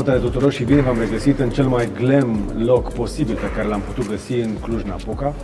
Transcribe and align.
Salutare 0.00 0.28
tuturor 0.28 0.52
și 0.52 0.64
bine 0.64 0.80
v-am 0.80 0.98
regăsit 0.98 1.38
în 1.38 1.50
cel 1.50 1.66
mai 1.66 1.88
glam 2.00 2.52
loc 2.58 2.92
posibil 2.92 3.34
pe 3.34 3.50
care 3.56 3.68
l-am 3.68 3.80
putut 3.80 4.08
găsi 4.08 4.32
în 4.32 4.50
Cluj-Napoca. 4.62 5.34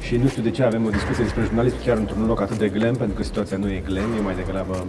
Și 0.00 0.16
nu 0.16 0.28
știu 0.28 0.42
de 0.42 0.50
ce 0.50 0.62
avem 0.62 0.86
o 0.86 0.90
discuție 0.90 1.22
despre 1.22 1.42
jurnalism 1.42 1.76
chiar 1.84 1.96
într-un 1.96 2.26
loc 2.26 2.40
atât 2.40 2.58
de 2.58 2.68
glam, 2.68 2.94
pentru 2.94 3.16
că 3.16 3.22
situația 3.22 3.56
nu 3.56 3.68
e 3.68 3.82
glam, 3.86 4.12
e 4.18 4.20
mai 4.22 4.34
degrabă 4.34 4.86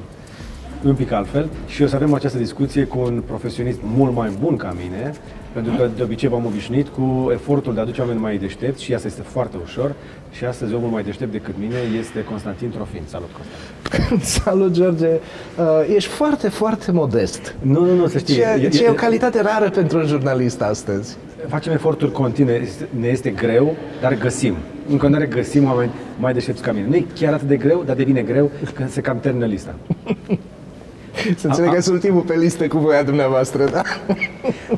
un 0.85 0.95
pic 0.95 1.11
altfel. 1.11 1.49
Și 1.67 1.83
o 1.83 1.87
să 1.87 1.95
avem 1.95 2.13
această 2.13 2.37
discuție 2.37 2.83
cu 2.83 2.99
un 2.99 3.23
profesionist 3.25 3.79
mult 3.83 4.15
mai 4.15 4.31
bun 4.41 4.55
ca 4.55 4.75
mine, 4.83 5.13
pentru 5.53 5.73
că 5.77 5.89
de 5.95 6.03
obicei 6.03 6.29
v-am 6.29 6.45
obișnuit 6.45 6.87
cu 6.87 7.29
efortul 7.31 7.73
de 7.73 7.79
a 7.79 7.81
aduce 7.83 8.01
oameni 8.01 8.19
mai 8.19 8.37
deștepți 8.37 8.83
și 8.83 8.93
asta 8.93 9.07
este 9.07 9.21
foarte 9.21 9.57
ușor. 9.63 9.95
Și 10.31 10.45
astăzi 10.45 10.73
omul 10.73 10.89
mai 10.89 11.03
deștept 11.03 11.31
decât 11.31 11.55
mine 11.59 11.75
este 11.99 12.23
Constantin 12.23 12.69
Trofin. 12.69 13.01
Salut, 13.05 13.29
Constantin! 13.31 14.25
Salut, 14.43 14.71
George! 14.71 15.07
Uh, 15.07 15.95
ești 15.95 16.09
foarte, 16.09 16.49
foarte 16.49 16.91
modest. 16.91 17.55
Nu, 17.61 17.85
nu, 17.85 17.95
nu, 17.95 18.07
să 18.07 18.17
știi. 18.17 18.35
Ce, 18.35 18.69
ce 18.73 18.83
e 18.83 18.89
o 18.89 18.93
calitate 18.93 19.41
rară 19.41 19.69
pentru 19.69 19.97
un 19.97 20.05
jurnalist 20.05 20.61
astăzi. 20.61 21.17
Facem 21.47 21.73
eforturi 21.73 22.11
continue, 22.11 22.67
ne 22.99 23.07
este 23.07 23.29
greu, 23.29 23.75
dar 24.01 24.13
găsim. 24.13 24.55
În 24.89 24.97
continuare 24.97 25.25
găsim 25.25 25.65
oameni 25.65 25.91
mai 26.19 26.33
deștepți 26.33 26.61
ca 26.61 26.71
mine. 26.71 26.87
Nu 26.87 26.95
e 26.95 27.05
chiar 27.15 27.33
atât 27.33 27.47
de 27.47 27.57
greu, 27.57 27.83
dar 27.85 27.95
devine 27.95 28.21
greu 28.21 28.51
când 28.73 28.89
se 28.89 29.01
cam 29.01 29.19
termină 29.19 29.45
lista. 29.45 29.75
Să 31.37 31.47
înțeleg 31.47 31.73
că 31.73 31.81
sunt 31.81 31.95
ultimul 31.95 32.21
pe 32.21 32.35
listă 32.35 32.67
cu 32.67 32.77
voia 32.77 33.03
dumneavoastră, 33.03 33.69
da? 33.69 33.81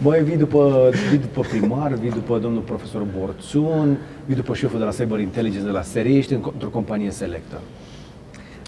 Băi, 0.02 0.24
vii 0.24 0.38
după, 0.38 0.90
vii 1.10 1.18
după 1.18 1.42
primar, 1.50 1.94
vii 1.94 2.10
după 2.10 2.38
domnul 2.38 2.62
profesor 2.62 3.06
Borțun, 3.18 3.98
vii 4.26 4.36
după 4.36 4.54
șeful 4.54 4.80
de 4.80 4.86
la 4.86 4.92
Cyber 4.92 5.20
Intelligence 5.20 5.66
de 5.66 5.72
la 5.72 5.82
SRI, 5.82 6.18
ești 6.18 6.34
într-o 6.34 6.68
companie 6.68 7.12
selectă. 7.12 7.60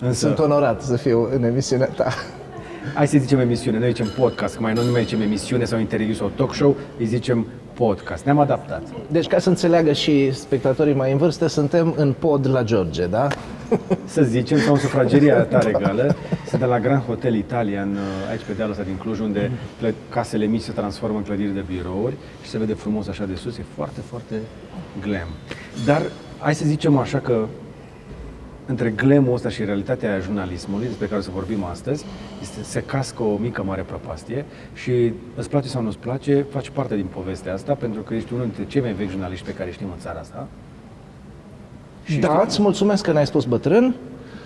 Însă, 0.02 0.26
Sunt 0.26 0.40
onorat 0.40 0.82
să 0.82 0.98
fiu 0.98 1.30
în 1.36 1.44
emisiunea 1.44 1.88
ta. 1.88 2.14
Hai 2.94 3.08
să 3.08 3.18
zicem 3.18 3.40
emisiune, 3.40 3.80
noi 3.80 3.88
zicem 3.88 4.08
podcast, 4.18 4.56
că 4.56 4.62
mai 4.62 4.74
nu 4.74 4.82
mai 4.92 5.02
zicem 5.02 5.22
emisiune 5.22 5.64
sau 5.66 5.80
interviu 5.80 6.14
sau 6.14 6.32
talk 6.36 6.54
show, 6.54 6.76
îi 7.00 7.06
zicem 7.06 7.46
podcast. 7.74 8.26
Ne-am 8.26 8.40
adaptat. 8.40 8.82
Deci, 9.08 9.28
ca 9.28 9.40
să 9.40 9.50
înțeleagă 9.50 9.92
și 9.94 10.32
spectatorii 10.34 10.94
mai 10.94 11.12
în 11.12 11.18
vârstă, 11.18 11.48
suntem 11.48 11.94
în 11.98 12.14
pod 12.20 12.48
la 12.48 12.64
George, 12.64 13.06
da? 13.06 13.28
Să 14.06 14.22
zicem, 14.22 14.58
sau 14.58 14.74
în 14.74 14.80
sufrageria 14.80 15.42
ta 15.42 15.60
regală. 15.60 16.16
Suntem 16.48 16.70
la 16.70 16.80
Grand 16.80 17.02
Hotel 17.02 17.36
Italian, 17.36 17.98
aici 18.30 18.42
pe 18.48 18.54
dealul 18.54 18.72
ăsta 18.72 18.84
din 18.86 18.98
Cluj, 18.98 19.20
unde 19.20 19.52
casele 20.10 20.46
mici 20.46 20.62
se 20.62 20.72
transformă 20.72 21.18
în 21.18 21.24
clădiri 21.24 21.54
de 21.54 21.64
birouri 21.68 22.16
și 22.44 22.50
se 22.50 22.58
vede 22.58 22.74
frumos 22.74 23.08
așa 23.08 23.26
de 23.26 23.36
sus. 23.36 23.58
E 23.58 23.64
foarte, 23.76 24.00
foarte 24.10 24.36
glam. 25.02 25.28
Dar 25.86 26.02
hai 26.38 26.56
să 26.56 26.66
zicem 26.66 26.98
așa 26.98 27.18
că 27.18 27.46
între 28.72 28.90
glamul 28.90 29.34
ăsta 29.34 29.50
și 29.50 29.64
realitatea 29.64 30.20
jurnalismului, 30.20 30.86
despre 30.86 31.06
care 31.06 31.20
o 31.20 31.24
să 31.24 31.30
vorbim 31.34 31.64
astăzi, 31.64 32.06
este, 32.42 32.64
se 32.64 32.82
cască 32.82 33.24
o 33.24 33.38
mică 33.38 33.64
mare 33.64 33.82
prăpastie 33.82 34.46
și 34.74 35.14
îți 35.36 35.50
place 35.50 35.68
sau 35.68 35.82
nu 35.82 35.88
îți 35.88 35.98
place, 35.98 36.46
faci 36.52 36.70
parte 36.70 36.96
din 36.96 37.06
povestea 37.14 37.54
asta, 37.54 37.74
pentru 37.74 38.02
că 38.02 38.14
ești 38.14 38.34
unul 38.34 38.46
dintre 38.46 38.66
cei 38.66 38.82
mai 38.82 38.94
vechi 38.94 39.10
jurnaliști 39.10 39.46
pe 39.46 39.54
care 39.54 39.72
știm 39.72 39.88
în 39.88 40.00
țara 40.00 40.20
asta. 40.20 40.48
Și 42.04 42.18
da, 42.18 42.44
îți 42.46 42.62
mulțumesc 42.62 43.04
că 43.04 43.12
n-ai 43.12 43.26
spus 43.26 43.46
bătrân. 43.46 43.96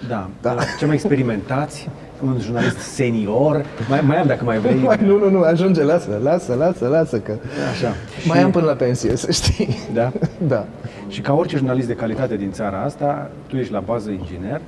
Da, 0.08 0.30
da. 0.42 0.56
cei 0.78 0.88
mai 0.88 0.96
experimentați, 0.96 1.90
un 2.24 2.38
jurnalist 2.40 2.78
senior. 2.78 3.66
Mai, 3.90 4.02
mai 4.02 4.18
am 4.18 4.28
dacă 4.28 4.44
mai 4.44 4.58
vrei. 4.60 4.76
Mai, 4.76 5.00
nu, 5.02 5.18
nu, 5.18 5.30
nu, 5.30 5.42
ajunge, 5.42 5.84
lasă, 5.84 6.20
lasă, 6.24 6.54
lasă, 6.54 6.88
lasă 6.88 7.20
că 7.20 7.38
Așa. 7.72 7.94
mai 8.28 8.38
și... 8.38 8.44
am 8.44 8.52
până 8.52 8.66
la 8.66 8.74
pensie, 8.74 9.16
să 9.16 9.32
știi. 9.32 9.78
Da? 9.94 10.12
da. 10.48 10.66
Și 11.08 11.22
ca 11.22 11.34
orice 11.34 11.58
jurnalist 11.58 11.88
de 11.88 11.94
calitate 11.94 12.36
din 12.36 12.52
țara 12.52 12.82
asta, 12.84 13.32
tu 13.48 13.56
ești 13.56 13.72
la 13.72 13.80
bază 13.80 14.10
inginer, 14.10 14.62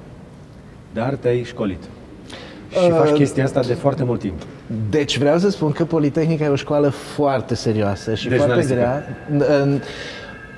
dar 0.94 1.14
te-ai 1.14 1.44
școlit. 1.44 1.84
Și 2.70 2.92
uh, 2.92 2.98
faci 2.98 3.10
chestia 3.10 3.44
asta 3.44 3.62
de 3.62 3.74
foarte 3.74 4.04
mult 4.04 4.20
timp. 4.20 4.42
Deci 4.90 5.18
vreau 5.18 5.38
să 5.38 5.50
spun 5.50 5.72
că 5.72 5.86
Politehnica 5.86 6.44
e 6.44 6.48
o 6.48 6.56
școală 6.56 6.90
foarte 6.90 7.56
serioasă 7.56 8.16
și 8.16 8.30
de 8.30 8.36
foarte 8.36 8.66
grea. 8.66 9.04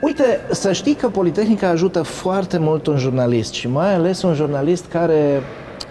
Uite, 0.01 0.23
să 0.51 0.71
știi 0.71 0.93
că 0.93 1.07
Politehnica 1.07 1.67
ajută 1.67 2.01
foarte 2.01 2.57
mult 2.57 2.87
un 2.87 2.97
jurnalist 2.97 3.53
și 3.53 3.67
mai 3.67 3.93
ales 3.93 4.21
un 4.21 4.33
jurnalist 4.33 4.85
care 4.91 5.41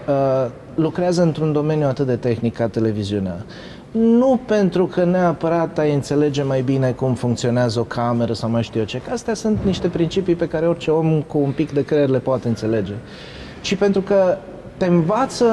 uh, 0.08 0.50
lucrează 0.74 1.22
într-un 1.22 1.52
domeniu 1.52 1.86
atât 1.86 2.06
de 2.06 2.16
tehnic 2.16 2.56
ca 2.56 2.68
televiziunea. 2.68 3.36
Nu 3.90 4.40
pentru 4.46 4.86
că 4.86 5.04
neapărat 5.04 5.78
ai 5.78 5.94
înțelege 5.94 6.42
mai 6.42 6.62
bine 6.62 6.90
cum 6.90 7.14
funcționează 7.14 7.80
o 7.80 7.82
cameră 7.82 8.32
sau 8.32 8.50
mai 8.50 8.62
știu 8.62 8.80
eu 8.80 8.86
ce, 8.86 9.00
că 9.00 9.12
astea 9.12 9.34
sunt 9.34 9.58
niște 9.64 9.88
principii 9.88 10.34
pe 10.34 10.48
care 10.48 10.68
orice 10.68 10.90
om 10.90 11.22
cu 11.22 11.38
un 11.38 11.50
pic 11.50 11.72
de 11.72 11.84
creier 11.84 12.08
le 12.08 12.18
poate 12.18 12.48
înțelege, 12.48 12.92
ci 13.60 13.74
pentru 13.74 14.00
că 14.00 14.36
te 14.76 14.86
învață 14.86 15.46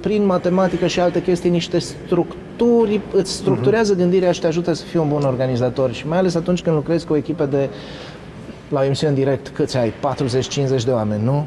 prin 0.00 0.26
matematică 0.26 0.86
și 0.86 1.00
alte 1.00 1.22
chestii 1.22 1.50
niște 1.50 1.78
structuri, 1.78 3.00
îți 3.12 3.32
structurează 3.32 3.94
uh-huh. 3.94 3.98
gândirea 3.98 4.32
și 4.32 4.40
te 4.40 4.46
ajută 4.46 4.72
să 4.72 4.84
fii 4.84 4.98
un 4.98 5.08
bun 5.08 5.22
organizator 5.22 5.92
și 5.92 6.08
mai 6.08 6.18
ales 6.18 6.34
atunci 6.34 6.62
când 6.62 6.76
lucrezi 6.76 7.06
cu 7.06 7.12
o 7.12 7.16
echipă 7.16 7.46
de 7.46 7.68
la 8.68 8.80
o 8.80 8.84
emisiune 8.84 9.14
direct, 9.14 9.48
câți 9.48 9.76
ai? 9.76 9.92
40-50 10.80 10.84
de 10.84 10.90
oameni, 10.90 11.24
nu? 11.24 11.46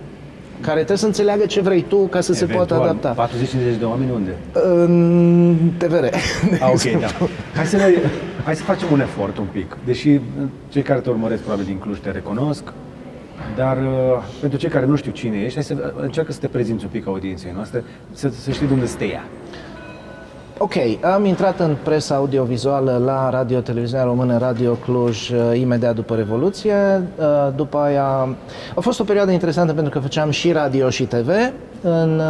Care 0.62 0.76
trebuie 0.76 0.98
să 0.98 1.06
înțeleagă 1.06 1.46
ce 1.46 1.62
vrei 1.62 1.82
tu 1.82 1.98
ca 1.98 2.22
să 2.22 2.32
Eventual, 2.32 2.68
se 2.68 2.74
poată 2.74 2.90
adapta. 2.90 3.28
40-50 3.76 3.80
de 3.80 3.86
oameni 3.86 4.12
unde? 4.12 4.36
În 4.52 5.56
TVR. 5.78 6.04
Ah, 6.04 6.72
ok, 6.74 7.00
da. 7.06 7.28
Hai 7.56 7.66
să, 7.66 7.76
ne, 7.76 7.84
hai 8.44 8.56
să 8.56 8.64
facem 8.64 8.88
un 8.92 9.00
efort 9.00 9.38
un 9.38 9.48
pic. 9.52 9.78
Deși 9.86 10.20
cei 10.70 10.82
care 10.82 11.00
te 11.00 11.10
urmăresc 11.10 11.42
probabil 11.42 11.66
din 11.66 11.78
Cluj 11.78 11.98
te 12.00 12.12
recunosc, 12.12 12.64
dar 13.56 13.78
uh, 13.78 14.24
pentru 14.40 14.60
cei 14.60 14.70
care 14.70 14.86
nu 14.86 14.96
știu 14.96 15.12
cine 15.12 15.38
ești, 15.38 15.54
hai 15.54 15.64
să 15.64 15.94
încearcă 16.02 16.32
să 16.32 16.40
te 16.40 16.48
prezinți 16.48 16.84
un 16.84 16.90
pic 16.90 17.08
audienței 17.08 17.52
noastre, 17.56 17.84
să, 18.12 18.30
să 18.42 18.52
știi 18.52 18.68
de 18.68 18.74
unde 18.74 18.86
stă 18.86 19.04
ea. 19.04 19.24
Ok, 20.58 20.74
am 21.02 21.26
intrat 21.26 21.60
în 21.60 21.76
presa 21.84 22.16
audiovizuală 22.16 23.02
la 23.06 23.30
Radio 23.30 23.60
Televiziunea 23.60 24.06
Română, 24.06 24.38
Radio 24.38 24.74
Cluj, 24.74 25.30
uh, 25.30 25.60
imediat 25.60 25.96
după 25.96 26.16
Revoluție. 26.16 26.74
Uh, 27.18 27.26
după 27.56 27.78
aia 27.78 28.36
a 28.76 28.80
fost 28.80 29.00
o 29.00 29.04
perioadă 29.04 29.32
interesantă 29.32 29.74
pentru 29.74 29.92
că 29.92 30.00
făceam 30.00 30.30
și 30.30 30.52
radio 30.52 30.90
și 30.90 31.04
TV. 31.04 31.30
În 31.82 32.22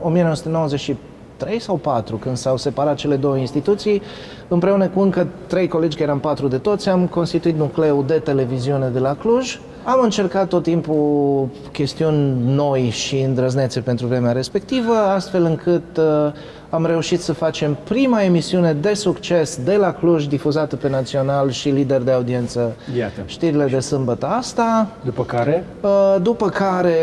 1993 0.00 1.54
uh, 1.54 1.60
sau 1.60 1.76
4, 1.76 2.16
când 2.16 2.36
s-au 2.36 2.56
separat 2.56 2.94
cele 2.94 3.16
două 3.16 3.36
instituții, 3.36 4.02
împreună 4.48 4.88
cu 4.88 5.00
încă 5.00 5.26
trei 5.46 5.68
colegi, 5.68 5.96
că 5.96 6.02
eram 6.02 6.20
patru 6.20 6.48
de 6.48 6.58
toți, 6.58 6.88
am 6.88 7.06
constituit 7.06 7.56
nucleul 7.56 8.04
de 8.06 8.14
televiziune 8.14 8.88
de 8.88 8.98
la 8.98 9.14
Cluj. 9.14 9.58
Am 9.84 10.00
încercat 10.02 10.48
tot 10.48 10.62
timpul 10.62 11.48
chestiuni 11.72 12.36
noi 12.44 12.88
și 12.88 13.18
îndrăznețe 13.18 13.80
pentru 13.80 14.06
vremea 14.06 14.32
respectivă, 14.32 14.94
astfel 14.94 15.44
încât 15.44 15.96
uh, 15.96 16.32
am 16.70 16.86
reușit 16.86 17.20
să 17.20 17.32
facem 17.32 17.76
prima 17.84 18.22
emisiune 18.22 18.72
de 18.72 18.94
succes 18.94 19.60
de 19.64 19.76
la 19.76 19.92
Cluj, 19.92 20.26
difuzată 20.26 20.76
pe 20.76 20.88
național 20.88 21.50
și 21.50 21.68
lider 21.68 22.00
de 22.00 22.10
audiență. 22.10 22.76
Iată. 22.98 23.20
Știrile 23.26 23.64
de 23.64 23.80
sâmbătă 23.80 24.26
asta. 24.26 24.88
După 25.04 25.24
care? 25.24 25.64
Uh, 25.80 26.16
după 26.22 26.48
care, 26.48 26.96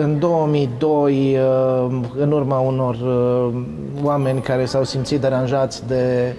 în 0.00 0.18
2002, 0.18 1.36
uh, 1.36 2.00
în 2.18 2.32
urma 2.32 2.58
unor 2.58 2.94
uh, 2.94 3.62
oameni 4.02 4.40
care 4.40 4.64
s-au 4.64 4.84
simțit 4.84 5.20
deranjați 5.20 5.86
de 5.86 6.34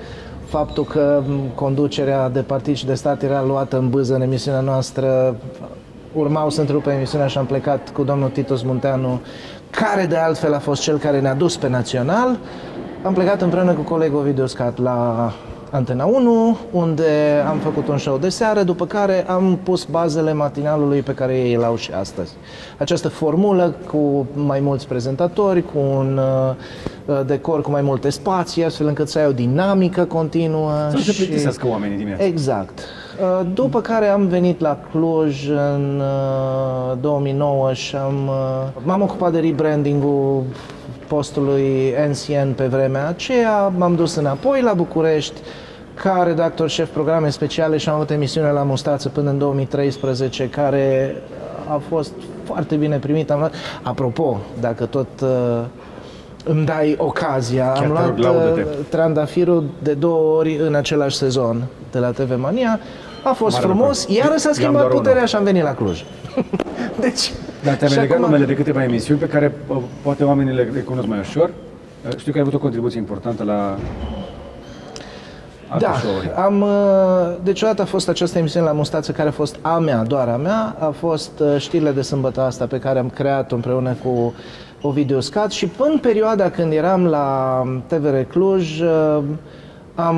faptul 0.54 0.84
că 0.84 1.22
conducerea 1.56 2.30
de 2.30 2.40
partid 2.40 2.76
și 2.76 2.86
de 2.86 2.94
stat 2.94 3.24
era 3.24 3.44
luată 3.44 3.78
în 3.78 3.90
bâză 3.90 4.16
în 4.16 4.22
emisiunea 4.22 4.60
noastră, 4.60 5.36
urmau 6.14 6.50
să 6.50 6.60
întrerupă 6.60 6.92
emisiunea 6.92 7.28
și 7.28 7.38
am 7.38 7.46
plecat 7.46 7.90
cu 7.90 8.04
domnul 8.04 8.30
Titus 8.30 8.64
Munteanu 8.64 9.22
care 9.70 10.06
de 10.06 10.16
altfel 10.16 10.54
a 10.54 10.60
fost 10.60 10.82
cel 10.82 10.98
care 10.98 11.20
ne-a 11.20 11.34
dus 11.34 11.58
pe 11.58 11.70
național. 11.70 12.38
Am 13.04 13.14
plecat 13.14 13.42
împreună 13.42 13.74
cu 13.74 13.82
colegul 13.82 14.20
Ovidiu 14.20 14.46
Scat 14.46 14.78
la 14.80 15.32
Antena 15.74 16.06
1, 16.06 16.58
unde 16.72 17.44
am 17.50 17.58
făcut 17.58 17.88
un 17.88 17.98
show 17.98 18.18
de 18.18 18.30
seară, 18.30 18.64
după 18.64 18.86
care 18.86 19.26
am 19.28 19.60
pus 19.64 19.84
bazele 19.84 20.34
matinalului 20.34 21.02
pe 21.02 21.14
care 21.14 21.38
ei 21.38 21.54
îl 21.54 21.64
au 21.64 21.76
și 21.76 21.92
astăzi. 21.92 22.34
Această 22.78 23.08
formulă 23.10 23.76
cu 23.90 24.28
mai 24.34 24.60
mulți 24.60 24.88
prezentatori, 24.88 25.62
cu 25.62 25.78
un 25.78 26.20
uh, 27.06 27.26
decor 27.26 27.62
cu 27.62 27.72
mai 27.72 27.82
multe 27.82 28.10
spații, 28.10 28.64
astfel 28.64 28.88
încât 28.88 29.10
să 29.10 29.20
ai 29.20 29.26
o 29.26 29.32
dinamică 29.32 30.04
continuă. 30.04 30.72
Să 30.90 30.98
și... 30.98 31.04
se 31.04 31.24
plictisească 31.24 31.68
oamenii 31.68 31.98
dimineața. 31.98 32.24
Exact. 32.24 32.80
Uh, 32.80 33.48
după 33.54 33.82
care 33.82 34.08
am 34.08 34.28
venit 34.28 34.60
la 34.60 34.80
Cluj 34.92 35.50
în 35.50 36.02
2009 37.02 37.70
uh, 37.70 37.76
și 37.76 37.96
am, 37.96 38.28
uh, 38.28 38.84
m-am 38.84 39.02
ocupat 39.02 39.32
de 39.32 39.40
rebranding-ul 39.40 40.44
postului 41.08 41.94
NCN 42.10 42.52
pe 42.52 42.66
vremea 42.66 43.08
aceea, 43.08 43.74
m-am 43.78 43.96
dus 43.96 44.16
înapoi 44.16 44.62
la 44.62 44.74
București 44.74 45.42
ca 45.94 46.24
redactor 46.26 46.70
șef 46.70 46.90
programe 46.90 47.30
speciale 47.30 47.78
și 47.78 47.90
am 47.90 47.96
avut 47.96 48.10
emisiune 48.10 48.50
la 48.50 48.64
Mustață 48.64 49.10
până 49.10 49.30
în 49.30 49.38
2013, 49.38 50.50
care 50.50 51.16
a 51.70 51.82
fost 51.90 52.12
foarte 52.44 52.76
bine 52.76 52.98
primit. 52.98 53.32
Am 53.32 53.40
luat, 53.40 53.54
apropo, 53.82 54.40
dacă 54.60 54.86
tot 54.86 55.08
uh, 55.22 55.62
îmi 56.44 56.66
dai 56.66 56.96
ocazia, 56.98 57.72
Chiar 57.72 57.84
am 57.84 57.92
luat 57.92 58.20
uh, 58.20 58.64
trandafirul 58.90 59.64
de 59.80 59.94
două 59.94 60.38
ori 60.38 60.58
în 60.58 60.76
același 60.76 61.16
sezon 61.16 61.64
de 61.92 62.00
la 62.00 62.12
TV 62.12 62.40
Mania. 62.40 62.80
A 63.24 63.32
fost 63.32 63.56
Mare 63.56 63.68
frumos, 63.68 64.08
lucru. 64.08 64.28
iar 64.28 64.38
s-a 64.38 64.52
schimbat 64.54 64.88
puterea 64.88 65.26
și 65.26 65.36
am 65.36 65.44
venit 65.44 65.64
la 65.64 65.74
Cluj. 65.74 66.04
deci... 67.02 67.32
Dar 67.64 67.76
te-am 67.76 67.92
legat 67.92 68.10
acum... 68.10 68.22
numele 68.22 68.46
de 68.46 68.54
câteva 68.54 68.84
emisiuni 68.84 69.20
pe 69.20 69.28
care 69.28 69.56
poate 70.02 70.24
oamenii 70.24 70.54
le 70.54 70.64
cunosc 70.64 71.08
mai 71.08 71.20
ușor. 71.20 71.52
Știu 72.18 72.32
că 72.32 72.38
ai 72.38 72.44
avut 72.44 72.54
o 72.54 72.62
contribuție 72.62 73.00
importantă 73.00 73.44
la 73.44 73.78
da, 75.80 75.94
am, 76.44 76.62
uh, 76.62 77.36
deci 77.44 77.62
odată 77.62 77.82
a 77.82 77.86
fost 77.86 78.10
această 78.10 78.38
emisiune 78.38 78.66
la 78.66 78.72
Mustață 78.72 79.12
care 79.12 79.30
a 79.30 79.32
fost 79.32 79.56
a 79.62 79.78
mea, 79.78 80.04
doar 80.04 80.28
a 80.28 80.36
mea, 80.36 80.76
a 80.80 80.90
fost 80.90 81.32
uh, 81.40 81.56
știrile 81.58 81.92
de 81.92 82.02
sâmbătă 82.02 82.42
asta 82.42 82.66
pe 82.66 82.80
care 82.80 83.00
am 83.00 83.10
creat-o 83.10 83.56
împreună 83.56 83.96
cu 84.04 84.34
Ovidiu 84.82 85.20
Scat 85.20 85.52
și 85.52 85.68
până 85.68 85.90
în 85.92 85.98
perioada 85.98 86.50
când 86.50 86.74
eram 86.74 87.06
la 87.06 87.62
TVR 87.88 88.16
Cluj 88.22 88.80
uh, 88.82 89.20
am 89.96 90.18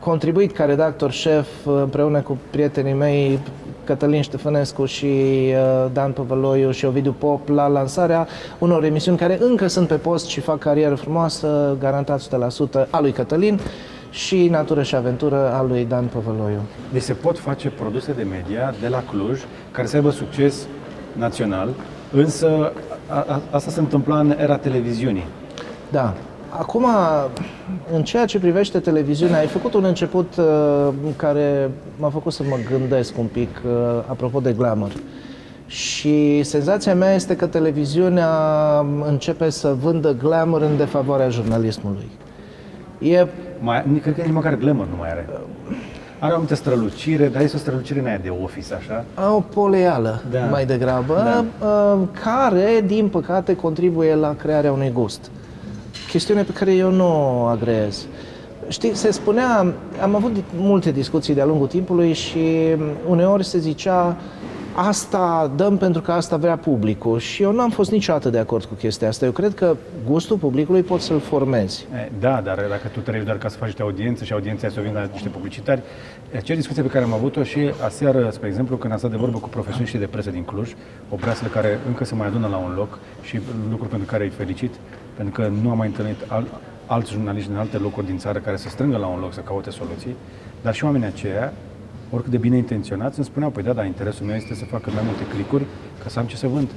contribuit 0.00 0.52
ca 0.52 0.64
redactor 0.64 1.10
șef 1.10 1.48
împreună 1.64 2.20
cu 2.20 2.38
prietenii 2.50 2.92
mei 2.92 3.38
Cătălin 3.84 4.22
Ștefănescu 4.22 4.84
și 4.84 5.06
Dan 5.92 6.12
Păvăloiu 6.12 6.70
și 6.70 6.84
Ovidiu 6.84 7.14
Pop 7.18 7.48
la 7.48 7.66
lansarea 7.66 8.26
unor 8.58 8.84
emisiuni 8.84 9.18
care 9.18 9.38
încă 9.40 9.66
sunt 9.66 9.88
pe 9.88 9.94
post 9.94 10.26
și 10.26 10.40
fac 10.40 10.58
carieră 10.58 10.94
frumoasă, 10.94 11.76
garantat 11.80 12.20
100% 12.86 12.90
a 12.90 13.00
lui 13.00 13.12
Cătălin 13.12 13.60
și 14.10 14.48
Natură 14.48 14.82
și 14.82 14.94
Aventură 14.94 15.52
al 15.52 15.66
lui 15.66 15.84
Dan 15.84 16.04
Păvăloiu. 16.06 16.60
Deci 16.92 17.02
se 17.02 17.12
pot 17.12 17.38
face 17.38 17.68
produse 17.68 18.12
de 18.12 18.22
media 18.22 18.74
de 18.80 18.88
la 18.88 19.02
Cluj 19.10 19.40
care 19.70 19.86
să 19.86 19.96
aibă 19.96 20.10
succes 20.10 20.66
național, 21.12 21.68
însă 22.12 22.72
a, 23.08 23.24
a, 23.28 23.40
asta 23.50 23.70
se 23.70 23.80
întâmpla 23.80 24.18
în 24.18 24.34
era 24.38 24.56
televiziunii. 24.56 25.24
Da. 25.90 26.14
Acum, 26.50 26.86
în 27.92 28.02
ceea 28.02 28.24
ce 28.24 28.38
privește 28.38 28.78
televiziunea, 28.78 29.38
ai 29.38 29.46
făcut 29.46 29.74
un 29.74 29.84
început 29.84 30.32
uh, 30.36 30.88
care 31.16 31.70
m-a 31.96 32.08
făcut 32.08 32.32
să 32.32 32.42
mă 32.48 32.56
gândesc 32.70 33.18
un 33.18 33.26
pic 33.26 33.62
uh, 33.66 33.72
apropo 34.06 34.40
de 34.40 34.52
glamour. 34.52 34.92
Și 35.66 36.42
senzația 36.42 36.94
mea 36.94 37.14
este 37.14 37.36
că 37.36 37.46
televiziunea 37.46 38.30
începe 39.06 39.50
să 39.50 39.76
vândă 39.82 40.14
glamour 40.14 40.62
în 40.62 40.76
defavoarea 40.76 41.28
jurnalismului. 41.28 42.08
E 42.98 43.26
mai, 43.60 43.84
cred 44.02 44.14
că 44.14 44.22
nici 44.22 44.32
măcar 44.32 44.54
glamour 44.54 44.86
nu 44.86 44.96
mai 44.96 45.10
are. 45.10 45.28
Are 46.18 46.30
o 46.30 46.34
anumită 46.34 46.54
strălucire, 46.54 47.28
dar 47.28 47.42
este 47.42 47.56
o 47.56 47.58
strălucire 47.58 48.00
în 48.00 48.06
aia 48.06 48.20
de 48.22 48.28
office, 48.42 48.74
așa? 48.74 49.04
O 49.34 49.40
poleală, 49.40 50.22
da. 50.30 50.38
mai 50.40 50.66
degrabă, 50.66 51.14
da. 51.14 51.66
Uh, 51.66 52.08
care, 52.22 52.84
din 52.86 53.08
păcate, 53.08 53.56
contribuie 53.56 54.14
la 54.14 54.34
crearea 54.34 54.72
unui 54.72 54.90
gust. 54.90 55.30
Chestiune 56.08 56.42
pe 56.42 56.52
care 56.52 56.74
eu 56.74 56.90
nu 56.90 57.42
o 57.42 57.44
agreez. 57.44 58.06
Știi, 58.68 58.94
se 58.94 59.10
spunea, 59.10 59.74
am 60.02 60.14
avut 60.14 60.36
multe 60.56 60.90
discuții 60.90 61.34
de-a 61.34 61.44
lungul 61.44 61.66
timpului 61.66 62.12
și 62.12 62.76
uneori 63.08 63.44
se 63.44 63.58
zicea 63.58 64.16
asta 64.80 65.52
dăm 65.56 65.76
pentru 65.76 66.02
că 66.02 66.12
asta 66.12 66.36
vrea 66.36 66.56
publicul 66.56 67.18
și 67.18 67.42
eu 67.42 67.52
nu 67.52 67.60
am 67.60 67.70
fost 67.70 67.90
niciodată 67.90 68.30
de 68.30 68.38
acord 68.38 68.64
cu 68.64 68.74
chestia 68.74 69.08
asta. 69.08 69.24
Eu 69.24 69.30
cred 69.30 69.54
că 69.54 69.76
gustul 70.06 70.36
publicului 70.36 70.82
poți 70.82 71.04
să-l 71.04 71.20
formezi. 71.20 71.86
Da, 72.20 72.40
dar 72.40 72.66
dacă 72.68 72.88
tu 72.92 73.00
trebuie 73.00 73.22
doar 73.22 73.38
ca 73.38 73.48
să 73.48 73.56
faci 73.56 73.66
niște 73.66 73.82
audiențe 73.82 74.24
și 74.24 74.32
audiența 74.32 74.68
să 74.68 74.76
o 74.78 74.82
vină 74.82 74.98
la 74.98 75.08
niște 75.12 75.28
publicitari, 75.28 75.82
acea 76.36 76.54
discuție 76.54 76.82
pe 76.82 76.88
care 76.88 77.04
am 77.04 77.12
avut-o 77.12 77.42
și 77.42 77.70
aseară, 77.84 78.30
spre 78.32 78.48
exemplu, 78.48 78.76
când 78.76 78.92
am 78.92 78.98
stat 78.98 79.10
de 79.10 79.16
vorbă 79.16 79.38
cu 79.38 79.48
profesioniștii 79.48 79.98
de 79.98 80.06
presă 80.06 80.30
din 80.30 80.42
Cluj, 80.42 80.74
o 81.10 81.16
presă 81.16 81.44
care 81.44 81.78
încă 81.86 82.04
se 82.04 82.14
mai 82.14 82.26
adună 82.26 82.46
la 82.50 82.56
un 82.56 82.72
loc 82.76 82.98
și 83.22 83.40
lucruri 83.70 83.90
pentru 83.90 84.08
care 84.08 84.24
îi 84.24 84.30
felicit, 84.30 84.74
pentru 85.16 85.40
că 85.40 85.50
nu 85.62 85.70
am 85.70 85.76
mai 85.76 85.86
întâlnit 85.86 86.20
al, 86.26 86.46
alți 86.86 87.10
jurnaliști 87.10 87.48
din 87.48 87.58
alte 87.58 87.76
locuri 87.76 88.06
din 88.06 88.18
țară 88.18 88.38
care 88.38 88.56
să 88.56 88.68
strângă 88.68 88.96
la 88.96 89.06
un 89.06 89.20
loc 89.20 89.32
să 89.32 89.40
caute 89.40 89.70
soluții, 89.70 90.16
dar 90.62 90.74
și 90.74 90.84
oamenii 90.84 91.06
aceia 91.06 91.52
oricât 92.10 92.30
de 92.30 92.36
bine 92.36 92.56
intenționați, 92.56 93.18
îmi 93.18 93.26
spuneau, 93.26 93.50
păi 93.50 93.62
da, 93.62 93.72
dar 93.72 93.86
interesul 93.86 94.26
meu 94.26 94.36
este 94.36 94.54
să 94.54 94.64
fac 94.64 94.86
mai 94.86 95.02
multe 95.04 95.22
clicuri 95.34 95.64
ca 96.02 96.08
să 96.08 96.18
am 96.18 96.24
ce 96.24 96.36
să 96.36 96.46
vând. 96.46 96.68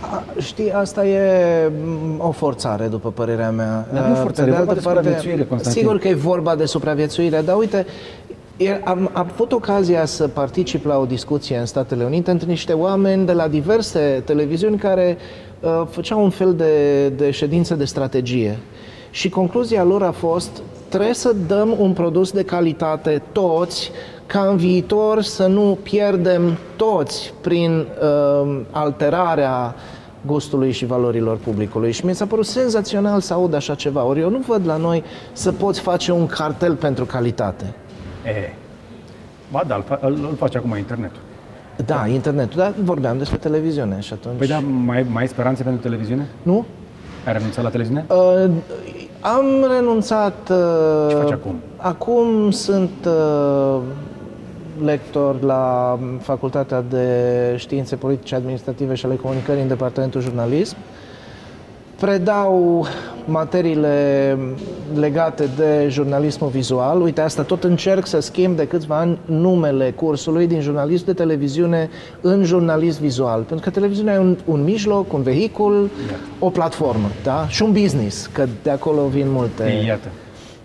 A, 0.00 0.24
știi, 0.38 0.72
asta 0.72 1.06
e 1.06 1.70
mm, 1.84 2.20
o 2.20 2.30
forțare, 2.30 2.86
după 2.86 3.10
părerea 3.10 3.50
mea. 3.50 3.88
Dar 3.92 4.08
nu 4.08 4.14
forțare, 4.14 4.50
e 4.50 4.54
vorba 4.54 4.74
de 4.74 4.80
supraviețuire, 4.80 5.44
Constantin. 5.44 5.82
Sigur 5.82 5.98
că 5.98 6.08
e 6.08 6.14
vorba 6.14 6.56
de 6.56 6.64
supraviețuire, 6.64 7.40
dar 7.40 7.56
uite, 7.56 7.86
am, 8.84 9.10
am 9.12 9.30
avut 9.30 9.52
ocazia 9.52 10.04
să 10.04 10.28
particip 10.28 10.84
la 10.84 10.98
o 10.98 11.04
discuție 11.04 11.56
în 11.56 11.66
Statele 11.66 12.04
Unite 12.04 12.30
între 12.30 12.46
niște 12.46 12.72
oameni 12.72 13.26
de 13.26 13.32
la 13.32 13.48
diverse 13.48 14.22
televiziuni 14.24 14.76
care 14.76 15.16
uh, 15.60 15.82
făceau 15.90 16.22
un 16.22 16.30
fel 16.30 16.54
de, 16.54 17.08
de 17.08 17.30
ședință 17.30 17.74
de 17.74 17.84
strategie. 17.84 18.58
Și 19.10 19.28
concluzia 19.28 19.84
lor 19.84 20.02
a 20.02 20.10
fost, 20.10 20.62
trebuie 20.90 21.14
să 21.14 21.32
dăm 21.46 21.74
un 21.78 21.92
produs 21.92 22.32
de 22.32 22.42
calitate 22.42 23.22
toți, 23.32 23.90
ca 24.26 24.40
în 24.40 24.56
viitor 24.56 25.22
să 25.22 25.46
nu 25.46 25.78
pierdem 25.82 26.58
toți 26.76 27.34
prin 27.40 27.78
uh, 27.78 28.60
alterarea 28.70 29.74
gustului 30.26 30.72
și 30.72 30.86
valorilor 30.86 31.36
publicului. 31.36 31.92
Și 31.92 32.06
mi 32.06 32.14
s-a 32.14 32.26
părut 32.26 32.46
senzațional 32.46 33.20
să 33.20 33.32
aud 33.32 33.54
așa 33.54 33.74
ceva. 33.74 34.04
Ori 34.04 34.20
eu 34.20 34.30
nu 34.30 34.38
văd 34.46 34.66
la 34.66 34.76
noi 34.76 35.04
să 35.32 35.52
poți 35.52 35.80
face 35.80 36.12
un 36.12 36.26
cartel 36.26 36.74
pentru 36.74 37.04
calitate. 37.04 37.74
E, 38.26 38.52
ba 39.50 39.62
da, 39.66 39.84
îl, 40.00 40.12
îl 40.30 40.36
face 40.36 40.58
acum 40.58 40.76
internetul. 40.76 41.20
Da, 41.76 41.94
da, 41.94 42.06
internetul, 42.06 42.58
dar 42.58 42.74
vorbeam 42.84 43.18
despre 43.18 43.38
televiziune 43.38 44.00
și 44.00 44.12
atunci... 44.12 44.38
Păi 44.38 44.46
da, 44.46 44.58
mai, 44.58 45.06
mai 45.10 45.22
ai 45.22 45.28
speranțe 45.28 45.62
pentru 45.62 45.82
televiziune? 45.82 46.28
Nu. 46.42 46.66
Ai 47.26 47.32
renunțat 47.32 47.64
la 47.64 47.70
televiziune? 47.70 48.04
Uh, 48.08 48.50
am 49.20 49.44
renunțat... 49.70 50.50
Uh, 50.50 51.06
Ce 51.08 51.14
faci 51.14 51.32
acum? 51.32 51.54
Acum 51.76 52.50
sunt 52.50 53.06
uh, 53.06 53.80
lector 54.84 55.42
la 55.42 55.98
Facultatea 56.20 56.82
de 56.90 57.06
Științe 57.56 57.96
Politice 57.96 58.34
Administrative 58.34 58.94
și 58.94 59.06
ale 59.06 59.16
Comunicării 59.16 59.62
în 59.62 59.68
Departamentul 59.68 60.20
Jurnalism. 60.20 60.76
Predau 62.00 62.86
materiile 63.30 64.36
legate 64.94 65.48
de 65.56 65.86
jurnalismul 65.88 66.50
vizual. 66.50 67.00
Uite, 67.00 67.20
asta 67.20 67.42
tot 67.42 67.64
încerc 67.64 68.06
să 68.06 68.20
schimb 68.20 68.56
de 68.56 68.66
câțiva 68.66 68.98
ani 68.98 69.18
numele 69.24 69.90
cursului 69.90 70.46
din 70.46 70.60
jurnalism 70.60 71.04
de 71.04 71.12
televiziune 71.12 71.90
în 72.20 72.44
jurnalism 72.44 73.00
vizual. 73.00 73.42
Pentru 73.42 73.64
că 73.64 73.70
televiziunea 73.70 74.14
e 74.14 74.18
un, 74.18 74.36
un 74.44 74.64
mijloc, 74.64 75.12
un 75.12 75.22
vehicul, 75.22 75.90
da. 76.08 76.14
o 76.38 76.50
platformă, 76.50 77.08
da? 77.22 77.46
Și 77.48 77.62
un 77.62 77.72
business, 77.72 78.26
că 78.26 78.46
de 78.62 78.70
acolo 78.70 79.06
vin 79.06 79.26
multe... 79.30 79.82
Iată. 79.86 80.08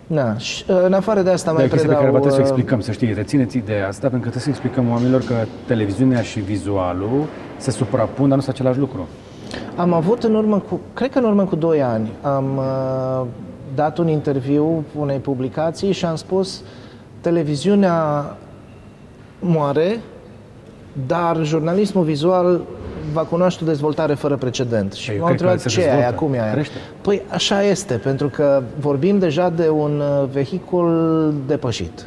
Da, 0.08 0.38
și 0.38 0.64
în 0.86 0.94
afară 0.94 1.22
de 1.22 1.30
asta 1.30 1.52
de 1.52 1.58
mai 1.58 1.68
predau... 1.68 1.88
pe 1.88 1.94
care 1.94 2.10
trebuie 2.10 2.32
să 2.32 2.38
uh, 2.38 2.44
explicăm, 2.44 2.80
să 2.80 2.92
știi, 2.92 3.14
rețineți 3.14 3.58
ideea 3.58 3.88
asta, 3.88 4.08
pentru 4.10 4.30
că 4.30 4.30
trebuie 4.30 4.44
să 4.44 4.50
explicăm 4.50 4.92
oamenilor 4.92 5.22
că 5.22 5.34
televiziunea 5.68 6.22
și 6.22 6.40
vizualul 6.40 7.26
se 7.58 7.72
suprapun, 7.72 8.28
dar 8.28 8.38
nu 8.38 8.44
sunt 8.44 8.56
același 8.56 8.80
lucru. 8.80 9.08
Am 9.76 9.94
avut 9.94 10.24
în 10.24 10.36
urmă 10.36 10.60
cu, 10.70 10.80
cred 10.94 11.12
că 11.12 11.18
în 11.18 11.24
urmă 11.24 11.44
cu 11.44 11.56
2 11.56 11.82
ani, 11.82 12.12
am 12.22 12.58
uh, 12.58 13.26
dat 13.76 13.98
un 13.98 14.08
interviu 14.08 14.84
unei 15.00 15.18
publicații 15.18 15.92
și 15.92 16.06
am 16.06 16.16
spus 16.16 16.62
televiziunea 17.22 18.26
moare, 19.40 20.00
dar 21.08 21.44
jurnalismul 21.44 22.04
vizual 22.04 22.62
va 23.14 23.22
cunoaște 23.22 23.64
o 23.64 23.68
dezvoltare 23.68 24.14
fără 24.14 24.36
precedent. 24.36 24.94
Și 24.94 25.12
m-au 25.20 25.30
întrebat 25.30 25.66
ce 25.66 25.82
e 25.82 25.94
aia, 25.94 26.14
cum 26.14 26.34
e 26.34 26.42
aia. 26.42 26.52
Crește. 26.52 26.78
Păi 27.02 27.22
așa 27.30 27.64
este, 27.64 27.94
pentru 27.94 28.30
că 28.30 28.64
vorbim 28.80 29.20
deja 29.20 29.50
de 29.50 29.70
un 29.70 30.00
uh, 30.00 30.28
vehicul 30.32 31.34
depășit. 31.48 32.06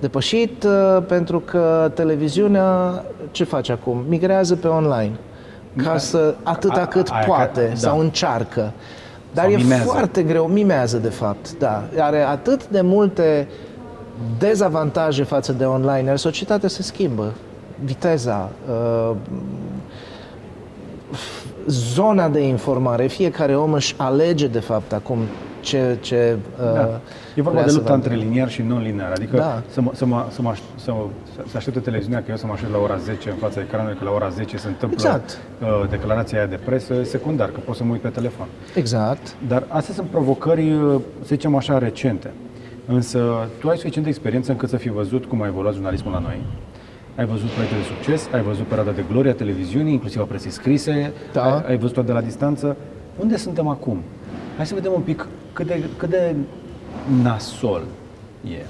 Depășit 0.00 0.64
uh, 0.64 1.02
pentru 1.06 1.40
că 1.40 1.90
televiziunea 1.94 3.04
ce 3.30 3.44
face 3.44 3.72
acum? 3.72 4.04
Migrează 4.08 4.56
pe 4.56 4.66
online 4.66 5.12
ca 5.76 5.98
să 5.98 6.34
atâta 6.42 6.86
cât 6.86 7.08
a, 7.08 7.16
poate 7.26 7.66
ca, 7.68 7.74
sau 7.74 7.96
da. 7.96 8.02
încearcă. 8.02 8.72
Dar 9.32 9.44
sau 9.44 9.52
e 9.52 9.56
mimează. 9.56 9.82
foarte 9.82 10.22
greu, 10.22 10.46
mimează 10.46 10.96
de 10.96 11.08
fapt, 11.08 11.58
da. 11.58 11.82
Are 11.98 12.22
atât 12.22 12.68
de 12.68 12.80
multe 12.80 13.48
dezavantaje 14.38 15.22
față 15.22 15.52
de 15.52 15.64
online, 15.64 16.08
iar 16.08 16.16
societatea 16.16 16.68
se 16.68 16.82
schimbă. 16.82 17.32
Viteza, 17.84 18.50
uh, 18.70 19.16
zona 21.66 22.28
de 22.28 22.40
informare, 22.40 23.06
fiecare 23.06 23.56
om 23.56 23.72
își 23.72 23.94
alege 23.96 24.46
de 24.46 24.60
fapt 24.60 24.92
acum 24.92 25.18
ce, 25.62 25.96
ce 26.00 26.36
uh, 26.58 26.74
da. 26.74 27.00
E 27.34 27.42
vorba 27.42 27.62
de 27.62 27.72
lupta 27.72 27.94
între 27.94 28.14
liniar 28.14 28.48
și 28.48 28.62
non-liniar, 28.62 29.12
adică 29.14 29.36
da. 29.36 29.62
să, 29.70 29.80
mă, 29.80 29.90
să, 29.94 30.06
mă, 30.06 30.26
să, 30.30 30.42
mă, 30.42 30.54
să, 30.76 30.92
să 31.50 31.56
aștepte 31.56 31.80
televiziunea 31.80 32.22
că 32.22 32.26
eu 32.30 32.36
să 32.36 32.46
mă 32.46 32.52
aștept 32.52 32.72
la 32.72 32.78
ora 32.78 32.96
10 32.96 33.30
în 33.30 33.36
fața 33.36 33.60
ecranului, 33.60 33.96
că 33.98 34.04
la 34.04 34.10
ora 34.10 34.28
10 34.28 34.56
se 34.56 34.68
întâmplă 34.68 34.98
exact. 35.00 35.38
uh, 35.60 35.88
declarația 35.90 36.38
aia 36.38 36.46
de 36.46 36.58
presă, 36.64 37.02
secundar, 37.02 37.48
că 37.48 37.60
pot 37.64 37.76
să 37.76 37.84
mă 37.84 37.92
uit 37.92 38.00
pe 38.00 38.08
telefon. 38.08 38.46
Exact. 38.74 39.34
Dar 39.48 39.64
astea 39.68 39.94
sunt 39.94 40.08
provocări, 40.08 40.72
uh, 40.72 41.00
să 41.20 41.26
zicem 41.26 41.54
așa, 41.54 41.78
recente. 41.78 42.30
Însă 42.86 43.48
tu 43.60 43.68
ai 43.68 43.76
suficient 43.76 44.04
de 44.04 44.10
experiență 44.10 44.50
încât 44.50 44.68
să 44.68 44.76
fi 44.76 44.88
văzut 44.88 45.24
cum 45.24 45.42
a 45.42 45.46
evoluat 45.46 45.74
jurnalismul 45.74 46.12
la 46.12 46.18
noi. 46.18 46.44
Ai 47.16 47.26
văzut 47.26 47.48
proiecte 47.48 47.76
de 47.76 47.82
succes, 47.82 48.28
ai 48.32 48.42
văzut 48.42 48.64
perioada 48.64 48.90
de 48.90 49.04
glorie 49.10 49.30
a 49.30 49.34
televiziunii, 49.34 49.92
inclusiv 49.92 50.20
a 50.20 50.24
presei 50.24 50.50
scrise, 50.50 51.12
da. 51.32 51.54
ai, 51.54 51.64
ai 51.66 51.76
văzut-o 51.76 52.02
de 52.02 52.12
la 52.12 52.20
distanță. 52.20 52.76
Unde 53.20 53.36
suntem 53.36 53.68
acum? 53.68 54.02
Hai 54.56 54.66
să 54.66 54.74
vedem 54.74 54.92
un 54.94 55.00
pic 55.00 55.26
cât 55.52 55.66
de, 55.66 55.84
cât 55.96 56.10
de 56.10 56.34
nasol 57.22 57.82
e. 58.48 58.66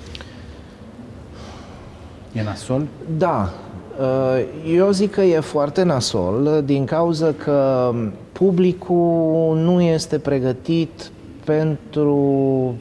E 2.33 2.43
nasol? 2.43 2.87
Da. 3.19 3.53
Uh, 4.01 4.45
eu 4.75 4.91
zic 4.91 5.11
că 5.11 5.21
e 5.21 5.41
foarte 5.41 5.83
nasol 5.83 6.63
din 6.65 6.85
cauza 6.85 7.33
că 7.33 7.91
publicul 8.33 9.57
nu 9.57 9.81
este 9.81 10.19
pregătit 10.19 11.11
pentru 11.45 12.75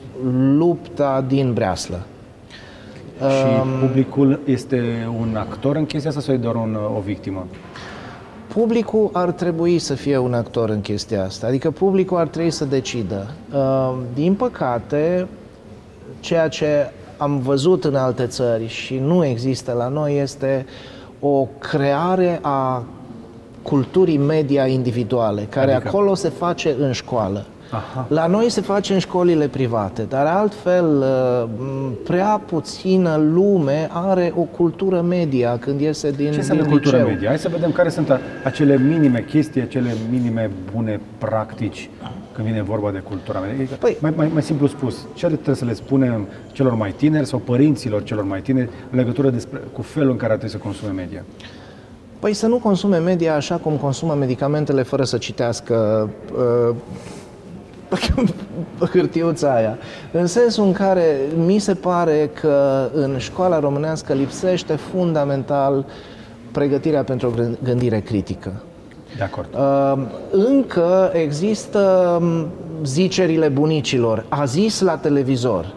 lupta 0.57 1.25
din 1.27 1.53
breaslă. 1.53 2.05
Și 3.17 3.45
um, 3.61 3.87
publicul 3.87 4.39
este 4.45 5.09
un 5.19 5.35
actor 5.35 5.75
în 5.75 5.85
chestia 5.85 6.09
asta 6.09 6.21
sau 6.21 6.33
e 6.33 6.37
doar 6.37 6.55
un, 6.55 6.77
o 6.97 6.99
victimă? 6.99 7.47
Publicul 8.53 9.09
ar 9.13 9.31
trebui 9.31 9.79
să 9.79 9.93
fie 9.93 10.17
un 10.17 10.33
actor 10.33 10.69
în 10.69 10.81
chestia 10.81 11.23
asta, 11.23 11.47
adică 11.47 11.71
publicul 11.71 12.17
ar 12.17 12.27
trebui 12.27 12.51
să 12.51 12.65
decidă. 12.65 13.31
Um, 13.53 13.95
din 14.13 14.33
păcate, 14.33 15.27
ceea 16.19 16.47
ce 16.47 16.91
am 17.17 17.39
văzut 17.39 17.83
în 17.83 17.95
alte 17.95 18.25
țări 18.25 18.67
și 18.67 18.97
nu 18.97 19.25
există 19.25 19.71
la 19.71 19.87
noi 19.87 20.19
este 20.19 20.65
o 21.19 21.47
creare 21.59 22.39
a 22.41 22.83
culturii 23.61 24.17
media 24.17 24.67
individuale, 24.67 25.47
care 25.49 25.73
adică? 25.73 25.87
acolo 25.87 26.13
se 26.13 26.29
face 26.29 26.75
în 26.79 26.91
școală. 26.91 27.45
Aha. 27.71 28.05
La 28.09 28.27
noi 28.27 28.49
se 28.49 28.61
face 28.61 28.93
în 28.93 28.99
școlile 28.99 29.47
private, 29.47 30.01
dar 30.01 30.25
altfel 30.25 30.97
uh, 30.97 31.49
prea 32.03 32.41
puțină 32.45 33.15
lume 33.33 33.87
are 33.91 34.33
o 34.35 34.41
cultură 34.41 35.01
media 35.01 35.57
când 35.57 35.79
iese 35.79 36.11
din 36.11 36.31
Ce 36.31 36.37
înseamnă 36.37 36.63
din 36.63 36.71
cultură 36.71 36.97
liceu. 36.97 37.11
media? 37.11 37.27
Hai 37.27 37.37
să 37.37 37.49
vedem 37.49 37.71
care 37.71 37.89
sunt 37.89 38.19
acele 38.43 38.77
minime 38.77 39.25
chestii, 39.29 39.61
acele 39.61 39.95
minime 40.09 40.51
bune 40.73 40.99
practici 41.17 41.89
când 42.33 42.47
vine 42.47 42.61
vorba 42.61 42.91
de 42.91 42.97
cultura 42.99 43.39
media. 43.39 43.75
Păi, 43.79 43.97
mai, 44.01 44.13
mai, 44.15 44.29
mai 44.33 44.41
simplu 44.41 44.67
spus, 44.67 45.07
ce 45.13 45.25
trebuie 45.25 45.55
să 45.55 45.65
le 45.65 45.73
spunem 45.73 46.27
celor 46.51 46.73
mai 46.73 46.91
tineri 46.91 47.27
sau 47.27 47.39
părinților 47.39 48.03
celor 48.03 48.23
mai 48.23 48.41
tineri 48.41 48.69
în 48.91 48.97
legătură 48.97 49.29
despre, 49.29 49.59
cu 49.73 49.81
felul 49.81 50.11
în 50.11 50.17
care 50.17 50.29
trebuie 50.29 50.51
să 50.51 50.57
consume 50.57 50.91
media? 50.91 51.23
Păi 52.19 52.33
să 52.33 52.47
nu 52.47 52.57
consume 52.57 52.97
media 52.97 53.35
așa 53.35 53.55
cum 53.55 53.73
consumă 53.75 54.13
medicamentele 54.13 54.81
fără 54.81 55.03
să 55.03 55.17
citească 55.17 56.09
uh, 56.69 56.75
hârtiuța 58.93 59.55
aia. 59.55 59.77
În 60.11 60.27
sensul 60.27 60.65
în 60.65 60.71
care 60.71 61.15
mi 61.45 61.59
se 61.59 61.73
pare 61.73 62.29
că 62.41 62.89
în 62.93 63.17
școala 63.17 63.59
românească 63.59 64.13
lipsește 64.13 64.75
fundamental 64.75 65.85
pregătirea 66.51 67.03
pentru 67.03 67.27
o 67.27 67.31
gândire 67.63 67.99
critică. 67.99 68.53
De 69.17 69.23
acord. 69.23 69.47
Uh, 69.53 70.03
încă 70.31 71.11
există 71.13 71.79
um, 72.21 72.47
zicerile 72.83 73.47
bunicilor. 73.47 74.25
A 74.29 74.45
zis 74.45 74.81
la 74.81 74.95
televizor, 74.95 75.73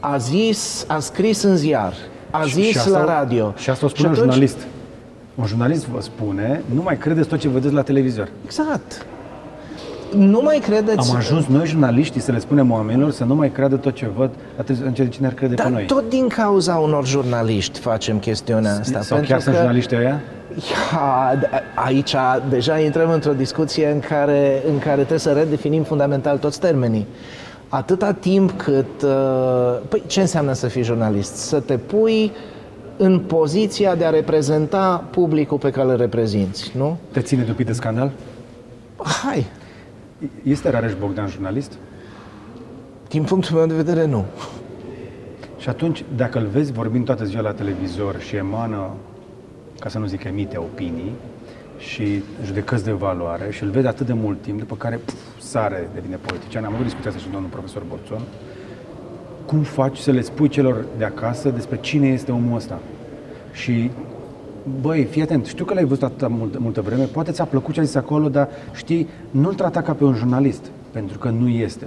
a 0.00 0.16
zis, 0.16 0.84
a 0.88 0.98
scris 0.98 1.42
în 1.42 1.56
ziar, 1.56 1.94
a 2.30 2.44
zis 2.44 2.66
și 2.66 2.78
asta, 2.78 2.98
la 2.98 3.04
radio. 3.04 3.54
Și 3.56 3.70
asta 3.70 3.86
o 3.86 3.88
spune 3.88 4.08
și 4.08 4.14
atunci, 4.14 4.26
un 4.26 4.30
jurnalist. 4.32 4.66
Un 5.34 5.46
jurnalist 5.46 5.86
vă 5.86 6.00
spune, 6.00 6.62
nu 6.74 6.82
mai 6.82 6.98
credeți 6.98 7.28
tot 7.28 7.38
ce 7.38 7.48
vedeți 7.48 7.74
la 7.74 7.82
televizor. 7.82 8.28
Exact 8.44 9.06
nu 10.16 10.40
mai 10.42 10.58
credeți... 10.58 11.10
Am 11.10 11.16
ajuns 11.16 11.46
noi, 11.46 11.66
jurnaliștii, 11.66 12.20
să 12.20 12.32
le 12.32 12.38
spunem 12.38 12.70
oamenilor 12.70 13.10
să 13.10 13.24
nu 13.24 13.34
mai 13.34 13.52
creadă 13.52 13.76
tot 13.76 13.94
ce 13.94 14.10
văd, 14.16 14.30
atât 14.58 14.76
în 14.84 14.94
ce 14.94 15.08
cine 15.08 15.26
ar 15.26 15.32
crede 15.32 15.54
Dar 15.54 15.66
pe 15.66 15.72
noi. 15.72 15.84
tot 15.86 16.08
din 16.08 16.28
cauza 16.28 16.74
unor 16.74 17.06
jurnaliști 17.06 17.78
facem 17.78 18.18
chestiunea 18.18 18.78
asta. 18.80 19.00
Sau 19.00 19.18
chiar 19.18 19.36
că... 19.36 19.42
sunt 19.42 19.54
jurnaliștii 19.54 19.96
ăia? 19.96 20.20
Ia, 20.54 21.38
aici 21.74 22.14
deja 22.48 22.78
intrăm 22.78 23.10
într-o 23.10 23.32
discuție 23.32 23.88
în 23.88 24.00
care, 24.00 24.62
în 24.68 24.78
care 24.78 24.96
trebuie 24.96 25.18
să 25.18 25.32
redefinim 25.32 25.82
fundamental 25.82 26.38
toți 26.38 26.60
termenii. 26.60 27.06
Atâta 27.68 28.12
timp 28.12 28.50
cât... 28.50 29.02
Uh, 29.02 29.78
păi 29.88 30.02
ce 30.06 30.20
înseamnă 30.20 30.52
să 30.52 30.66
fii 30.66 30.82
jurnalist? 30.82 31.34
Să 31.34 31.60
te 31.60 31.76
pui 31.76 32.32
în 32.96 33.18
poziția 33.18 33.94
de 33.94 34.04
a 34.04 34.10
reprezenta 34.10 35.04
publicul 35.10 35.58
pe 35.58 35.70
care 35.70 35.88
îl 35.88 35.96
reprezinți, 35.96 36.72
nu? 36.76 36.96
Te 37.10 37.20
ține 37.20 37.42
de 37.56 37.62
de 37.62 37.72
scandal? 37.72 38.10
Hai, 38.96 39.46
este 40.42 40.70
Rareș 40.70 40.94
Bogdan 40.94 41.28
jurnalist? 41.28 41.72
Din 43.08 43.22
punctul 43.22 43.56
meu 43.56 43.66
de 43.66 43.74
vedere, 43.74 44.06
nu. 44.06 44.24
Și 45.58 45.68
atunci, 45.68 46.04
dacă 46.16 46.38
îl 46.38 46.46
vezi 46.46 46.72
vorbind 46.72 47.04
toată 47.04 47.24
ziua 47.24 47.42
la 47.42 47.52
televizor 47.52 48.20
și 48.20 48.36
emană, 48.36 48.90
ca 49.78 49.88
să 49.88 49.98
nu 49.98 50.06
zic 50.06 50.24
emite 50.24 50.56
opinii 50.56 51.12
și 51.78 52.22
judecăți 52.44 52.84
de 52.84 52.92
valoare 52.92 53.50
și 53.50 53.62
îl 53.62 53.70
vezi 53.70 53.86
atât 53.86 54.06
de 54.06 54.12
mult 54.12 54.42
timp, 54.42 54.58
după 54.58 54.76
care 54.76 54.96
puf, 54.96 55.20
sare, 55.38 55.88
devine 55.94 56.16
politician, 56.16 56.64
am 56.64 56.72
avut 56.72 56.84
discuția 56.84 57.10
asta 57.10 57.22
și 57.22 57.30
domnul 57.30 57.50
profesor 57.50 57.82
Borțon, 57.88 58.22
cum 59.46 59.62
faci 59.62 59.98
să 59.98 60.10
le 60.10 60.20
spui 60.20 60.48
celor 60.48 60.84
de 60.98 61.04
acasă 61.04 61.48
despre 61.48 61.78
cine 61.80 62.08
este 62.08 62.32
omul 62.32 62.56
ăsta? 62.56 62.78
Și 63.52 63.90
băi, 64.80 65.04
fii 65.04 65.22
atent, 65.22 65.46
știu 65.46 65.64
că 65.64 65.74
l-ai 65.74 65.84
văzut 65.84 66.02
atâta 66.02 66.28
mult, 66.28 66.58
multă 66.58 66.80
vreme, 66.80 67.04
poate 67.04 67.30
ți-a 67.30 67.44
plăcut 67.44 67.74
ce 67.74 67.80
a 67.80 67.82
zis 67.82 67.94
acolo, 67.94 68.28
dar 68.28 68.48
știi, 68.74 69.08
nu-l 69.30 69.54
trata 69.54 69.82
ca 69.82 69.92
pe 69.92 70.04
un 70.04 70.14
jurnalist, 70.14 70.70
pentru 70.90 71.18
că 71.18 71.28
nu 71.28 71.48
este. 71.48 71.86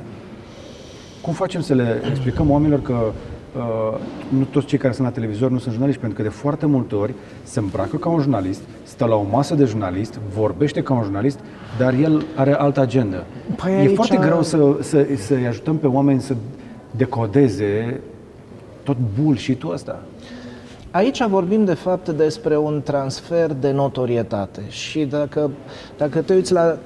Cum 1.21 1.33
facem 1.33 1.61
să 1.61 1.73
le 1.73 2.01
explicăm 2.09 2.49
oamenilor 2.49 2.81
că 2.81 2.93
uh, 2.93 3.99
nu 4.37 4.43
toți 4.43 4.65
cei 4.65 4.77
care 4.77 4.93
sunt 4.93 5.07
la 5.07 5.13
televizor 5.13 5.51
nu 5.51 5.57
sunt 5.57 5.71
jurnaliști, 5.71 6.01
pentru 6.01 6.21
că 6.21 6.23
de 6.29 6.33
foarte 6.33 6.65
multe 6.65 6.95
ori 6.95 7.13
se 7.43 7.59
îmbracă 7.59 7.97
ca 7.97 8.09
un 8.09 8.21
jurnalist, 8.21 8.61
stă 8.83 9.05
la 9.05 9.15
o 9.15 9.25
masă 9.31 9.55
de 9.55 9.65
jurnalist, 9.65 10.19
vorbește 10.35 10.81
ca 10.81 10.93
un 10.93 11.03
jurnalist, 11.03 11.39
dar 11.77 11.93
el 11.93 12.25
are 12.35 12.53
altă 12.53 12.79
agendă. 12.79 13.23
Păi 13.55 13.71
e 13.71 13.75
aici... 13.75 13.95
foarte 13.95 14.17
greu 14.17 14.41
să, 14.41 14.77
să, 14.81 15.07
să-i 15.17 15.47
ajutăm 15.47 15.77
pe 15.77 15.87
oameni 15.87 16.21
să 16.21 16.35
decodeze 16.91 18.01
tot 18.83 18.97
bullshit-ul 19.19 19.73
ăsta. 19.73 20.01
Aici 20.95 21.23
vorbim 21.23 21.65
de 21.65 21.73
fapt 21.73 22.09
despre 22.09 22.57
un 22.57 22.81
transfer 22.81 23.53
de 23.53 23.71
notorietate 23.71 24.61
și 24.69 25.03
dacă, 25.05 25.51
dacă 25.97 26.21
te 26.21 26.33
uiți 26.33 26.53
la, 26.53 26.77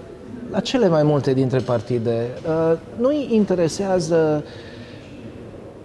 la 0.52 0.60
cele 0.60 0.88
mai 0.88 1.04
multe 1.04 1.34
dintre 1.34 1.60
partide, 1.60 2.28
uh, 2.48 2.78
nu-i 3.00 3.28
interesează 3.32 4.44
uh, 4.46 4.52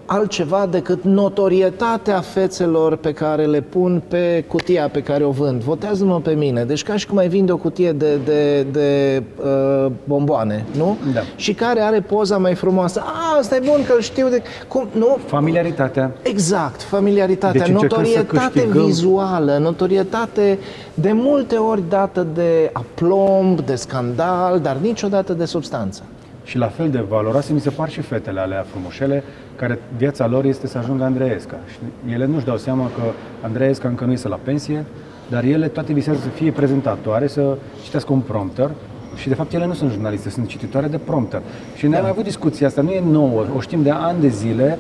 altceva 0.07 0.67
decât 0.71 1.03
notorietatea 1.03 2.21
fețelor 2.21 2.97
pe 2.97 3.13
care 3.13 3.45
le 3.45 3.61
pun 3.61 4.03
pe 4.09 4.45
cutia 4.49 4.89
pe 4.89 5.03
care 5.03 5.25
o 5.25 5.31
vând. 5.31 5.63
Votează-mă 5.63 6.21
pe 6.21 6.31
mine. 6.31 6.65
Deci 6.65 6.83
ca 6.83 6.97
și 6.97 7.07
cum 7.07 7.17
ai 7.17 7.29
vinde 7.29 7.53
o 7.53 7.57
cutie 7.57 7.93
de, 7.93 8.17
de, 8.25 8.63
de 8.63 9.23
uh, 9.45 9.91
bomboane, 10.05 10.65
nu? 10.77 10.97
Da. 11.15 11.21
Și 11.37 11.55
care 11.55 11.81
are 11.81 12.01
poza 12.01 12.39
mai 12.39 12.55
frumoasă. 12.55 13.03
A, 13.05 13.39
asta 13.39 13.57
e 13.57 13.63
bun 13.65 13.85
că 13.87 14.01
știu 14.01 14.29
de... 14.29 14.43
Cum? 14.69 14.89
Nu? 14.93 15.19
Familiaritatea. 15.27 16.13
Exact, 16.23 16.83
familiaritatea. 16.83 17.65
Deci 17.65 17.75
notorietate 17.75 18.69
vizuală, 18.71 19.59
notorietate 19.61 20.59
de 20.95 21.13
multe 21.13 21.57
ori 21.57 21.83
dată 21.89 22.27
de 22.35 22.71
aplomb, 22.73 23.61
de 23.61 23.75
scandal, 23.75 24.61
dar 24.61 24.77
niciodată 24.77 25.33
de 25.33 25.45
substanță. 25.45 26.03
Și 26.45 26.59
la 26.59 26.67
fel 26.67 26.91
de 26.91 27.05
valoroase 27.09 27.53
mi 27.53 27.61
se 27.61 27.71
par 27.71 27.89
și 27.89 28.01
fetele 28.01 28.41
alea 28.41 28.65
frumușele, 28.71 29.23
care 29.57 29.79
viața 29.97 30.27
lor 30.27 30.45
este 30.45 30.67
să 30.67 30.79
ajungă 30.79 31.05
Andreesca. 31.05 31.57
Și 31.71 31.79
ele 32.13 32.27
nu-și 32.27 32.45
dau 32.45 32.57
seama 32.57 32.85
că 32.85 33.03
Andreesca 33.43 33.89
încă 33.89 34.05
nu 34.05 34.13
este 34.13 34.29
la 34.29 34.39
pensie, 34.43 34.85
dar 35.31 35.45
ele 35.45 35.69
toate 35.69 35.93
visează 35.93 36.21
să 36.21 36.29
fie 36.29 36.51
prezentatoare, 36.51 37.27
să 37.27 37.57
citească 37.83 38.13
un 38.13 38.21
prompter 38.21 38.71
și 39.17 39.29
de 39.29 39.35
fapt 39.35 39.53
ele 39.53 39.67
nu 39.67 39.73
sunt 39.73 39.91
jurnaliste, 39.91 40.31
sunt 40.31 40.49
cititoare 40.49 40.87
de 40.87 40.99
prompter. 40.99 41.43
Și 41.77 41.87
noi 41.87 41.95
da. 41.95 42.05
am 42.05 42.11
avut 42.11 42.25
discuția 42.25 42.67
asta, 42.67 42.83
nu 42.83 42.91
e 42.91 43.03
nouă, 43.11 43.45
o 43.57 43.61
știm 43.61 43.83
de 43.83 43.91
ani 43.91 44.21
de 44.21 44.29
zile, 44.29 44.79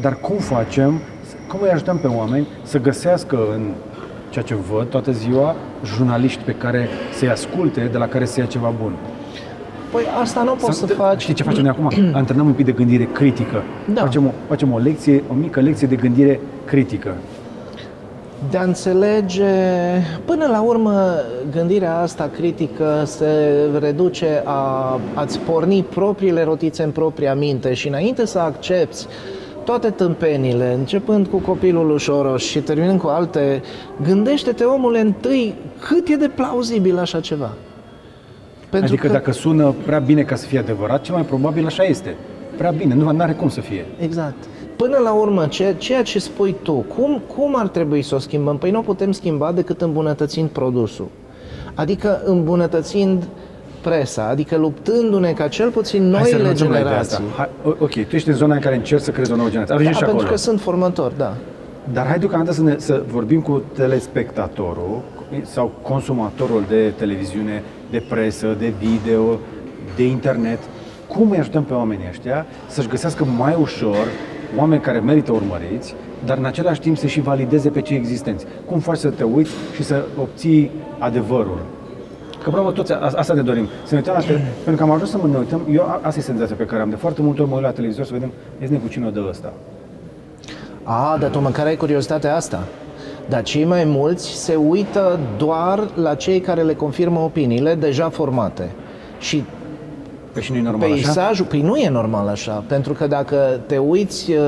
dar 0.00 0.16
cum 0.20 0.36
facem, 0.36 1.00
cum 1.48 1.58
îi 1.62 1.70
ajutăm 1.70 1.98
pe 1.98 2.06
oameni 2.06 2.46
să 2.62 2.78
găsească 2.78 3.38
în 3.54 3.72
ceea 4.30 4.44
ce 4.44 4.54
văd 4.54 4.86
toată 4.86 5.12
ziua, 5.12 5.56
jurnaliști 5.84 6.42
pe 6.42 6.52
care 6.52 6.88
să-i 7.12 7.28
asculte, 7.28 7.88
de 7.92 7.98
la 7.98 8.08
care 8.08 8.24
să 8.24 8.40
ia 8.40 8.46
ceva 8.46 8.72
bun. 8.82 8.92
Păi 9.94 10.04
asta 10.20 10.42
nu 10.42 10.52
poți 10.52 10.78
să, 10.78 10.86
să 10.86 10.94
faci. 10.94 11.22
Știi 11.22 11.34
ce 11.34 11.42
facem 11.42 11.62
noi 11.62 11.70
acum? 11.70 11.90
Antrenăm 12.20 12.46
un 12.46 12.52
pic 12.52 12.64
de 12.64 12.72
gândire 12.72 13.08
critică. 13.12 13.62
Da. 13.94 14.00
Facem, 14.00 14.26
o, 14.26 14.30
facem 14.48 14.72
o 14.72 14.78
lecție, 14.78 15.22
o 15.30 15.34
mică 15.34 15.60
lecție 15.60 15.86
de 15.86 15.96
gândire 15.96 16.40
critică. 16.64 17.14
De 18.50 18.56
a 18.56 18.62
înțelege, 18.62 19.44
până 20.24 20.46
la 20.46 20.60
urmă, 20.60 21.14
gândirea 21.50 21.98
asta 21.98 22.30
critică 22.36 23.02
se 23.04 23.26
reduce 23.78 24.42
a 24.44 25.00
a-ți 25.14 25.38
porni 25.38 25.82
propriile 25.82 26.44
rotițe 26.44 26.82
în 26.82 26.90
propria 26.90 27.34
minte 27.34 27.74
și 27.74 27.88
înainte 27.88 28.26
să 28.26 28.38
accepti 28.38 29.06
toate 29.64 29.90
tâmpenile, 29.90 30.74
începând 30.78 31.26
cu 31.26 31.36
copilul 31.36 31.90
ușoros 31.90 32.42
și 32.42 32.58
terminând 32.58 33.00
cu 33.00 33.06
alte, 33.06 33.62
gândește-te, 34.02 34.64
omule, 34.64 35.00
întâi 35.00 35.54
cât 35.80 36.08
e 36.08 36.16
de 36.16 36.30
plauzibil 36.34 36.98
așa 36.98 37.20
ceva. 37.20 37.50
Pentru 38.78 38.92
adică 38.92 39.06
că... 39.06 39.12
dacă 39.12 39.32
sună 39.32 39.74
prea 39.86 39.98
bine 39.98 40.22
ca 40.22 40.34
să 40.34 40.46
fie 40.46 40.58
adevărat, 40.58 41.00
cel 41.00 41.14
mai 41.14 41.24
probabil 41.24 41.66
așa 41.66 41.82
este. 41.82 42.16
Prea 42.56 42.70
bine, 42.70 42.94
nu 42.94 43.14
are 43.18 43.32
cum 43.32 43.48
să 43.48 43.60
fie. 43.60 43.84
Exact. 43.98 44.34
Până 44.76 44.98
la 44.98 45.12
urmă, 45.12 45.46
ce, 45.46 45.74
ceea 45.78 46.02
ce 46.02 46.18
spui 46.18 46.56
tu, 46.62 46.72
cum, 46.72 47.22
cum 47.36 47.58
ar 47.58 47.68
trebui 47.68 48.02
să 48.02 48.14
o 48.14 48.18
schimbăm? 48.18 48.58
Păi 48.58 48.70
nu 48.70 48.78
o 48.78 48.82
putem 48.82 49.12
schimba 49.12 49.52
decât 49.52 49.80
îmbunătățind 49.80 50.48
produsul. 50.48 51.08
Adică 51.74 52.20
îmbunătățind 52.24 53.24
presa, 53.82 54.28
adică 54.28 54.56
luptându-ne 54.56 55.32
ca 55.32 55.48
cel 55.48 55.70
puțin 55.70 56.02
noile 56.02 56.52
generații. 56.52 57.24
Hai, 57.36 57.48
ok, 57.64 57.92
tu 57.92 58.16
ești 58.16 58.28
în 58.28 58.34
zona 58.34 58.54
în 58.54 58.60
care 58.60 58.74
încerci 58.74 59.02
să 59.02 59.10
creezi 59.10 59.32
o 59.32 59.36
nouă 59.36 59.48
generație. 59.48 59.84
da, 59.84 59.90
și 59.90 59.98
pentru 59.98 60.14
acolo. 60.14 60.30
că 60.30 60.36
sunt 60.36 60.60
formator, 60.60 61.12
da. 61.16 61.34
Dar 61.92 62.06
hai 62.06 62.18
deocamdată 62.18 62.52
să, 62.52 62.62
ne, 62.62 62.74
să 62.78 63.02
vorbim 63.06 63.40
cu 63.40 63.62
telespectatorul 63.74 65.02
sau 65.42 65.72
consumatorul 65.82 66.64
de 66.68 66.92
televiziune, 66.96 67.62
de 67.94 68.02
presă, 68.08 68.56
de 68.58 68.72
video, 68.78 69.38
de 69.96 70.06
internet. 70.06 70.58
Cum 71.08 71.30
îi 71.30 71.38
ajutăm 71.38 71.64
pe 71.64 71.72
oamenii 71.72 72.06
ăștia 72.08 72.46
să-și 72.68 72.88
găsească 72.88 73.24
mai 73.24 73.56
ușor 73.60 74.06
oameni 74.56 74.80
care 74.80 74.98
merită 74.98 75.32
urmăriți, 75.32 75.94
dar 76.24 76.36
în 76.38 76.44
același 76.44 76.80
timp 76.80 76.96
să 76.98 77.06
și 77.06 77.20
valideze 77.20 77.68
pe 77.68 77.80
cei 77.80 77.96
existenți. 77.96 78.46
Cum 78.66 78.78
faci 78.78 78.96
să 78.96 79.08
te 79.08 79.22
uiți 79.22 79.50
și 79.74 79.82
să 79.82 80.04
obții 80.20 80.70
adevărul? 80.98 81.58
Că 82.42 82.50
bravo, 82.50 82.70
toți 82.70 82.92
asta 82.92 83.34
ne 83.34 83.42
dorim. 83.42 83.68
Să 83.84 83.94
ne 83.94 83.96
uităm 83.96 84.14
la 84.14 84.20
te- 84.20 84.40
pentru 84.64 84.84
că 84.84 84.90
am 84.90 84.94
ajuns 84.94 85.10
să 85.10 85.18
mă 85.18 85.28
ne 85.28 85.38
uităm, 85.38 85.60
eu 85.70 86.00
asta 86.02 86.20
e 86.20 86.22
senzația 86.22 86.56
pe 86.56 86.64
care 86.64 86.82
am 86.82 86.90
de 86.90 86.96
foarte 86.96 87.22
multe 87.22 87.40
ori 87.40 87.50
mă 87.50 87.56
uit 87.56 87.64
la 87.64 87.70
televizor 87.70 88.04
să 88.04 88.12
vedem, 88.12 88.32
este 88.62 88.74
cu 88.74 88.88
cine 88.88 89.06
o 89.06 89.10
dă 89.10 89.26
ăsta. 89.28 89.52
A, 90.82 91.16
dar 91.20 91.30
tu 91.30 91.40
măcar 91.40 91.66
ai 91.66 91.76
curiozitatea 91.76 92.36
asta. 92.36 92.62
Dar 93.28 93.42
cei 93.42 93.64
mai 93.64 93.84
mulți 93.84 94.28
se 94.28 94.54
uită 94.54 95.18
doar 95.36 95.88
la 95.94 96.14
cei 96.14 96.40
care 96.40 96.62
le 96.62 96.74
confirmă 96.74 97.20
opiniile 97.20 97.74
deja 97.74 98.08
formate. 98.08 98.70
Și 99.18 99.44
Păi 100.32 100.42
și 100.42 100.52
nu 100.52 100.58
e 100.58 100.60
normal 100.60 100.92
așa? 100.92 101.02
peisajul, 101.02 101.46
păi 101.46 101.60
nu 101.60 101.76
e 101.76 101.88
normal 101.88 102.28
așa, 102.28 102.64
pentru 102.66 102.92
că 102.92 103.06
dacă 103.06 103.60
te 103.66 103.78
uiți 103.78 104.30
uh, 104.30 104.38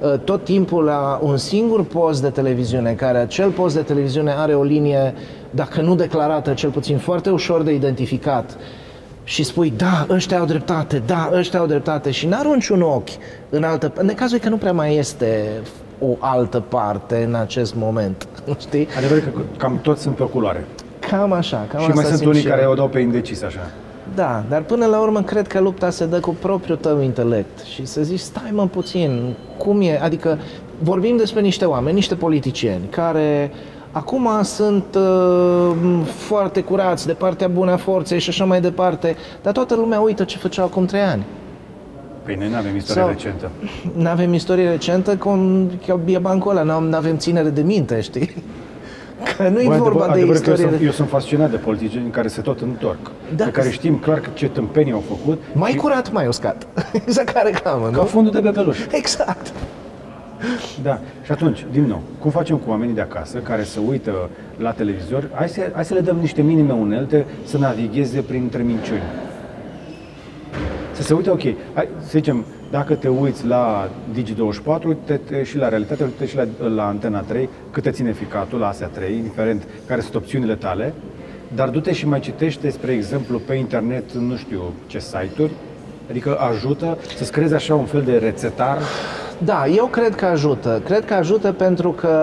uh, 0.00 0.18
tot 0.24 0.44
timpul 0.44 0.84
la 0.84 1.18
un 1.22 1.36
singur 1.36 1.84
post 1.84 2.22
de 2.22 2.28
televiziune, 2.28 2.92
care 2.92 3.18
acel 3.18 3.50
post 3.50 3.74
de 3.74 3.80
televiziune 3.80 4.32
are 4.36 4.54
o 4.54 4.62
linie, 4.62 5.14
dacă 5.50 5.80
nu 5.80 5.94
declarată, 5.94 6.52
cel 6.52 6.70
puțin 6.70 6.98
foarte 6.98 7.30
ușor 7.30 7.62
de 7.62 7.72
identificat, 7.74 8.56
și 9.24 9.42
spui, 9.42 9.72
da, 9.76 10.06
ăștia 10.10 10.38
au 10.38 10.44
dreptate, 10.44 11.02
da, 11.06 11.30
ăștia 11.34 11.58
au 11.58 11.66
dreptate 11.66 12.10
și 12.10 12.26
n-arunci 12.26 12.68
un 12.68 12.82
ochi 12.82 13.08
în 13.50 13.64
altă... 13.64 13.92
În 13.94 14.14
cazul 14.14 14.36
e 14.36 14.40
că 14.40 14.48
nu 14.48 14.56
prea 14.56 14.72
mai 14.72 14.96
este 14.96 15.60
o 16.02 16.16
altă 16.18 16.62
parte 16.68 17.24
în 17.26 17.34
acest 17.34 17.74
moment, 17.74 18.28
știi? 18.66 18.88
Adevărul 18.96 19.22
că 19.22 19.40
cam 19.56 19.78
toți 19.82 20.02
sunt 20.02 20.16
pe 20.16 20.22
o 20.22 20.26
culoare. 20.26 20.64
Cam 21.10 21.32
așa, 21.32 21.66
cam 21.68 21.80
și 21.80 21.86
asta 21.86 21.94
mai 21.94 22.04
sunt 22.04 22.16
simt 22.16 22.30
unii 22.30 22.40
și 22.40 22.48
care 22.48 22.62
eu. 22.62 22.70
o 22.70 22.74
dau 22.74 22.88
pe 22.88 22.98
indecis 22.98 23.42
așa. 23.42 23.70
Da, 24.14 24.44
dar 24.48 24.62
până 24.62 24.86
la 24.86 25.00
urmă 25.00 25.22
cred 25.22 25.46
că 25.46 25.60
lupta 25.60 25.90
se 25.90 26.06
dă 26.06 26.20
cu 26.20 26.36
propriul 26.40 26.76
tău 26.76 27.00
intelect 27.00 27.60
și 27.60 27.86
să 27.86 28.02
zici, 28.02 28.18
stai 28.20 28.50
mă 28.52 28.66
puțin, 28.66 29.34
cum 29.56 29.80
e? 29.80 30.00
Adică 30.02 30.38
vorbim 30.78 31.16
despre 31.16 31.40
niște 31.40 31.64
oameni, 31.64 31.94
niște 31.94 32.14
politicieni 32.14 32.84
care 32.90 33.52
acum 33.92 34.28
sunt 34.42 34.84
uh, 34.94 35.76
foarte 36.04 36.60
curați 36.60 37.06
de 37.06 37.12
partea 37.12 37.48
bună 37.48 37.70
a 37.72 37.76
forței 37.76 38.18
și 38.18 38.28
așa 38.28 38.44
mai 38.44 38.60
departe, 38.60 39.16
dar 39.42 39.52
toată 39.52 39.74
lumea 39.74 40.00
uită 40.00 40.24
ce 40.24 40.38
făceau 40.38 40.64
acum 40.64 40.84
trei 40.84 41.00
ani. 41.00 41.24
Păi 42.22 42.34
noi 42.38 42.48
nu 42.48 42.56
avem 42.56 42.76
istorie 42.76 43.02
Sau- 43.02 43.10
recentă. 43.10 43.50
Nu 43.96 44.08
avem 44.08 44.32
istorie 44.34 44.68
recentă, 44.68 45.16
cum 45.16 45.70
că 45.86 45.98
e 46.04 46.18
bancul 46.18 46.56
ăla, 46.56 46.78
nu 46.78 46.96
avem 46.96 47.16
ținere 47.16 47.48
de 47.48 47.60
minte, 47.62 48.00
știi? 48.00 48.30
Că 49.36 49.48
nu 49.48 49.60
e 49.60 49.66
Bă, 49.66 49.74
vorba 49.76 50.04
adevăr- 50.04 50.06
de 50.06 50.12
adevărul 50.12 50.40
că 50.40 50.48
eu 50.48 50.54
istorie. 50.54 50.68
sunt, 50.76 50.82
eu 50.84 50.90
sunt 50.90 51.08
fascinat 51.08 51.50
de 51.50 51.56
politicieni 51.56 52.10
care 52.10 52.28
se 52.28 52.40
tot 52.40 52.60
întorc. 52.60 53.10
Da. 53.36 53.44
Pe 53.44 53.50
care 53.50 53.70
știm 53.70 53.96
clar 53.96 54.20
că 54.20 54.28
ce 54.34 54.48
tâmpenii 54.48 54.92
au 54.92 55.02
făcut. 55.08 55.42
Mai 55.52 55.70
și 55.70 55.76
curat, 55.76 56.12
mai 56.12 56.26
uscat. 56.26 56.66
Exact 57.06 57.28
ca 57.28 57.40
reclamă, 57.40 57.84
ca 57.90 57.96
nu? 58.00 58.04
fundul 58.04 58.32
de 58.32 58.40
bebeluș. 58.40 58.78
Exact. 58.90 59.52
Da. 60.82 61.00
Și 61.24 61.32
atunci, 61.32 61.66
din 61.72 61.84
nou, 61.86 62.00
cum 62.18 62.30
facem 62.30 62.56
cu 62.56 62.70
oamenii 62.70 62.94
de 62.94 63.00
acasă 63.00 63.38
care 63.38 63.62
se 63.62 63.78
uită 63.88 64.12
la 64.58 64.70
televizor? 64.70 65.28
Hai 65.34 65.48
să, 65.48 65.60
hai 65.72 65.84
să 65.84 65.94
le 65.94 66.00
dăm 66.00 66.16
niște 66.20 66.42
minime 66.42 66.72
unelte 66.72 67.26
să 67.44 67.58
navigheze 67.58 68.20
printre 68.20 68.62
minciuni. 68.62 69.02
Să 71.02 71.08
se 71.08 71.14
uite, 71.14 71.30
ok, 71.30 71.42
hai, 71.74 71.88
să 72.00 72.08
zicem, 72.10 72.44
dacă 72.70 72.94
te 72.94 73.08
uiți 73.08 73.46
la 73.46 73.88
Digi24, 74.14 74.96
te, 75.04 75.16
te, 75.16 75.42
și 75.42 75.56
la 75.56 75.68
realitate, 75.68 76.02
uite 76.02 76.26
și 76.26 76.36
la, 76.36 76.44
la 76.74 76.86
Antena 76.86 77.20
3, 77.20 77.48
cât 77.70 77.82
te 77.82 77.90
ține 77.90 78.12
ficatul, 78.12 78.58
la 78.58 78.68
asea 78.68 78.86
3, 78.86 79.16
indiferent 79.16 79.62
care 79.86 80.00
sunt 80.00 80.14
opțiunile 80.14 80.54
tale, 80.54 80.94
dar 81.54 81.68
du-te 81.68 81.92
și 81.92 82.08
mai 82.08 82.20
citește, 82.20 82.70
spre 82.70 82.92
exemplu, 82.92 83.38
pe 83.38 83.54
internet, 83.54 84.12
nu 84.12 84.36
știu 84.36 84.60
ce 84.86 84.98
site-uri, 84.98 85.52
adică 86.10 86.38
ajută 86.38 86.98
să-ți 87.16 87.32
creezi 87.32 87.54
așa 87.54 87.74
un 87.74 87.84
fel 87.84 88.02
de 88.02 88.16
rețetar 88.16 88.78
Da, 89.38 89.66
eu 89.66 89.86
cred 89.86 90.14
că 90.14 90.24
ajută. 90.24 90.80
Cred 90.84 91.04
că 91.04 91.14
ajută 91.14 91.52
pentru 91.52 91.90
că 91.90 92.14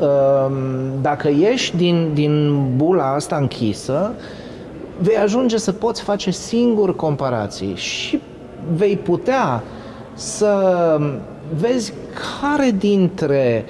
um, 0.00 0.54
dacă 1.00 1.28
ieși 1.28 1.76
din, 1.76 2.10
din 2.14 2.64
bula 2.76 3.14
asta 3.14 3.36
închisă, 3.36 4.14
vei 5.02 5.16
ajunge 5.16 5.56
să 5.56 5.72
poți 5.72 6.02
face 6.02 6.30
singur 6.30 6.96
comparații 6.96 7.74
și 7.74 8.20
vei 8.76 8.96
putea 8.96 9.62
să 10.14 10.98
vezi 11.60 11.92
care 12.40 12.70
dintre 12.78 13.64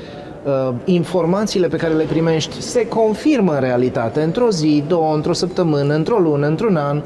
uh, 0.45 0.75
informațiile 0.85 1.69
pe 1.69 1.77
care 1.77 1.95
le 1.95 2.05
primești 2.05 2.63
se 2.63 2.89
confirmă 2.89 3.53
în 3.53 3.61
realitate 3.61 4.23
într-o 4.23 4.51
zi, 4.51 4.85
două, 4.89 5.15
într-o 5.15 5.33
săptămână, 5.33 5.95
într-o 5.95 6.19
lună, 6.19 6.47
într-un 6.47 6.77
an 6.77 7.03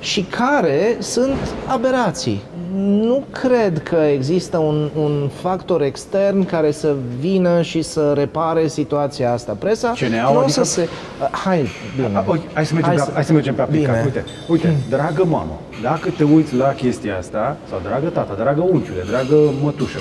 și 0.00 0.22
care 0.22 0.96
sunt 0.98 1.36
aberații. 1.66 2.42
Nu 2.76 3.24
cred 3.30 3.82
că 3.82 3.96
există 3.96 4.58
un, 4.58 4.88
un 4.96 5.28
factor 5.40 5.82
extern 5.82 6.44
care 6.44 6.70
să 6.70 6.94
vină 7.20 7.62
și 7.62 7.82
să 7.82 8.12
repare 8.16 8.66
situația 8.66 9.32
asta. 9.32 9.56
Presa 9.58 9.92
CNA-ul, 9.98 10.32
nu 10.32 10.38
o 10.38 10.42
adică? 10.42 10.64
să 10.64 10.64
se... 10.64 10.88
Hai, 11.30 11.66
bine. 11.96 12.16
A, 12.16 12.24
uite, 12.30 12.44
hai, 12.52 12.66
să 12.66 12.74
mergem 12.74 12.90
Hai 12.90 12.98
pe, 12.98 13.04
să- 13.04 13.10
hai 13.14 13.24
să 13.24 13.32
mergem 13.32 13.54
pe 13.54 13.62
aplicat. 13.62 13.90
Bine. 13.94 14.04
Uite, 14.04 14.24
uite, 14.48 14.76
dragă 14.88 15.24
mamă, 15.24 15.60
dacă 15.82 16.08
te 16.16 16.24
uiți 16.24 16.54
la 16.54 16.68
chestia 16.72 17.16
asta, 17.18 17.56
sau 17.68 17.80
dragă 17.82 18.06
tata, 18.08 18.34
dragă 18.34 18.60
unchiule, 18.60 19.02
dragă 19.10 19.36
mătușă, 19.62 19.98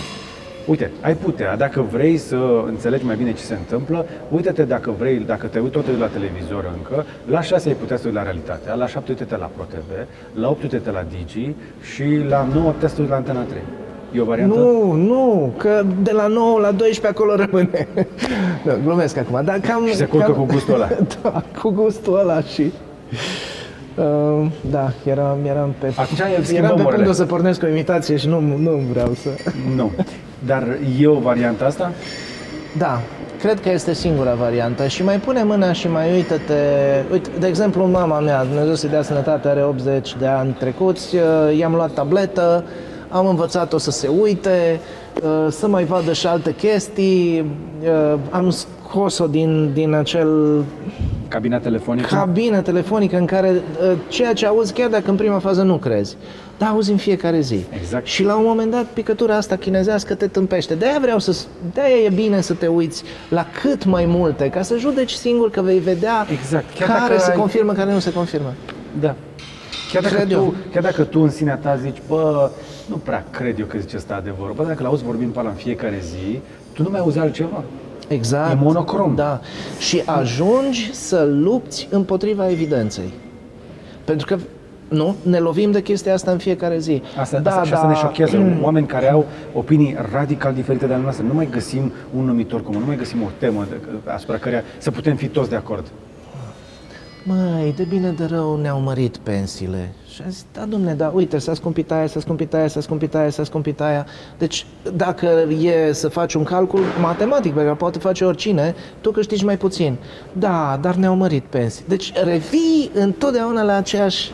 uite, 0.66 0.92
ai 1.02 1.16
putea, 1.16 1.56
dacă 1.58 1.86
vrei 1.92 2.18
să 2.18 2.64
înțelegi 2.68 3.06
mai 3.06 3.16
bine 3.16 3.34
ce 3.34 3.42
se 3.42 3.54
întâmplă, 3.54 4.06
uite-te 4.30 4.64
dacă 4.64 4.94
vrei, 4.98 5.18
dacă 5.18 5.48
te 5.48 5.60
uiți 5.60 5.72
tot 5.72 6.00
la 6.00 6.08
televizor 6.08 6.72
încă, 6.76 7.06
la 7.26 7.42
6 7.42 7.68
ai 7.68 7.76
putea 7.76 7.98
să 7.98 8.04
uiți 8.06 8.18
la 8.18 8.24
realitatea, 8.24 8.74
la 8.74 8.88
7 8.88 9.12
uite-te 9.12 9.38
la 9.38 9.50
ProTV, 9.56 10.08
la 10.34 10.50
8 10.50 10.62
uite-te 10.62 10.92
la 10.92 11.06
Digi 11.10 11.56
și 11.94 12.04
la 12.30 12.48
9 12.54 12.72
putea 12.72 12.88
să 12.88 12.96
te 12.96 13.02
uiți 13.02 13.12
la 13.12 13.18
Antena 13.18 13.42
3. 13.42 13.62
E 14.14 14.22
o 14.22 14.26
variantă? 14.26 14.56
Nu, 14.56 14.92
nu, 14.92 15.54
că 15.58 15.84
de 16.02 16.12
la 16.12 16.28
9 16.28 16.60
la 16.60 16.72
12 16.72 17.08
acolo 17.08 17.36
rămâne. 17.36 17.88
nu, 18.64 18.72
glumesc 18.86 19.18
acum, 19.18 19.42
dar 19.44 19.60
cam... 19.60 19.86
Și 19.86 19.96
se 19.96 20.06
culcă 20.06 20.26
cam, 20.26 20.36
cu 20.36 20.46
gustul 20.46 20.74
ăla. 20.74 20.88
da, 21.22 21.44
cu 21.62 21.70
gustul 21.70 22.20
ăla 22.20 22.42
și... 22.42 22.72
Uh, 23.96 24.48
da, 24.70 24.92
eram, 25.06 25.38
eram 25.46 25.74
pe... 25.80 25.94
Atunci 25.96 26.20
schimbăm 26.44 26.64
eram 26.64 26.76
pe 26.76 26.82
orele. 26.82 26.96
punctul 26.96 27.14
să 27.14 27.26
pornesc 27.26 27.64
o 27.64 27.68
imitație 27.68 28.18
și 28.18 28.28
nu, 28.28 28.40
nu 28.40 28.82
vreau 28.92 29.14
să... 29.14 29.30
Nu. 29.76 29.92
Dar 30.46 30.78
e 31.00 31.08
o 31.08 31.20
variantă 31.20 31.66
asta? 31.66 31.92
Da, 32.78 33.02
cred 33.40 33.60
că 33.60 33.70
este 33.70 33.94
singura 33.94 34.34
variantă 34.34 34.88
și 34.88 35.04
mai 35.04 35.18
pune 35.18 35.44
mâna 35.44 35.72
și 35.72 35.88
mai 35.88 36.12
uită-te... 36.14 36.54
Uite, 37.12 37.30
de 37.40 37.48
exemplu, 37.48 37.86
mama 37.86 38.20
mea, 38.20 38.44
Dumnezeu 38.46 38.76
să-i 38.76 38.90
dea 38.90 39.02
sănătate, 39.02 39.48
are 39.48 39.64
80 39.64 40.16
de 40.20 40.28
ani 40.28 40.56
trecuți, 40.60 41.16
uh, 41.16 41.58
i-am 41.58 41.74
luat 41.74 41.94
tabletă, 41.94 42.64
am 43.10 43.28
învățat-o 43.28 43.78
să 43.78 43.92
se 43.92 44.08
uite, 44.08 44.80
uh, 45.24 45.48
să 45.50 45.68
mai 45.68 45.84
vadă 45.84 46.14
și 46.14 46.28
alte 46.28 46.56
chestii, 46.56 47.46
uh, 47.84 48.20
am 48.30 48.50
scos-o 48.50 49.28
din, 49.28 49.72
din 49.74 49.94
acel 49.94 50.64
Cabina 51.28 51.58
telefonică? 51.58 52.16
cabină 52.16 52.62
telefonică 52.62 53.18
în 53.18 53.26
care 53.26 53.50
uh, 53.52 53.92
ceea 54.08 54.34
ce 54.34 54.46
auzi, 54.46 54.74
chiar 54.74 54.90
dacă 54.90 55.10
în 55.10 55.16
prima 55.16 55.40
fază 55.40 55.62
nu 55.62 55.76
crezi, 55.78 56.18
dar 56.62 56.70
auzi 56.70 56.92
în 56.92 56.98
fiecare 56.98 57.40
zi. 57.40 57.66
Exact. 57.80 58.06
Și 58.06 58.24
la 58.24 58.36
un 58.36 58.44
moment 58.46 58.72
dat 58.72 58.86
picătura 58.86 59.36
asta 59.36 59.56
chinezească 59.56 60.16
te 60.16 60.28
tâmpește. 60.28 60.76
De-aia 60.76 60.98
vreau 61.02 61.20
să... 61.20 61.36
De-aia 61.74 61.96
e 61.96 62.10
bine 62.10 62.42
să 62.42 62.54
te 62.54 62.68
uiți 62.68 63.04
la 63.30 63.46
cât 63.62 63.86
mai 63.86 64.06
multe, 64.06 64.50
ca 64.50 64.62
să 64.62 64.78
judeci 64.78 65.12
singur 65.12 65.50
că 65.50 65.62
vei 65.62 65.80
vedea 65.80 66.26
Exact. 66.32 66.74
Chiar 66.80 66.88
care 66.88 67.00
dacă 67.08 67.20
se 67.20 67.32
ai- 67.32 67.38
confirmă, 67.38 67.74
care 67.74 67.94
nu 67.94 68.00
se 68.00 68.14
confirmă. 68.14 68.54
Da. 69.00 69.16
Chiar 69.92 70.02
dacă, 70.02 70.16
Cred 70.16 70.32
eu. 70.32 70.44
tu, 70.44 70.56
chiar 70.72 70.84
dacă 70.84 71.04
tu 71.04 71.20
în 71.20 71.30
sinea 71.30 71.56
ta 71.56 71.76
zici, 71.76 71.98
bă, 72.08 72.50
nu 72.86 72.96
prea 72.96 73.26
cred 73.32 73.60
eu 73.60 73.66
că 73.66 73.78
zice 73.78 73.96
asta 73.96 74.16
adevărul, 74.16 74.54
bă, 74.56 74.64
dacă 74.64 74.84
l-auzi 74.84 75.04
vorbind 75.04 75.34
pe 75.34 75.40
ăla 75.40 75.50
în 75.50 75.56
fiecare 75.56 76.02
zi, 76.04 76.40
tu 76.74 76.84
nu 76.84 76.90
mai 76.90 77.00
auzi 77.00 77.20
altceva. 77.20 77.64
Exact. 78.08 78.52
E 78.52 78.56
monocrom. 78.64 79.16
Da. 79.16 79.42
Și 79.80 80.02
ajungi 80.06 80.90
să 80.94 81.28
lupți 81.32 81.88
împotriva 81.92 82.50
evidenței. 82.50 83.14
Pentru 84.04 84.26
că 84.26 84.38
nu, 84.92 85.16
ne 85.24 85.38
lovim 85.38 85.72
de 85.72 85.82
chestia 85.82 86.14
asta 86.14 86.32
în 86.32 86.38
fiecare 86.38 86.78
zi. 86.80 87.02
Asta, 87.20 87.40
da, 87.40 87.50
asta, 87.50 87.64
și 87.64 87.74
asta 87.74 87.88
ne 87.88 87.94
șochează. 87.94 88.58
Oameni 88.62 88.88
care 88.88 89.10
au 89.10 89.26
opinii 89.54 89.98
radical 90.12 90.54
diferite 90.54 90.86
de 90.86 90.94
ale 90.94 91.02
noastre. 91.02 91.26
Nu 91.28 91.34
mai 91.34 91.48
găsim 91.52 91.92
un 92.18 92.26
numitor 92.26 92.64
comun, 92.64 92.80
nu 92.80 92.86
mai 92.86 92.96
găsim 92.96 93.22
o 93.22 93.30
temă 93.38 93.66
de, 93.70 93.76
asupra 94.06 94.38
care 94.38 94.64
să 94.78 94.92
putem 94.92 95.16
fi 95.16 95.28
toți 95.28 95.50
de 95.50 95.56
acord. 95.56 95.86
Măi, 97.24 97.74
de 97.76 97.84
bine 97.84 98.12
de 98.12 98.26
rău 98.26 98.56
ne-au 98.56 98.80
mărit 98.80 99.18
pensiile. 99.18 99.94
Și 100.14 100.22
a 100.26 100.30
zis, 100.30 100.46
da, 100.54 100.66
domne, 100.66 100.94
da, 100.94 101.12
uite, 101.14 101.38
s-a 101.38 101.54
scumpit 101.54 101.92
aia, 101.92 102.08
s-a 102.08 102.20
scumpit 102.20 102.54
aia, 102.54 102.68
s-a 102.68 102.82
scumpit 102.82 103.16
aia, 103.16 103.30
s-a 103.30 103.44
scumpit 103.44 103.82
aia. 103.82 104.06
Deci, 104.38 104.66
dacă 104.96 105.28
e 105.62 105.94
să 105.94 106.08
faci 106.08 106.34
un 106.34 106.44
calcul 106.44 106.80
matematic 107.02 107.54
pe 107.54 107.62
care 107.62 107.74
poate 107.74 108.00
face 108.00 108.26
oricine, 108.26 108.76
tu 109.02 109.12
câștigi 109.12 109.46
mai 109.46 109.58
puțin. 109.58 109.98
Da, 110.34 110.80
dar 110.82 110.96
ne-au 110.96 111.16
mărit 111.16 111.44
pensii. 111.44 111.86
Deci, 111.88 112.14
revii 112.24 112.92
întotdeauna 112.94 113.62
la 113.62 113.76
aceeași 113.76 114.32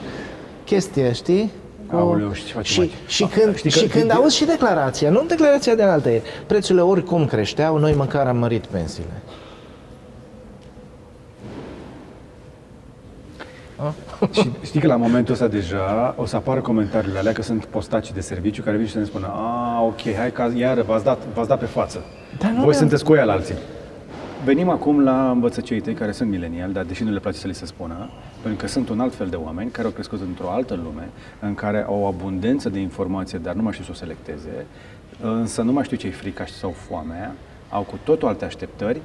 chestie, 0.67 1.11
știi? 1.13 1.51
Aoleu, 1.91 2.31
și 2.33 2.45
ce 2.45 2.53
facem 2.53 2.63
și, 2.73 2.79
aici? 2.79 2.91
și 3.07 3.23
Ah, 3.23 3.29
când, 3.33 3.55
știi 3.55 3.71
că- 3.71 3.77
și 3.79 3.87
când 3.87 4.03
de- 4.07 4.13
auzi 4.13 4.35
și 4.35 4.45
declarația, 4.45 5.09
nu 5.09 5.23
declarația 5.27 5.75
de 5.75 5.83
altă 5.83 6.09
ieri, 6.09 6.23
prețurile 6.47 6.83
oricum 6.83 7.25
creșteau, 7.25 7.77
noi 7.77 7.93
măcar 7.93 8.27
am 8.27 8.37
mărit 8.37 8.65
pensiile. 8.65 9.21
A? 13.75 13.93
Și 14.31 14.51
știi 14.63 14.79
că 14.79 14.87
la 14.87 14.95
momentul 14.95 15.33
ăsta 15.33 15.47
deja 15.47 16.13
o 16.17 16.25
să 16.25 16.35
apară 16.35 16.61
comentariile 16.61 17.17
alea 17.19 17.31
că 17.31 17.41
sunt 17.41 17.65
postaci 17.65 18.11
de 18.11 18.19
serviciu 18.21 18.61
care 18.61 18.77
vin 18.77 18.85
și 18.85 18.91
să 18.91 18.97
ne 18.99 19.05
spună 19.05 19.27
a, 19.33 19.81
ok, 19.83 20.01
hai 20.17 20.31
că 20.31 20.49
iară 20.55 20.81
v-ați 20.81 21.03
dat, 21.03 21.17
v-ați 21.33 21.47
dat 21.47 21.59
pe 21.59 21.65
față. 21.65 22.05
Dar 22.39 22.49
nu 22.49 22.55
Voi 22.55 22.65
ne-am- 22.65 22.77
sunteți 22.79 23.03
cu 23.03 23.13
ea 23.15 23.23
la 23.23 23.33
alții. 23.33 23.55
Venim 24.43 24.69
acum 24.69 25.03
la 25.03 25.29
învățăcei 25.29 25.81
tăi 25.81 25.93
care 25.93 26.11
sunt 26.11 26.29
mileniali, 26.29 26.73
dar 26.73 26.83
deși 26.83 27.03
nu 27.03 27.11
le 27.11 27.19
place 27.19 27.37
să 27.37 27.47
li 27.47 27.53
se 27.55 27.65
spună, 27.65 28.09
pentru 28.41 28.65
că 28.65 28.67
sunt 28.67 28.89
un 28.89 28.99
alt 28.99 29.15
fel 29.15 29.27
de 29.27 29.35
oameni 29.35 29.71
care 29.71 29.87
au 29.87 29.93
crescut 29.93 30.21
într-o 30.21 30.49
altă 30.49 30.79
lume, 30.83 31.09
în 31.39 31.53
care 31.53 31.83
au 31.87 31.99
o 32.01 32.05
abundență 32.05 32.69
de 32.69 32.79
informație, 32.79 33.37
dar 33.37 33.53
nu 33.53 33.61
mai 33.61 33.71
știu 33.71 33.85
să 33.85 33.91
o 33.93 33.95
selecteze, 33.95 34.65
însă 35.21 35.61
nu 35.61 35.71
mai 35.71 35.83
știu 35.83 35.97
ce-i 35.97 36.11
frica 36.11 36.45
sau 36.45 36.71
foamea, 36.71 37.35
au 37.69 37.81
cu 37.81 37.99
totul 38.03 38.27
alte 38.27 38.45
așteptări. 38.45 39.01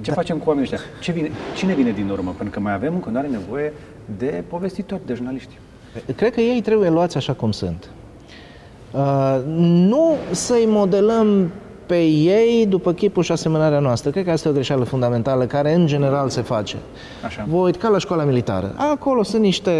Ce 0.00 0.10
facem 0.10 0.38
cu 0.38 0.48
oamenii 0.48 0.70
ăștia? 0.72 0.88
Ce 1.00 1.12
vine, 1.12 1.30
cine 1.54 1.74
vine 1.74 1.90
din 1.90 2.08
urmă? 2.08 2.30
Pentru 2.36 2.54
că 2.54 2.60
mai 2.60 2.72
avem 2.72 2.94
în 2.94 3.00
continuare 3.00 3.28
nevoie 3.28 3.72
de 4.18 4.44
povestitori, 4.48 5.00
de 5.06 5.14
jurnaliști. 5.14 5.58
Cred 6.16 6.32
că 6.32 6.40
ei 6.40 6.60
trebuie 6.60 6.90
luați 6.90 7.16
așa 7.16 7.32
cum 7.32 7.50
sunt. 7.50 7.90
Uh, 8.90 9.42
nu 9.64 10.14
să-i 10.30 10.64
modelăm 10.66 11.50
pe 11.86 12.02
ei 12.04 12.66
după 12.68 12.92
chipul 12.92 13.22
și 13.22 13.32
asemănarea 13.32 13.78
noastră. 13.78 14.10
Cred 14.10 14.24
că 14.24 14.30
asta 14.30 14.48
e 14.48 14.50
o 14.50 14.54
greșeală 14.54 14.84
fundamentală 14.84 15.44
care 15.44 15.74
în 15.74 15.86
general 15.86 16.28
se 16.28 16.40
face. 16.40 16.76
Așa. 17.24 17.46
Vă 17.48 17.56
uit 17.56 17.76
ca 17.76 17.88
la 17.88 17.98
școala 17.98 18.22
militară. 18.24 18.74
Acolo 18.76 19.22
sunt 19.22 19.42
niște 19.42 19.70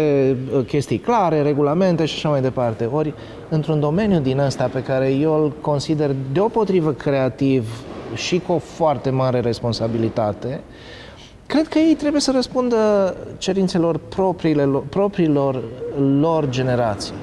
uh, 0.55 0.65
chestii 0.65 0.97
clare, 0.97 1.41
regulamente 1.41 2.05
și 2.05 2.15
așa 2.15 2.29
mai 2.29 2.41
departe. 2.41 2.89
Ori, 2.91 3.13
într-un 3.49 3.79
domeniu 3.79 4.19
din 4.19 4.39
ăsta 4.39 4.69
pe 4.73 4.83
care 4.83 5.11
eu 5.11 5.43
îl 5.43 5.51
consider 5.61 6.11
deopotrivă 6.31 6.91
creativ 6.91 7.81
și 8.13 8.41
cu 8.47 8.51
o 8.51 8.57
foarte 8.57 9.09
mare 9.09 9.39
responsabilitate, 9.39 10.61
cred 11.45 11.67
că 11.67 11.77
ei 11.77 11.95
trebuie 11.95 12.21
să 12.21 12.31
răspundă 12.35 12.77
cerințelor 13.37 13.99
propriile, 14.09 14.69
propriilor 14.89 15.63
lor 16.19 16.49
generații. 16.49 17.13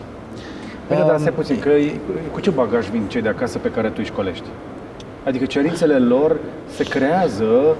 Păi 0.86 0.96
da, 0.96 1.02
dar 1.02 1.18
stai 1.18 1.32
puțin, 1.32 1.58
că 1.58 1.68
e- 1.68 2.00
cu 2.32 2.40
ce 2.40 2.50
bagaj 2.50 2.88
vin 2.88 3.02
cei 3.08 3.22
de 3.22 3.28
acasă 3.28 3.58
pe 3.58 3.70
care 3.70 3.88
tu 3.88 3.94
îi 3.98 4.04
școlești? 4.04 4.44
Adică 5.24 5.44
cerințele 5.44 5.98
lor 5.98 6.36
se 6.66 6.84
creează 6.84 7.76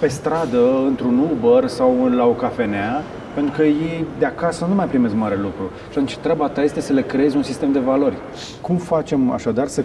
pe 0.00 0.08
stradă, 0.08 0.84
într-un 0.86 1.18
Uber 1.18 1.66
sau 1.66 2.08
la 2.08 2.26
o 2.26 2.32
cafenea, 2.32 3.02
pentru 3.34 3.54
că 3.56 3.62
ei 3.62 4.04
de 4.18 4.24
acasă 4.24 4.64
nu 4.68 4.74
mai 4.74 4.86
primesc 4.86 5.14
mare 5.14 5.36
lucru. 5.36 5.70
Și 5.82 5.90
atunci 5.90 6.16
treaba 6.16 6.48
ta 6.48 6.62
este 6.62 6.80
să 6.80 6.92
le 6.92 7.02
creezi 7.02 7.36
un 7.36 7.42
sistem 7.42 7.72
de 7.72 7.78
valori. 7.78 8.16
Cum 8.60 8.76
facem 8.76 9.30
așadar 9.30 9.66
să 9.66 9.82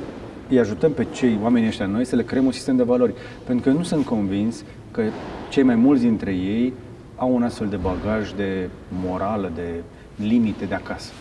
îi 0.49 0.59
ajutăm 0.59 0.91
pe 0.91 1.07
cei 1.11 1.39
oamenii 1.43 1.67
ăștia 1.67 1.85
noi 1.85 2.05
să 2.05 2.15
le 2.15 2.23
creăm 2.23 2.45
un 2.45 2.51
sistem 2.51 2.75
de 2.75 2.83
valori? 2.83 3.13
Pentru 3.43 3.63
că 3.63 3.69
eu 3.69 3.75
nu 3.75 3.83
sunt 3.83 4.05
convins 4.05 4.63
că 4.91 5.01
cei 5.49 5.63
mai 5.63 5.75
mulți 5.75 6.01
dintre 6.01 6.31
ei 6.31 6.73
au 7.15 7.33
un 7.33 7.43
astfel 7.43 7.67
de 7.67 7.75
bagaj 7.75 8.31
de 8.31 8.69
morală, 9.05 9.51
de 9.55 9.69
limite 10.15 10.65
de 10.65 10.75
acasă. 10.75 11.11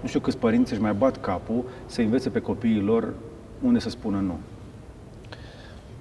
Nu 0.00 0.08
știu 0.08 0.20
câți 0.20 0.38
părinți 0.38 0.72
își 0.72 0.82
mai 0.82 0.92
bat 0.92 1.20
capul 1.20 1.64
să 1.86 2.00
învețe 2.00 2.28
pe 2.28 2.40
copiii 2.40 2.80
lor 2.80 3.12
unde 3.64 3.78
să 3.78 3.88
spună 3.88 4.20
nu. 4.20 4.38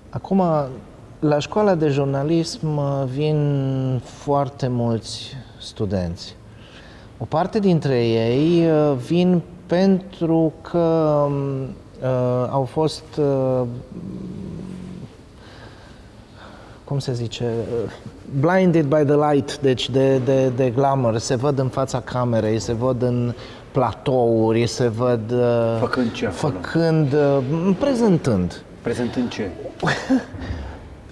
Acum, 0.09 0.43
la 1.19 1.39
școala 1.39 1.75
de 1.75 1.87
jurnalism 1.87 2.77
uh, 2.77 3.03
vin 3.05 4.01
foarte 4.03 4.67
mulți 4.67 5.35
studenți. 5.59 6.35
O 7.17 7.25
parte 7.25 7.59
dintre 7.59 8.05
ei 8.05 8.71
uh, 8.71 8.95
vin 9.07 9.41
pentru 9.65 10.53
că 10.61 11.23
um, 11.27 11.61
uh, 12.01 12.47
au 12.49 12.63
fost, 12.63 13.03
uh, 13.19 13.61
cum 16.83 16.99
se 16.99 17.13
zice, 17.13 17.45
uh, 17.83 17.91
blinded 18.39 18.85
by 18.85 19.03
the 19.05 19.31
light, 19.31 19.59
deci 19.59 19.89
de, 19.89 20.17
de, 20.17 20.49
de 20.49 20.69
glamour, 20.69 21.17
se 21.17 21.35
văd 21.35 21.59
în 21.59 21.67
fața 21.67 22.01
camerei, 22.01 22.59
se 22.59 22.73
văd 22.73 23.01
în 23.01 23.33
platouri, 23.71 24.67
se 24.67 24.87
văd 24.87 25.31
uh, 25.31 25.77
Făcând 25.79 26.11
ce 26.11 26.25
acolo? 26.25 26.53
făcând, 26.53 27.13
uh, 27.13 27.75
prezentând. 27.79 28.61
Prezentând 28.81 29.29
ce? 29.29 29.49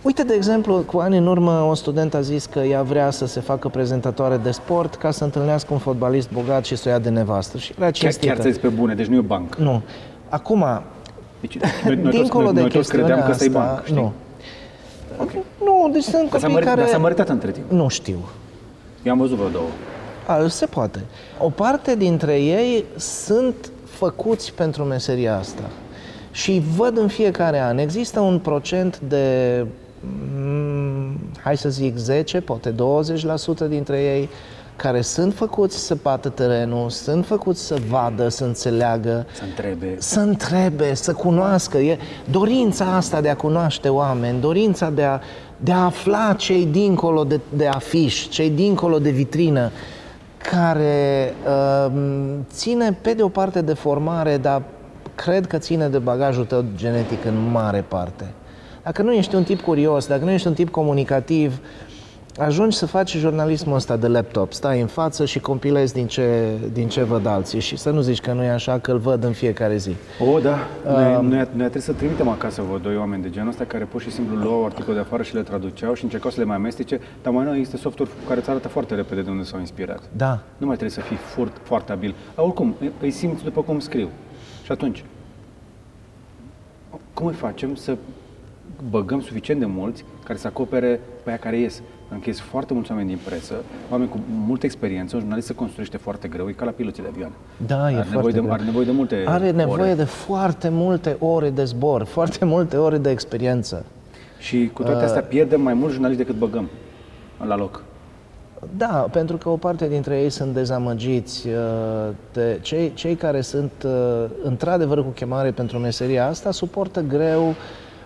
Uite, 0.01 0.23
de 0.23 0.33
exemplu, 0.33 0.73
cu 0.75 0.97
ani 0.97 1.17
în 1.17 1.27
urmă, 1.27 1.51
un 1.51 1.75
student 1.75 2.13
a 2.13 2.21
zis 2.21 2.45
că 2.45 2.59
ea 2.59 2.81
vrea 2.83 3.09
să 3.09 3.25
se 3.27 3.39
facă 3.39 3.67
prezentatoare 3.67 4.37
de 4.37 4.51
sport 4.51 4.95
ca 4.95 5.11
să 5.11 5.23
întâlnească 5.23 5.73
un 5.73 5.79
fotbalist 5.79 6.31
bogat 6.31 6.65
și 6.65 6.75
să 6.75 6.83
o 6.87 6.91
ia 6.91 6.99
de 6.99 7.09
nevastă. 7.09 7.57
Și 7.57 7.71
era 7.71 7.81
Chiar, 7.85 7.93
cinstită. 7.93 8.33
chiar 8.33 8.51
ți 8.51 8.59
pe 8.59 8.67
bune, 8.67 8.93
deci 8.93 9.05
nu 9.05 9.15
e 9.15 9.19
banc. 9.21 9.55
Nu. 9.55 9.81
Acum, 10.29 10.65
Deci, 11.39 11.57
noi, 11.85 11.95
noi, 11.95 12.03
toți, 12.03 12.15
dincolo 12.17 12.43
noi, 12.43 12.53
de 12.53 12.59
noi 12.59 12.69
toți 12.69 12.89
credeam 12.89 13.19
că 13.23 13.31
ăsta 13.31 13.43
e 13.43 13.47
chestiunea 13.47 13.67
banc, 13.67 13.79
asta, 13.79 13.85
știi? 13.85 14.01
nu. 14.01 14.13
Nu, 15.65 15.89
deci 15.93 16.03
sunt 16.03 16.29
Dar 16.29 16.39
s-a, 16.39 16.47
copii 16.47 16.53
mărit, 16.53 16.67
care... 16.67 16.81
dar 16.81 16.89
s-a 16.89 16.97
măritat 16.97 17.29
între 17.29 17.51
timp. 17.51 17.71
Nu 17.71 17.87
știu. 17.87 18.17
Eu 19.03 19.11
am 19.11 19.17
văzut 19.17 19.37
vreo 19.37 19.49
două. 19.49 19.67
A, 20.29 20.47
se 20.47 20.65
poate. 20.65 20.99
O 21.39 21.49
parte 21.49 21.95
dintre 21.95 22.39
ei 22.41 22.85
sunt 22.97 23.71
făcuți 23.85 24.53
pentru 24.53 24.83
meseria 24.83 25.37
asta. 25.37 25.63
Și 26.31 26.61
văd 26.75 26.97
în 26.97 27.07
fiecare 27.07 27.59
an. 27.59 27.77
Există 27.77 28.19
un 28.19 28.39
procent 28.39 28.99
de, 28.99 29.65
mm, 30.39 31.19
hai 31.43 31.57
să 31.57 31.69
zic 31.69 31.95
10, 31.97 32.41
poate 32.41 32.69
20% 32.69 33.67
dintre 33.67 34.01
ei 34.01 34.29
care 34.75 35.01
sunt 35.01 35.33
făcuți 35.33 35.77
să 35.77 35.97
bată 36.01 36.29
terenul, 36.29 36.89
sunt 36.89 37.25
făcuți 37.25 37.61
să 37.65 37.77
vadă, 37.89 38.27
să 38.29 38.43
înțeleagă, 38.43 39.25
Să 39.33 39.43
întrebe. 39.43 39.95
să 39.97 40.19
întrebe, 40.19 40.93
să 40.93 41.13
cunoască. 41.13 41.77
E 41.77 41.97
dorința 42.31 42.85
asta 42.95 43.21
de 43.21 43.29
a 43.29 43.35
cunoaște 43.35 43.89
oameni, 43.89 44.39
dorința 44.41 44.89
de 44.89 45.03
a, 45.03 45.19
de 45.57 45.71
a 45.71 45.83
afla 45.83 46.33
cei 46.37 46.65
dincolo 46.65 47.23
de, 47.23 47.39
de 47.55 47.67
afiș, 47.67 48.27
cei 48.27 48.49
dincolo 48.49 48.99
de 48.99 49.09
vitrină, 49.09 49.71
care 50.41 51.33
uh, 51.47 51.93
ține 52.51 52.97
pe 53.01 53.13
de 53.13 53.23
o 53.23 53.29
parte 53.29 53.61
de 53.61 53.73
formare, 53.73 54.37
dar 54.37 54.61
cred 55.15 55.47
că 55.47 55.57
ține 55.57 55.87
de 55.87 55.97
bagajul 55.97 56.45
tău 56.45 56.65
genetic 56.75 57.25
în 57.25 57.51
mare 57.51 57.81
parte. 57.87 58.25
Dacă 58.83 59.01
nu 59.01 59.13
ești 59.13 59.35
un 59.35 59.43
tip 59.43 59.61
curios, 59.61 60.07
dacă 60.07 60.23
nu 60.23 60.31
ești 60.31 60.47
un 60.47 60.53
tip 60.53 60.69
comunicativ, 60.69 61.59
ajungi 62.39 62.77
să 62.77 62.85
faci 62.85 63.17
jurnalismul 63.17 63.75
ăsta 63.75 63.97
de 63.97 64.07
laptop, 64.07 64.53
stai 64.53 64.81
în 64.81 64.87
față 64.87 65.25
și 65.25 65.39
compilezi 65.39 65.93
din 65.93 66.07
ce, 66.07 66.53
din 66.73 66.87
ce 66.87 67.03
văd 67.03 67.25
alții 67.25 67.59
și 67.59 67.77
să 67.77 67.89
nu 67.89 68.01
zici 68.01 68.19
că 68.21 68.33
nu 68.33 68.43
e 68.43 68.49
așa, 68.49 68.79
că 68.79 68.91
îl 68.91 68.97
văd 68.97 69.23
în 69.23 69.31
fiecare 69.31 69.77
zi. 69.77 69.95
O, 70.33 70.39
da. 70.39 70.57
Noi, 70.85 71.03
noi, 71.13 71.21
noi 71.37 71.47
trebuie 71.55 71.81
să 71.81 71.93
trimitem 71.93 72.27
acasă 72.27 72.61
vreo 72.61 72.77
doi 72.77 72.97
oameni 72.97 73.21
de 73.21 73.29
genul 73.29 73.49
ăsta 73.49 73.63
care 73.63 73.83
pur 73.83 74.01
și 74.01 74.11
simplu 74.11 74.35
luau 74.35 74.65
articole 74.65 74.93
de 74.95 75.01
afară 75.01 75.23
și 75.23 75.33
le 75.35 75.41
traduceau 75.41 75.93
și 75.93 76.03
încercau 76.03 76.31
să 76.31 76.39
le 76.39 76.45
mai 76.45 76.55
amestece, 76.55 76.99
dar 77.23 77.33
mai 77.33 77.43
nou 77.45 77.53
există 77.55 77.77
software 77.77 78.11
care 78.27 78.39
îți 78.39 78.49
arată 78.49 78.67
foarte 78.67 78.95
repede 78.95 79.21
de 79.21 79.29
unde 79.29 79.43
s-au 79.43 79.59
inspirat. 79.59 80.01
Da, 80.15 80.39
Nu 80.57 80.65
mai 80.65 80.75
trebuie 80.75 80.97
să 80.97 81.01
fii 81.01 81.17
furt, 81.17 81.57
foarte 81.63 81.91
abil. 81.91 82.15
Dar 82.35 82.45
oricum, 82.45 82.75
îi- 82.79 82.91
îi 83.01 83.11
simți 83.11 83.43
după 83.43 83.61
cum 83.61 83.79
scriu. 83.79 84.09
Și 84.63 84.71
atunci, 84.71 85.03
cum 87.13 87.25
îi 87.25 87.33
facem 87.33 87.75
să 87.75 87.97
băgăm 88.89 89.21
suficient 89.21 89.59
de 89.59 89.65
mulți 89.65 90.05
care 90.25 90.37
să 90.39 90.47
acopere 90.47 90.99
pe 91.23 91.29
aia 91.29 91.37
care 91.39 91.57
ies? 91.59 91.81
Pentru 92.09 92.19
că 92.29 92.35
ies 92.35 92.39
foarte 92.39 92.73
mulți 92.73 92.91
oameni 92.91 93.07
din 93.09 93.19
presă, 93.25 93.53
oameni 93.91 94.09
cu 94.09 94.19
multă 94.45 94.65
experiență, 94.65 95.15
un 95.15 95.21
jurnalist 95.21 95.47
se 95.47 95.55
construiește 95.55 95.97
foarte 95.97 96.27
greu, 96.27 96.49
e 96.49 96.51
ca 96.51 96.65
la 96.65 96.71
piloții 96.71 97.03
de 97.03 97.09
avion. 97.13 97.31
da, 97.67 97.91
e 97.91 97.95
are 97.95 98.07
foarte 98.11 98.15
nevoie, 98.15 98.33
de, 98.33 98.39
greu. 98.39 98.51
are 98.51 98.63
nevoie 98.63 98.85
de 98.85 98.91
multe 98.91 99.23
Are 99.25 99.51
nevoie 99.51 99.81
ore. 99.81 99.93
de 99.93 100.03
foarte 100.03 100.69
multe 100.69 101.15
ore 101.19 101.49
de 101.49 101.63
zbor, 101.63 102.03
foarte 102.03 102.45
multe 102.45 102.77
ore 102.77 102.97
de 102.97 103.09
experiență. 103.09 103.85
Și 104.39 104.69
cu 104.73 104.81
toate 104.83 104.97
Uh. 104.97 105.03
astea 105.05 105.21
pierdem 105.21 105.61
mai 105.61 105.73
mulți 105.73 105.93
jurnaliști 105.93 106.23
decât 106.23 106.39
băgăm 106.39 106.69
la 107.47 107.55
loc. 107.55 107.83
Da, 108.77 109.07
pentru 109.11 109.37
că 109.37 109.49
o 109.49 109.57
parte 109.57 109.87
dintre 109.87 110.21
ei 110.21 110.29
sunt 110.29 110.53
dezamăgiți. 110.53 111.47
uh, 111.47 111.53
De 112.33 112.59
cei, 112.61 112.93
cei 112.93 113.15
care 113.15 113.41
sunt 113.41 113.71
uh, 113.85 113.91
într-adevăr 114.43 115.03
cu 115.03 115.09
chemare 115.09 115.51
pentru 115.51 115.77
meseria 115.77 116.27
asta 116.27 116.51
suportă 116.51 117.01
greu 117.01 117.43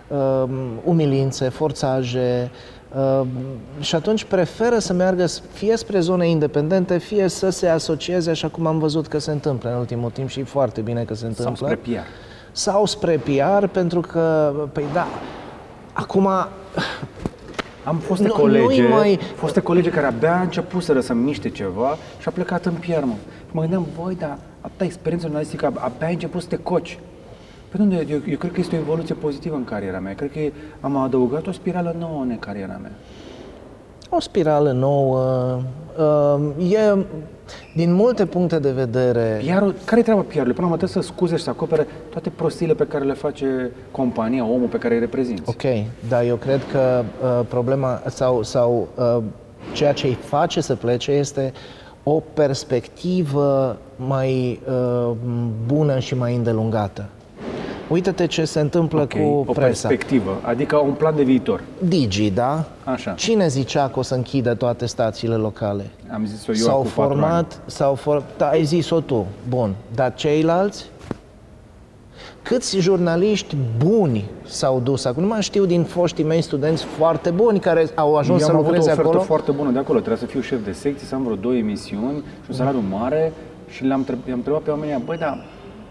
um, 0.08 0.50
umilințe, 0.84 1.48
forțaje 1.48 2.50
um, 2.96 3.28
și 3.80 3.94
atunci 3.94 4.24
preferă 4.24 4.78
să 4.78 4.92
meargă 4.92 5.26
s- 5.26 5.42
fie 5.52 5.76
spre 5.76 6.00
zone 6.00 6.28
independente, 6.28 6.98
fie 6.98 7.28
să 7.28 7.50
se 7.50 7.68
asocieze, 7.68 8.30
așa 8.30 8.48
cum 8.48 8.66
am 8.66 8.78
văzut 8.78 9.06
că 9.06 9.18
se 9.18 9.30
întâmplă 9.30 9.70
în 9.70 9.76
ultimul 9.78 10.10
timp 10.10 10.28
și 10.28 10.40
e 10.40 10.44
foarte 10.44 10.80
bine 10.80 11.04
că 11.04 11.14
se 11.14 11.20
Sau 11.20 11.28
întâmplă. 11.28 11.66
spre 11.66 11.92
PR. 11.94 12.06
sau 12.52 12.86
spre 12.86 13.16
PR, 13.24 13.66
pentru 13.66 14.00
că, 14.00 14.52
păi 14.72 14.84
da, 14.92 15.06
acum 15.92 16.28
Am 17.84 17.96
foste 17.96 18.26
Nu- 18.26 18.32
colege, 18.32 18.80
nu-i 18.82 18.88
mai- 18.90 19.18
foste 19.36 19.60
colege 19.60 19.90
care 19.90 20.06
abia 20.06 20.40
începuseră 20.40 21.00
să 21.00 21.12
miște 21.12 21.48
ceva 21.48 21.96
și 22.20 22.28
a 22.28 22.30
plecat 22.30 22.64
în 22.66 22.72
PR, 22.72 23.02
mă. 23.04 23.12
Și 23.46 23.50
mă 23.52 23.60
gândeam, 23.60 23.86
voi, 24.00 24.14
dar 24.20 24.38
atâta 24.60 24.84
experiență 24.84 25.26
jurnalistică, 25.26 25.66
abia 25.66 26.06
ai 26.06 26.12
început 26.12 26.40
să 26.42 26.46
te 26.48 26.56
coci. 26.56 26.98
Pe 27.76 27.82
unde? 27.82 28.06
Eu, 28.10 28.20
eu 28.28 28.36
cred 28.36 28.52
că 28.52 28.60
este 28.60 28.76
o 28.76 28.78
evoluție 28.78 29.14
pozitivă 29.14 29.56
în 29.56 29.64
cariera 29.64 29.98
mea. 29.98 30.14
Cred 30.14 30.32
că 30.32 30.38
am 30.80 30.96
adăugat 30.96 31.46
o 31.46 31.52
spirală 31.52 31.94
nouă 31.98 32.20
în 32.20 32.38
cariera 32.38 32.78
mea. 32.82 32.92
o 34.10 34.20
spirală 34.20 34.72
nouă, 34.72 35.60
uh, 35.98 36.72
e 36.72 37.04
din 37.74 37.92
multe 37.92 38.26
puncte 38.26 38.58
de 38.58 38.70
vedere, 38.70 39.40
PR-ul, 39.44 39.74
care 39.84 40.00
e 40.00 40.02
treaba 40.02 40.20
PR-ului? 40.20 40.52
Până 40.52 40.66
la 40.66 40.72
urmă 40.72 40.76
trebuie 40.76 41.02
să 41.02 41.12
scuze 41.12 41.36
și 41.36 41.42
să 41.42 41.50
acopere 41.50 41.86
toate 42.10 42.30
prostiile 42.30 42.74
pe 42.74 42.86
care 42.86 43.04
le 43.04 43.12
face 43.12 43.70
compania, 43.90 44.44
omul 44.44 44.68
pe 44.68 44.78
care 44.78 44.94
îi 44.94 45.00
reprezinți. 45.00 45.42
ok, 45.44 45.62
dar 46.08 46.24
eu 46.24 46.36
cred 46.36 46.60
că 46.72 47.04
uh, 47.22 47.46
problema 47.48 48.02
sau, 48.06 48.42
sau 48.42 48.88
uh, 48.94 49.22
Ceea 49.72 49.92
ce 49.92 50.06
îi 50.06 50.14
face 50.14 50.60
să 50.60 50.74
plece 50.74 51.10
este 51.10 51.52
o 52.02 52.22
perspectivă 52.34 53.76
mai 53.96 54.60
uh, 54.68 55.10
bună 55.66 55.98
și 55.98 56.14
mai 56.14 56.34
îndelungată. 56.34 57.08
Uită-te 57.88 58.26
ce 58.26 58.44
se 58.44 58.60
întâmplă 58.60 59.00
Ok, 59.00 59.12
cu 59.12 59.44
o 59.46 59.52
presa. 59.52 59.60
perspectivă, 59.88 60.36
adică 60.42 60.76
un 60.76 60.92
plan 60.92 61.16
de 61.16 61.22
viitor. 61.22 61.62
Digi, 61.82 62.30
da? 62.30 62.64
Așa. 62.84 63.12
Cine 63.12 63.48
zicea 63.48 63.88
că 63.88 63.98
o 63.98 64.02
să 64.02 64.14
închidă 64.14 64.54
toate 64.54 64.86
stațiile 64.86 65.34
locale? 65.34 65.90
Am 66.12 66.26
zis-o 66.26 66.52
eu 66.52 66.58
S-au 66.58 66.80
cu 66.80 66.86
patru 66.94 67.02
ani. 67.12 67.20
format, 67.20 67.60
s-au 67.66 67.94
for... 67.94 68.22
da, 68.36 68.48
ai 68.48 68.64
zis-o 68.64 69.00
tu, 69.00 69.26
bun. 69.48 69.74
Dar 69.94 70.14
ceilalți? 70.14 70.84
Câți 72.42 72.78
jurnaliști 72.78 73.56
buni 73.78 74.24
s-au 74.44 74.80
dus 74.80 75.04
acum? 75.04 75.22
Nu 75.22 75.28
mai 75.28 75.42
știu 75.42 75.64
din 75.64 75.82
foștii 75.84 76.24
mei 76.24 76.40
studenți 76.40 76.84
foarte 76.84 77.30
buni 77.30 77.58
care 77.58 77.86
au 77.94 78.16
ajuns 78.16 78.40
Eu 78.40 78.46
să 78.46 78.52
am 78.52 78.56
avut 78.58 78.68
o 78.68 78.70
lucreze 78.74 78.90
ofertă 78.90 79.08
acolo. 79.08 79.24
foarte 79.24 79.50
bună 79.50 79.70
de 79.70 79.78
acolo. 79.78 79.98
Trebuia 79.98 80.18
să 80.20 80.26
fiu 80.26 80.40
șef 80.40 80.64
de 80.64 80.72
secție, 80.72 81.06
să 81.06 81.14
am 81.14 81.22
vreo 81.22 81.36
două 81.36 81.54
emisiuni 81.54 82.16
și 82.16 82.48
un 82.50 82.54
salariu 82.54 82.82
mare 82.90 83.32
și 83.68 83.84
le-am 83.84 84.04
treb- 84.04 84.28
i-am 84.28 84.36
întrebat 84.36 84.60
pe 84.60 84.70
oamenii, 84.70 85.02
băi, 85.04 85.16
da, 85.16 85.30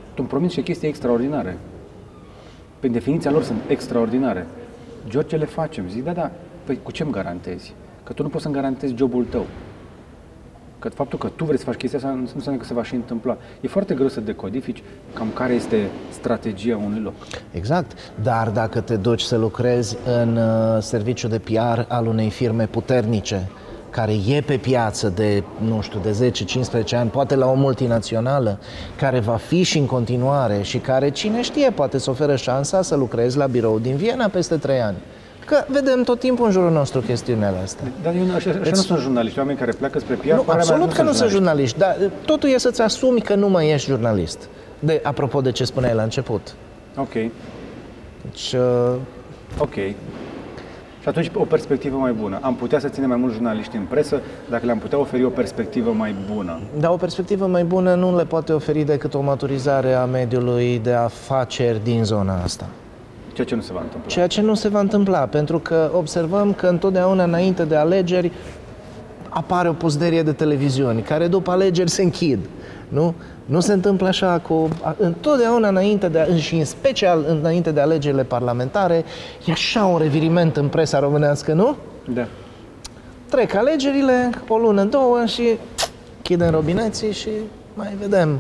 tu 0.04 0.16
îmi 0.18 0.28
promiți 0.28 0.54
și 0.54 0.62
chestii 0.62 0.88
extraordinare. 0.88 1.58
Pe 2.84 2.90
definiția 2.90 3.32
lor 3.32 3.44
sunt 3.44 3.62
extraordinare. 3.68 4.48
George, 5.08 5.36
le 5.36 5.46
facem. 5.46 5.90
Zic, 5.90 6.04
da, 6.04 6.12
da, 6.12 6.32
păi 6.64 6.80
cu 6.84 6.92
ce 6.92 7.04
îmi 7.04 7.12
garantezi? 7.12 7.74
Că 8.04 8.14
tu 8.14 8.24
nu 8.24 8.30
poți 8.30 8.44
să-mi 8.44 8.56
garantezi 8.56 8.96
jobul 8.96 9.26
tău. 9.26 9.46
Că 10.80 10.90
faptul 10.90 11.20
că 11.20 11.28
tu 11.28 11.46
vrei 11.46 11.58
să 11.58 11.64
faci 11.64 11.76
chestia 11.76 12.00
asta 12.00 12.12
nu 12.12 12.30
înseamnă 12.36 12.62
că 12.62 12.68
se 12.68 12.74
va 12.74 12.84
și 12.84 12.96
întâmpla. 12.96 13.38
E 13.62 13.68
foarte 13.68 13.94
greu 13.94 14.08
să 14.08 14.20
decodifici 14.20 14.84
cam 15.14 15.28
care 15.34 15.54
este 15.54 15.90
strategia 16.10 16.78
unui 16.78 17.00
loc. 17.00 17.14
Exact, 17.52 17.92
dar 18.24 18.50
dacă 18.50 18.82
te 18.82 18.96
duci 18.96 19.22
să 19.22 19.38
lucrezi 19.38 19.98
în 20.06 20.38
uh, 20.38 20.82
serviciu 20.82 21.28
de 21.28 21.40
PR 21.40 21.80
al 21.88 22.08
unei 22.08 22.30
firme 22.30 22.66
puternice, 22.66 23.50
care 23.94 24.14
e 24.28 24.42
pe 24.42 24.58
piață 24.58 25.10
de, 25.10 25.44
nu 25.58 25.82
știu, 25.82 26.00
de 26.04 26.32
10-15 26.94 26.98
ani, 26.98 27.10
poate 27.10 27.36
la 27.36 27.46
o 27.46 27.54
multinațională, 27.54 28.60
care 28.96 29.20
va 29.20 29.36
fi 29.36 29.64
și 29.64 29.78
în 29.78 29.86
continuare 29.86 30.62
și 30.62 30.78
care, 30.78 31.10
cine 31.10 31.42
știe, 31.42 31.70
poate 31.70 31.98
să 31.98 32.10
oferă 32.10 32.36
șansa 32.36 32.82
să 32.82 32.96
lucrezi 32.96 33.38
la 33.38 33.46
birou 33.46 33.80
din 33.80 33.96
Viena 33.96 34.28
peste 34.28 34.56
3 34.58 34.82
ani. 34.82 34.98
Că 35.46 35.64
vedem 35.68 36.04
tot 36.04 36.20
timpul 36.20 36.46
în 36.46 36.52
jurul 36.52 36.72
nostru 36.72 37.00
chestiunile 37.02 37.54
astea. 37.64 37.88
Dar 38.04 38.14
eu, 38.16 38.24
nu- 38.26 38.34
așa, 38.36 38.50
așa 38.50 38.70
nu 38.70 38.76
sunt 38.76 39.00
jurnaliști, 39.00 39.40
oameni 39.40 39.58
care 39.58 39.72
pleacă 39.72 40.00
spre 40.00 40.16
PR. 40.16 40.26
Nu, 40.26 40.30
părerea 40.30 40.46
mea, 40.46 40.56
absolut 40.56 40.94
că 40.94 41.02
nu 41.02 41.12
sunt 41.12 41.30
jurnaliști, 41.30 41.78
dar 41.78 41.98
uh, 42.04 42.10
totul 42.26 42.50
e 42.50 42.58
să-ți 42.58 42.82
asumi 42.82 43.22
că 43.22 43.36
nu 43.36 43.50
mai 43.50 43.70
ești 43.70 43.90
jurnalist. 43.90 44.50
De, 44.80 45.00
apropo 45.04 45.42
de 45.42 45.52
ce 45.52 45.64
spuneai 45.64 45.94
la 45.94 46.04
început. 46.04 46.56
Ok, 46.98 47.12
Deci, 48.22 48.54
uh, 48.54 48.96
ok. 49.58 49.74
Și 51.04 51.10
atunci 51.10 51.32
o 51.34 51.44
perspectivă 51.44 51.98
mai 51.98 52.12
bună. 52.12 52.40
Am 52.42 52.56
putea 52.56 52.80
să 52.80 52.88
ținem 52.88 53.10
mai 53.10 53.18
mulți 53.18 53.36
jurnaliști 53.36 53.76
în 53.76 53.84
presă 53.90 54.22
dacă 54.50 54.66
le-am 54.66 54.78
putea 54.78 55.00
oferi 55.00 55.24
o 55.24 55.30
perspectivă 55.30 55.92
mai 55.92 56.16
bună. 56.34 56.60
Dar 56.80 56.92
o 56.92 56.96
perspectivă 56.96 57.46
mai 57.46 57.64
bună 57.64 57.96
nu 57.96 58.16
le 58.16 58.26
poate 58.26 58.54
oferi 58.54 58.84
decât 58.84 59.14
o 59.14 59.22
maturizare 59.22 59.94
a 59.94 60.06
mediului 60.06 60.80
de 60.84 60.94
afaceri 60.94 61.84
din 61.84 62.04
zona 62.04 62.42
asta. 62.44 62.66
Ceea 63.34 63.48
ce 63.48 63.56
nu 63.56 63.62
se 63.62 63.74
va 63.74 63.80
întâmpla. 63.82 64.10
Ceea 64.10 64.28
ce 64.28 64.42
nu 64.42 64.54
se 64.54 64.68
va 64.68 64.80
întâmpla, 64.80 65.20
pentru 65.20 65.60
că 65.60 65.92
observăm 65.96 66.54
că 66.54 66.68
întotdeauna 66.68 67.24
înainte 67.24 67.64
de 67.64 67.76
alegeri 67.76 68.32
apare 69.30 69.70
o 69.70 69.74
pozderie 69.74 70.24
de 70.24 70.32
televiziuni, 70.32 71.02
care 71.02 71.28
după 71.28 71.52
alegeri 71.52 71.90
se 71.90 72.04
închid. 72.04 72.40
Nu? 72.88 73.14
Nu 73.46 73.60
se 73.60 73.74
întâmplă 73.74 74.08
așa 74.08 74.40
cu... 74.48 74.70
a- 74.82 74.96
Întotdeauna 75.00 75.68
înainte 75.68 76.08
de, 76.08 76.38
și 76.38 76.56
în 76.56 76.66
special 76.66 77.26
înainte 77.28 77.72
de 77.72 77.80
alegerile 77.80 78.24
parlamentare, 78.24 79.04
e 79.46 79.52
așa 79.52 79.86
un 79.86 79.98
reviriment 79.98 80.58
în 80.58 80.68
presa 80.68 81.00
românească, 81.00 81.54
nu? 81.54 81.76
Da. 82.14 82.26
Trec 83.30 83.56
alegerile, 83.56 84.30
o 84.48 84.58
lună, 84.58 84.84
două 84.84 85.26
și 85.26 85.44
chidem 86.22 86.50
robineții 86.50 87.12
și 87.12 87.30
mai 87.74 87.94
vedem, 88.00 88.40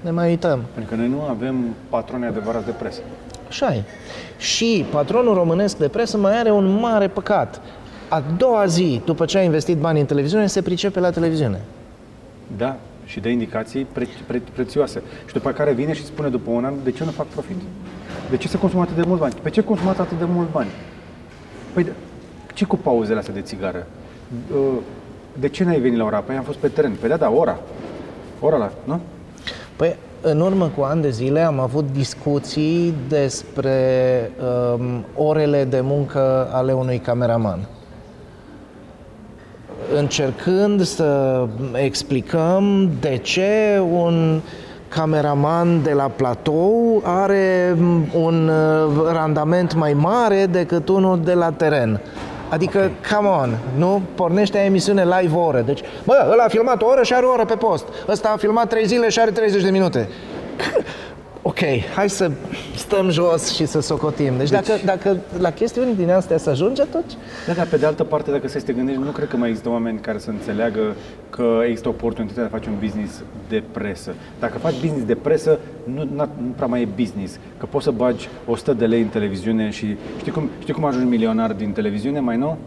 ne 0.00 0.10
mai 0.10 0.28
uităm. 0.28 0.60
Pentru 0.74 0.94
că 0.94 1.00
noi 1.00 1.08
nu 1.08 1.20
avem 1.30 1.64
patroni 1.88 2.26
adevărați 2.26 2.64
de 2.64 2.70
presă. 2.78 3.00
Așa 3.48 3.74
e. 3.74 3.82
Și 4.38 4.84
patronul 4.90 5.34
românesc 5.34 5.76
de 5.76 5.88
presă 5.88 6.16
mai 6.16 6.38
are 6.38 6.50
un 6.50 6.78
mare 6.80 7.08
păcat. 7.08 7.60
A 8.08 8.22
doua 8.36 8.66
zi, 8.66 9.00
după 9.04 9.24
ce 9.24 9.38
a 9.38 9.42
investit 9.42 9.76
bani 9.76 10.00
în 10.00 10.06
televiziune, 10.06 10.46
se 10.46 10.62
pricepe 10.62 11.00
la 11.00 11.10
televiziune. 11.10 11.60
Da. 12.56 12.76
Și 13.08 13.20
dă 13.20 13.28
indicații 13.28 13.86
pre- 13.92 14.08
pre- 14.26 14.42
prețioase. 14.52 15.02
Și 15.26 15.32
după 15.32 15.50
care 15.50 15.72
vine 15.72 15.92
și 15.92 16.04
spune 16.04 16.28
după 16.28 16.50
un 16.50 16.64
an, 16.64 16.74
de 16.84 16.90
ce 16.90 17.04
nu 17.04 17.10
fac 17.10 17.26
profit? 17.26 17.56
De 18.30 18.36
ce 18.36 18.48
se 18.48 18.58
consumă 18.58 18.82
atât 18.82 18.96
de 18.96 19.02
mult 19.06 19.20
bani? 19.20 19.34
Pe 19.42 19.50
ce 19.50 19.62
consumați 19.62 20.00
atât 20.00 20.18
de 20.18 20.24
mult 20.24 20.50
bani? 20.52 20.68
Păi, 21.72 21.84
de- 21.84 21.92
ce 22.54 22.64
cu 22.64 22.76
pauzele 22.76 23.18
astea 23.18 23.34
de 23.34 23.40
țigară? 23.40 23.86
Uh, 24.54 24.58
De 25.40 25.48
ce 25.48 25.64
n-ai 25.64 25.80
venit 25.80 25.98
la 25.98 26.04
ora? 26.04 26.18
Păi 26.18 26.36
am 26.36 26.42
fost 26.42 26.58
pe 26.58 26.68
teren. 26.68 26.96
Păi 27.00 27.08
da, 27.08 27.16
da, 27.16 27.30
ora. 27.30 27.58
Ora 28.40 28.56
la, 28.56 28.70
nu? 28.84 29.00
Păi, 29.76 29.96
în 30.20 30.40
urmă 30.40 30.70
cu 30.76 30.82
ani 30.82 31.02
de 31.02 31.10
zile 31.10 31.40
am 31.40 31.58
avut 31.60 31.84
discuții 31.92 32.94
despre 33.08 33.76
um, 34.74 35.04
orele 35.16 35.64
de 35.64 35.80
muncă 35.80 36.48
ale 36.52 36.72
unui 36.72 36.98
cameraman. 36.98 37.58
Încercând 39.94 40.82
să 40.82 41.46
explicăm 41.72 42.90
de 43.00 43.16
ce 43.16 43.82
un 43.92 44.40
cameraman 44.88 45.82
de 45.82 45.92
la 45.92 46.10
platou 46.16 47.02
are 47.04 47.76
un 48.14 48.48
uh, 48.48 49.10
randament 49.12 49.74
mai 49.74 49.92
mare 49.92 50.46
decât 50.50 50.88
unul 50.88 51.20
de 51.24 51.32
la 51.32 51.50
teren. 51.50 52.00
Adică, 52.48 52.90
come 53.14 53.28
on, 53.28 53.56
nu? 53.76 54.02
Pornește 54.14 54.58
emisiune 54.58 55.04
live 55.04 55.36
o 55.36 55.40
oră. 55.40 55.60
Deci, 55.60 55.80
bă, 56.04 56.28
ăla 56.30 56.42
a 56.44 56.48
filmat 56.48 56.82
o 56.82 56.86
oră 56.86 57.02
și 57.02 57.14
are 57.14 57.26
o 57.26 57.32
oră 57.32 57.44
pe 57.44 57.54
post. 57.54 57.84
Ăsta 58.08 58.30
a 58.34 58.36
filmat 58.36 58.68
3 58.68 58.86
zile 58.86 59.08
și 59.08 59.20
are 59.20 59.30
30 59.30 59.62
de 59.62 59.70
minute. 59.70 60.08
Ok, 61.48 61.58
hai 61.94 62.10
să 62.10 62.30
stăm 62.76 63.10
jos 63.10 63.54
și 63.54 63.66
să 63.66 63.80
socotim. 63.80 64.32
Deci, 64.38 64.50
dacă, 64.50 64.72
dacă 64.84 65.16
la 65.38 65.50
chestiuni 65.50 65.96
din 65.96 66.10
astea 66.10 66.38
să 66.38 66.50
ajunge, 66.50 66.82
atunci... 66.82 67.12
Da, 67.46 67.52
dar 67.52 67.66
pe 67.66 67.76
de 67.76 67.86
altă 67.86 68.04
parte, 68.04 68.30
dacă 68.30 68.48
să 68.48 68.60
te 68.60 68.72
gândești, 68.72 69.00
nu 69.00 69.10
cred 69.10 69.28
că 69.28 69.36
mai 69.36 69.48
există 69.48 69.68
oameni 69.68 69.98
care 69.98 70.18
să 70.18 70.30
înțeleagă 70.30 70.96
că 71.30 71.60
există 71.66 71.88
oportunitatea 71.88 72.42
de 72.42 72.48
a 72.48 72.56
face 72.56 72.68
un 72.68 72.76
business 72.80 73.22
de 73.48 73.62
presă. 73.72 74.14
Dacă 74.40 74.58
faci 74.58 74.80
business 74.80 75.04
de 75.04 75.14
presă, 75.14 75.58
nu, 75.84 76.04
na- 76.04 76.40
nu 76.42 76.52
prea 76.56 76.66
mai 76.66 76.82
e 76.82 76.88
business. 76.96 77.38
Că 77.58 77.66
poți 77.66 77.84
să 77.84 77.90
bagi 77.90 78.28
100 78.46 78.72
de 78.72 78.86
lei 78.86 79.00
în 79.00 79.08
televiziune 79.08 79.70
și 79.70 79.96
știi 80.18 80.32
cum, 80.32 80.50
știi 80.60 80.74
cum 80.74 80.84
ajungi 80.84 81.08
milionar 81.08 81.52
din 81.52 81.72
televiziune, 81.72 82.20
mai 82.20 82.36
nou? 82.36 82.58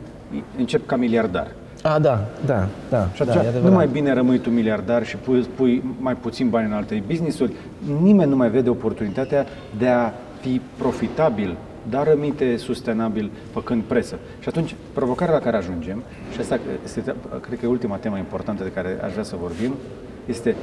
Încep 0.58 0.88
ca 0.88 0.96
miliardar. 0.96 1.48
A, 1.84 2.00
da, 2.00 2.26
da, 2.46 2.68
da, 2.90 3.10
Și 3.14 3.24
da, 3.24 3.32
atunci 3.32 3.46
e 3.46 3.50
nu 3.50 3.50
adevărat. 3.50 3.76
mai 3.76 3.88
bine 3.88 4.14
rămâi 4.14 4.40
tu 4.40 4.50
miliardar 4.50 5.06
și 5.06 5.16
pui, 5.18 5.42
pui 5.56 5.84
mai 6.00 6.16
puțin 6.16 6.50
bani 6.50 6.68
în 6.68 6.74
alte 6.74 7.04
business-uri. 7.08 7.54
Nimeni 8.02 8.30
nu 8.30 8.36
mai 8.36 8.50
vede 8.50 8.70
oportunitatea 8.70 9.46
de 9.78 9.88
a 9.88 10.12
fi 10.40 10.62
profitabil, 10.78 11.56
dar 11.90 12.08
rămite 12.08 12.58
sustenabil 12.58 13.32
făcând 13.52 13.84
presă. 13.84 14.16
Și 14.40 14.50
atunci, 14.50 14.76
provocarea 14.94 15.34
la 15.34 15.40
care 15.40 15.58
ajungem, 15.58 16.04
și 16.34 16.40
asta 16.40 16.60
este, 16.84 17.16
cred 17.42 17.60
că 17.60 17.66
e 17.66 17.70
ultima 17.70 17.96
temă 17.96 18.18
importantă 18.18 18.64
de 18.64 18.72
care 18.72 19.00
aș 19.04 19.12
vrea 19.12 19.24
să 19.24 19.36
vorbim, 19.42 19.74
este 20.26 20.56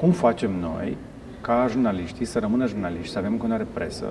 cum 0.00 0.10
facem 0.10 0.50
noi 0.60 0.96
ca 1.40 1.66
jurnaliștii 1.70 2.24
să 2.24 2.38
rămână 2.38 2.66
jurnaliști, 2.66 3.12
să 3.12 3.18
avem 3.18 3.32
în 3.32 3.38
continuare 3.38 3.66
presă, 3.72 4.04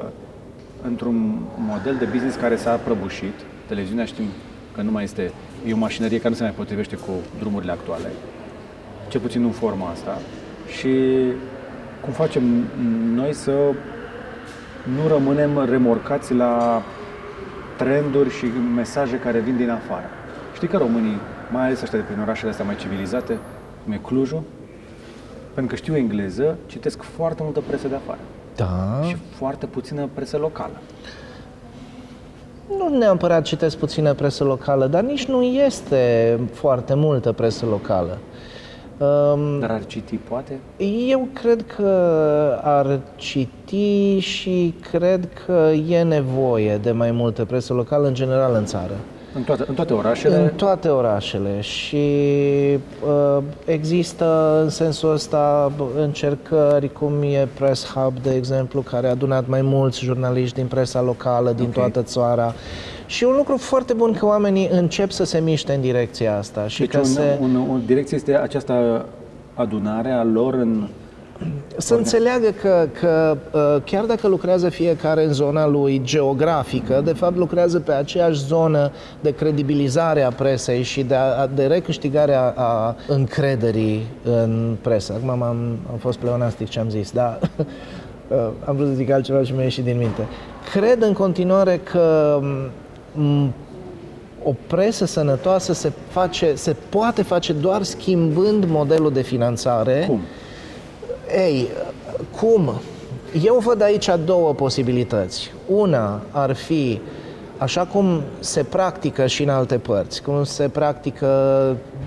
într-un 0.87 1.39
model 1.57 1.95
de 1.99 2.05
business 2.05 2.35
care 2.35 2.55
s-a 2.55 2.75
prăbușit. 2.75 3.33
Televiziunea 3.67 4.05
știm 4.05 4.25
că 4.75 4.81
nu 4.81 4.91
mai 4.91 5.03
este, 5.03 5.31
e 5.65 5.73
o 5.73 5.77
mașinărie 5.77 6.17
care 6.17 6.29
nu 6.29 6.35
se 6.35 6.43
mai 6.43 6.51
potrivește 6.51 6.95
cu 6.95 7.11
drumurile 7.39 7.71
actuale, 7.71 8.11
cel 9.07 9.21
puțin 9.21 9.41
nu 9.41 9.47
în 9.47 9.53
forma 9.53 9.89
asta. 9.89 10.17
Și 10.77 10.91
cum 12.01 12.13
facem 12.13 12.43
noi 13.13 13.33
să 13.33 13.51
nu 14.95 15.07
rămânem 15.07 15.65
remorcați 15.69 16.33
la 16.33 16.81
trenduri 17.77 18.29
și 18.29 18.45
mesaje 18.75 19.15
care 19.15 19.39
vin 19.39 19.57
din 19.57 19.69
afară. 19.69 20.05
Știi 20.55 20.67
că 20.67 20.77
românii, 20.77 21.17
mai 21.51 21.65
ales 21.65 21.81
ăștia 21.81 21.99
de 21.99 22.05
prin 22.05 22.21
orașele 22.21 22.49
astea 22.49 22.65
mai 22.65 22.75
civilizate, 22.75 23.37
cum 23.83 23.93
e 23.93 23.99
Clujul, 24.03 24.43
pentru 25.53 25.75
că 25.75 25.81
știu 25.81 25.95
engleză, 25.95 26.57
citesc 26.65 27.01
foarte 27.01 27.43
multă 27.43 27.59
presă 27.67 27.87
de 27.87 27.95
afară 27.95 28.19
Da, 28.55 29.07
și 29.07 29.15
foarte 29.35 29.65
puțină 29.65 30.09
presă 30.13 30.37
locală. 30.37 30.81
Nu 32.77 32.97
neapărat 32.97 33.43
citesc 33.43 33.77
puțină 33.77 34.13
presă 34.13 34.43
locală, 34.43 34.87
dar 34.87 35.03
nici 35.03 35.25
nu 35.25 35.41
este 35.43 36.39
foarte 36.51 36.93
multă 36.93 37.31
presă 37.31 37.65
locală. 37.65 38.17
Um, 38.97 39.59
Dar 39.59 39.71
ar 39.71 39.85
citi, 39.85 40.15
poate? 40.15 40.59
Eu 41.07 41.27
cred 41.33 41.65
că 41.75 41.91
ar 42.61 42.99
citi 43.15 44.19
și 44.19 44.73
cred 44.91 45.29
că 45.45 45.71
e 45.89 46.03
nevoie 46.03 46.77
de 46.77 46.91
mai 46.91 47.11
multă 47.11 47.45
presă 47.45 47.73
locală 47.73 48.07
în 48.07 48.13
general 48.13 48.53
în 48.55 48.65
țară. 48.65 48.93
În 49.35 49.43
toate, 49.43 49.63
în 49.67 49.73
toate 49.73 49.93
orașele? 49.93 50.35
În 50.35 50.49
toate 50.55 50.87
orașele 50.87 51.61
și 51.61 51.97
uh, 51.97 53.43
există 53.65 54.59
în 54.63 54.69
sensul 54.69 55.11
ăsta 55.11 55.71
încercări 55.97 56.91
cum 56.91 57.21
e 57.21 57.47
Press 57.53 57.85
Hub, 57.93 58.13
de 58.21 58.35
exemplu, 58.35 58.81
care 58.81 59.07
a 59.07 59.09
adunat 59.09 59.47
mai 59.47 59.61
mulți 59.61 60.03
jurnaliști 60.03 60.55
din 60.55 60.67
presa 60.67 61.01
locală, 61.01 61.51
din 61.51 61.67
okay. 61.67 61.83
toată 61.83 62.01
țara. 62.01 62.53
Și 63.05 63.23
un 63.23 63.35
lucru 63.35 63.57
foarte 63.57 63.93
bun 63.93 64.13
că 64.13 64.25
oamenii 64.25 64.67
încep 64.71 65.11
să 65.11 65.23
se 65.23 65.39
miște 65.39 65.73
în 65.73 65.81
direcția 65.81 66.37
asta. 66.37 66.67
Și 66.67 66.79
deci 66.79 66.89
că 66.89 66.97
un, 66.97 67.03
se... 67.03 67.37
un, 67.41 67.55
o 67.55 67.77
direcție 67.85 68.17
este 68.17 68.37
această 68.37 69.05
adunare 69.53 70.11
a 70.11 70.23
lor 70.23 70.53
în 70.53 70.87
să 71.77 71.93
înțeleagă 71.93 72.47
că, 72.61 72.87
că 72.99 73.37
uh, 73.51 73.81
chiar 73.85 74.05
dacă 74.05 74.27
lucrează 74.27 74.69
fiecare 74.69 75.25
în 75.25 75.33
zona 75.33 75.67
lui 75.67 76.01
geografică, 76.03 77.01
de 77.05 77.13
fapt 77.13 77.35
lucrează 77.35 77.79
pe 77.79 77.91
aceeași 77.91 78.45
zonă 78.45 78.91
de 79.21 79.31
credibilizare 79.31 80.21
a 80.21 80.29
presei 80.29 80.81
și 80.81 81.03
de, 81.03 81.15
a, 81.15 81.47
de 81.47 81.65
recâștigare 81.65 82.33
a, 82.33 82.53
a 82.55 82.95
încrederii 83.07 84.07
în 84.23 84.75
presă. 84.81 85.13
Acum 85.13 85.29
am, 85.29 85.41
am 85.91 85.97
fost 85.99 86.17
pleonastic 86.17 86.69
ce 86.69 86.79
am 86.79 86.89
zis, 86.89 87.11
dar 87.11 87.39
uh, 88.27 88.37
am 88.65 88.75
vrut 88.75 88.87
să 88.87 88.93
zic 88.93 89.11
altceva 89.11 89.43
și 89.43 89.53
mi-a 89.53 89.63
ieșit 89.63 89.83
din 89.83 89.97
minte. 89.97 90.27
Cred 90.71 91.01
în 91.01 91.13
continuare 91.13 91.79
că 91.83 92.39
o 94.43 94.53
presă 94.67 95.05
sănătoasă 95.05 95.73
se, 95.73 95.91
face, 96.09 96.55
se 96.55 96.75
poate 96.89 97.21
face 97.21 97.53
doar 97.53 97.83
schimbând 97.83 98.65
modelul 98.67 99.11
de 99.11 99.21
finanțare. 99.21 100.05
Cum? 100.07 100.21
Ei, 101.35 101.67
cum? 102.39 102.73
Eu 103.43 103.61
văd 103.65 103.81
aici 103.81 104.09
două 104.25 104.53
posibilități. 104.53 105.51
Una 105.67 106.21
ar 106.31 106.53
fi 106.53 107.01
așa 107.57 107.85
cum 107.85 108.21
se 108.39 108.63
practică 108.63 109.25
și 109.25 109.43
în 109.43 109.49
alte 109.49 109.77
părți, 109.77 110.21
cum 110.21 110.43
se 110.43 110.67
practică, 110.67 111.27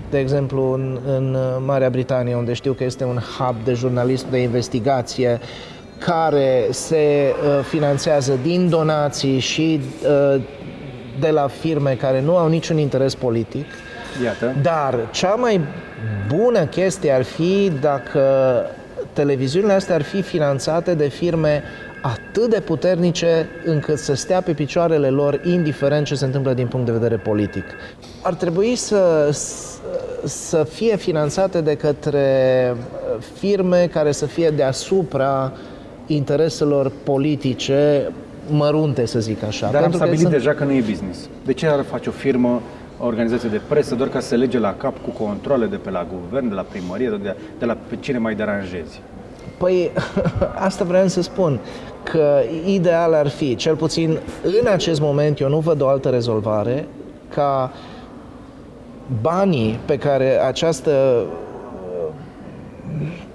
de 0.09 0.19
exemplu, 0.19 0.71
în, 0.71 0.99
în 1.05 1.37
Marea 1.65 1.89
Britanie, 1.89 2.35
unde 2.35 2.53
știu 2.53 2.73
că 2.73 2.83
este 2.83 3.03
un 3.03 3.19
hub 3.37 3.55
de 3.63 3.73
jurnalism 3.73 4.29
de 4.29 4.37
investigație 4.37 5.39
care 5.97 6.67
se 6.69 7.33
uh, 7.43 7.63
finanțează 7.63 8.39
din 8.43 8.69
donații 8.69 9.39
și 9.39 9.79
uh, 10.03 10.41
de 11.19 11.29
la 11.29 11.47
firme 11.47 11.93
care 11.93 12.21
nu 12.21 12.37
au 12.37 12.47
niciun 12.47 12.77
interes 12.77 13.15
politic. 13.15 13.65
Iată. 14.23 14.55
Dar 14.61 14.95
cea 15.11 15.33
mai 15.33 15.61
bună 16.27 16.65
chestie 16.65 17.11
ar 17.11 17.23
fi 17.23 17.71
dacă 17.81 18.21
televiziunile 19.17 19.73
astea 19.73 19.95
ar 19.95 20.01
fi 20.01 20.21
finanțate 20.21 20.93
de 20.93 21.07
firme 21.07 21.63
atât 22.01 22.49
de 22.49 22.59
puternice 22.59 23.49
încât 23.65 23.97
să 23.97 24.13
stea 24.13 24.41
pe 24.41 24.51
picioarele 24.51 25.09
lor 25.09 25.41
indiferent 25.43 26.05
ce 26.05 26.15
se 26.15 26.25
întâmplă 26.25 26.53
din 26.53 26.67
punct 26.67 26.85
de 26.85 26.91
vedere 26.91 27.15
politic. 27.15 27.63
Ar 28.21 28.33
trebui 28.33 28.75
să, 28.75 29.29
să 30.23 30.63
fie 30.63 30.95
finanțate 30.95 31.61
de 31.61 31.75
către 31.75 32.25
firme 33.39 33.87
care 33.91 34.11
să 34.11 34.25
fie 34.25 34.49
deasupra 34.49 35.51
intereselor 36.07 36.91
politice 37.03 38.11
mărunte, 38.49 39.05
să 39.05 39.19
zic 39.19 39.43
așa. 39.43 39.69
Dar 39.71 39.81
Pentru 39.81 39.99
am 39.99 40.07
stabilit 40.07 40.23
că 40.23 40.29
deja 40.29 40.53
că 40.53 40.63
nu 40.63 40.71
e 40.71 40.83
business. 40.89 41.19
De 41.45 41.53
ce 41.53 41.67
ar 41.67 41.83
face 41.83 42.09
o 42.09 42.11
firmă 42.11 42.49
o 42.49 42.61
organizație 42.99 43.49
de 43.49 43.61
presă 43.67 43.95
doar 43.95 44.09
ca 44.09 44.19
să 44.19 44.27
se 44.27 44.35
lege 44.35 44.59
la 44.59 44.73
cap 44.73 44.95
cu 45.03 45.23
controle 45.23 45.65
de 45.65 45.75
pe 45.75 45.89
la 45.89 46.07
guvern, 46.13 46.47
de 46.49 46.53
la 46.53 46.61
primărie, 46.61 47.19
de, 47.21 47.35
de 47.59 47.65
la 47.65 47.77
pe 47.87 47.95
cine 47.99 48.17
mai 48.17 48.35
deranjezi? 48.35 49.01
Păi, 49.57 49.91
asta 50.67 50.83
vreau 50.83 51.07
să 51.07 51.21
spun, 51.21 51.59
că 52.03 52.39
ideal 52.65 53.13
ar 53.13 53.27
fi, 53.27 53.55
cel 53.55 53.75
puțin 53.75 54.17
în 54.61 54.67
acest 54.67 54.99
moment, 54.99 55.39
eu 55.39 55.49
nu 55.49 55.59
văd 55.59 55.81
o 55.81 55.87
altă 55.87 56.09
rezolvare, 56.09 56.87
ca 57.33 57.71
banii 59.21 59.79
pe 59.85 59.97
care 59.97 60.41
această 60.41 61.25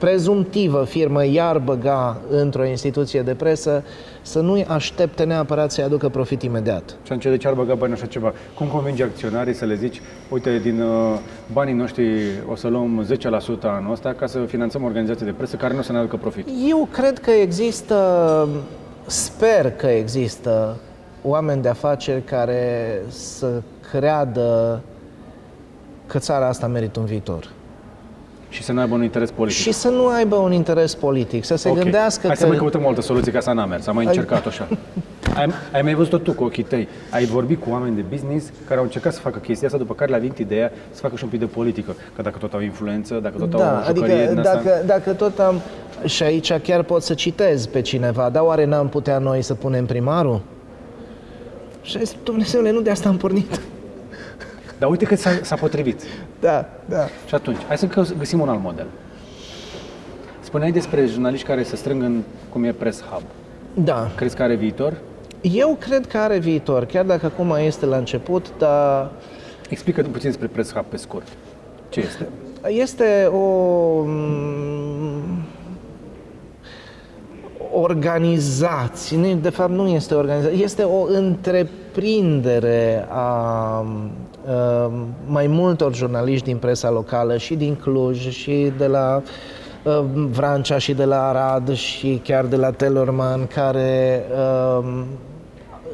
prezumtivă 0.03 0.85
firmă 0.85 1.25
i-ar 1.27 1.59
băga 1.59 2.21
într-o 2.31 2.65
instituție 2.65 3.23
de 3.23 3.35
presă 3.35 3.85
să 4.23 4.41
nu-i 4.41 4.65
aștepte 4.65 5.25
neapărat 5.25 5.71
să-i 5.71 5.85
aducă 5.85 6.09
profit 6.09 6.43
imediat. 6.43 6.91
Și 6.91 6.97
atunci 7.13 7.23
de 7.23 7.37
ce 7.37 7.49
ar 7.49 7.55
băga 7.55 7.75
bani 7.75 7.93
așa 7.93 8.07
ceva? 8.07 8.33
Cum 8.55 8.67
convingi 8.67 9.03
acționarii 9.03 9.55
să 9.55 9.65
le 9.65 9.75
zici, 9.75 10.01
uite, 10.29 10.59
din 10.59 10.81
uh, 10.81 11.19
banii 11.53 11.75
noștri 11.75 12.05
o 12.51 12.55
să 12.55 12.69
luăm 12.69 13.07
10% 13.59 13.63
anul 13.63 13.93
ăsta 13.93 14.13
ca 14.13 14.27
să 14.27 14.39
finanțăm 14.39 14.85
organizații 14.85 15.27
de 15.27 15.33
presă 15.33 15.57
care 15.57 15.73
nu 15.73 15.79
o 15.79 15.83
să 15.83 15.93
ne 15.93 15.99
aducă 15.99 16.17
profit? 16.17 16.49
Eu 16.69 16.89
cred 16.93 17.19
că 17.19 17.31
există, 17.31 18.49
sper 19.07 19.71
că 19.71 19.87
există 19.87 20.77
oameni 21.23 21.63
de 21.63 21.69
afaceri 21.69 22.23
care 22.23 23.03
să 23.09 23.63
creadă 23.91 24.81
că 26.07 26.19
țara 26.19 26.49
asta 26.49 26.67
merită 26.67 27.01
un 27.01 27.07
viitor. 27.07 27.49
Și 28.53 28.63
să 28.63 28.73
nu 28.73 28.81
aibă 28.81 28.95
un 28.95 29.03
interes 29.03 29.31
politic. 29.31 29.61
Și 29.61 29.73
să 29.73 29.89
nu 29.89 30.07
aibă 30.07 30.37
un 30.37 30.53
interes 30.53 30.95
politic, 30.95 31.45
să 31.45 31.57
se 31.57 31.69
okay. 31.69 31.83
gândească 31.83 32.27
Hai 32.27 32.37
că... 32.37 32.43
să 32.43 32.47
mai 32.47 32.57
căutăm 32.57 32.85
o 32.85 32.89
altă 32.89 33.01
soluție, 33.01 33.33
ca 33.33 33.41
să 33.41 33.53
n-a 33.53 33.67
mers, 33.67 33.87
am 33.87 33.95
mai 33.95 34.05
încercat 34.05 34.47
așa. 34.47 34.69
ai, 35.39 35.51
ai 35.73 35.83
mai 35.83 35.95
văzut 35.95 36.23
tu 36.23 36.33
cu 36.33 36.45
ochii 36.45 36.63
tăi, 36.63 36.89
ai 37.11 37.25
vorbit 37.25 37.61
cu 37.61 37.71
oameni 37.71 37.97
de 37.97 38.05
business 38.11 38.53
care 38.67 38.79
au 38.79 38.85
încercat 38.85 39.13
să 39.13 39.21
facă 39.21 39.39
chestia 39.39 39.67
asta, 39.67 39.79
după 39.79 39.95
care 39.95 40.11
le-a 40.11 40.19
venit 40.19 40.39
ideea 40.39 40.73
să 40.91 41.01
facă 41.01 41.17
și 41.17 41.25
un 41.25 41.31
pic 41.31 41.39
de 41.39 41.47
politică. 41.47 41.97
Că 42.17 42.23
dacă 42.23 42.39
tot 42.39 42.53
au 42.53 42.61
influență, 42.61 43.19
dacă 43.23 43.39
tot 43.39 43.51
da, 43.51 43.71
au 43.71 43.77
o 43.77 43.89
adică 43.89 44.33
dacă, 44.35 44.49
asta... 44.49 44.83
dacă 44.87 45.13
tot 45.13 45.39
am... 45.39 45.61
Și 46.05 46.23
aici 46.23 46.53
chiar 46.53 46.83
pot 46.83 47.03
să 47.03 47.15
citez 47.15 47.67
pe 47.67 47.81
cineva, 47.81 48.29
dar 48.29 48.43
oare 48.43 48.65
n-am 48.65 48.89
putea 48.89 49.19
noi 49.19 49.43
să 49.43 49.55
punem 49.55 49.87
primarul? 49.87 50.41
Și 51.83 51.99
zis, 51.99 52.17
Dumnezeule, 52.23 52.71
nu 52.71 52.81
de 52.81 52.91
asta 52.91 53.09
am 53.09 53.17
pornit. 53.17 53.61
Dar 54.79 54.91
uite 54.91 55.05
că 55.05 55.17
s-a, 55.17 55.31
s-a 55.43 55.55
potrivit. 55.55 56.03
Da, 56.43 56.69
da. 56.85 57.05
Și 57.27 57.35
atunci, 57.35 57.59
hai 57.67 57.79
să 57.79 58.15
găsim 58.19 58.41
un 58.41 58.49
alt 58.49 58.63
model. 58.63 58.87
Spuneai 60.41 60.73
despre 60.73 61.07
jurnaliști 61.07 61.47
care 61.47 61.63
se 61.63 61.77
strâng 61.77 62.03
în 62.03 62.23
cum 62.49 62.65
e 62.65 62.73
Press 62.73 63.03
Hub. 63.03 63.23
Da. 63.75 64.11
Crezi 64.17 64.37
că 64.37 64.43
are 64.43 64.55
viitor? 64.55 64.97
Eu 65.41 65.77
cred 65.81 66.07
că 66.07 66.19
are 66.19 66.39
viitor, 66.39 66.85
chiar 66.85 67.05
dacă 67.05 67.27
acum 67.27 67.57
este 67.65 67.87
la 67.87 67.97
început, 67.97 68.59
dar... 68.59 69.11
Explică 69.69 70.03
puțin 70.03 70.29
despre 70.29 70.47
Press 70.47 70.73
Hub 70.73 70.85
pe 70.85 70.97
scurt. 70.97 71.27
Ce 71.89 72.01
este? 72.01 72.29
Este 72.67 73.31
o 73.33 74.03
mm, 74.05 75.43
organizație, 77.73 79.35
de 79.35 79.51
fapt 79.51 79.73
nu 79.73 79.89
este 79.89 80.15
o 80.15 80.19
organizație, 80.19 80.63
este 80.63 80.83
o 80.83 81.03
întreprindere 81.03 83.07
a 83.09 83.81
Ehm, 83.83 84.11
mai 85.27 85.47
multor 85.47 85.95
jurnaliști 85.95 86.45
din 86.45 86.57
presa 86.57 86.91
locală 86.91 87.37
și 87.37 87.55
din 87.55 87.75
Cluj 87.75 88.29
și 88.29 88.73
de 88.79 88.87
la 88.87 89.23
ehm, 89.87 90.31
Vrancea 90.31 90.79
și 90.79 90.93
de 90.93 91.05
la 91.05 91.29
Arad 91.29 91.75
și 91.75 92.21
chiar 92.25 92.45
de 92.45 92.57
la 92.57 92.71
Telorman 92.71 93.47
care 93.47 94.25
uh, 94.31 95.03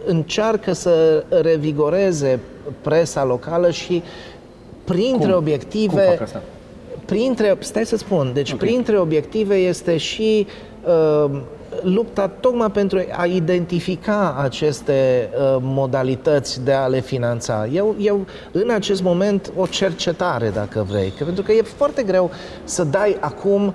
încearcă 0.06 0.72
să 0.72 1.24
revigoreze 1.42 2.40
presa 2.80 3.24
locală 3.24 3.70
și 3.70 4.02
printre 4.84 5.28
Cum? 5.28 5.36
obiective 5.36 6.02
Cum 6.02 6.10
fac 6.10 6.20
asta? 6.20 6.42
printre 7.04 7.56
stai 7.58 7.86
să 7.86 7.96
spun, 7.96 8.30
deci 8.34 8.52
okay. 8.52 8.68
printre 8.68 8.98
obiective 8.98 9.54
este 9.54 9.96
și 9.96 10.46
uh, 11.24 11.40
lupta 11.82 12.28
tocmai 12.40 12.70
pentru 12.70 13.00
a 13.16 13.24
identifica 13.24 14.36
aceste 14.42 15.28
uh, 15.32 15.56
modalități 15.60 16.64
de 16.64 16.72
a 16.72 16.86
le 16.86 17.00
finanța. 17.00 17.66
Eu, 17.72 17.94
eu, 17.98 18.26
în 18.52 18.70
acest 18.70 19.02
moment, 19.02 19.52
o 19.56 19.66
cercetare, 19.66 20.48
dacă 20.48 20.86
vrei, 20.88 21.12
că, 21.18 21.24
pentru 21.24 21.42
că 21.42 21.52
e 21.52 21.62
foarte 21.62 22.02
greu 22.02 22.30
să 22.64 22.84
dai 22.84 23.16
acum 23.20 23.74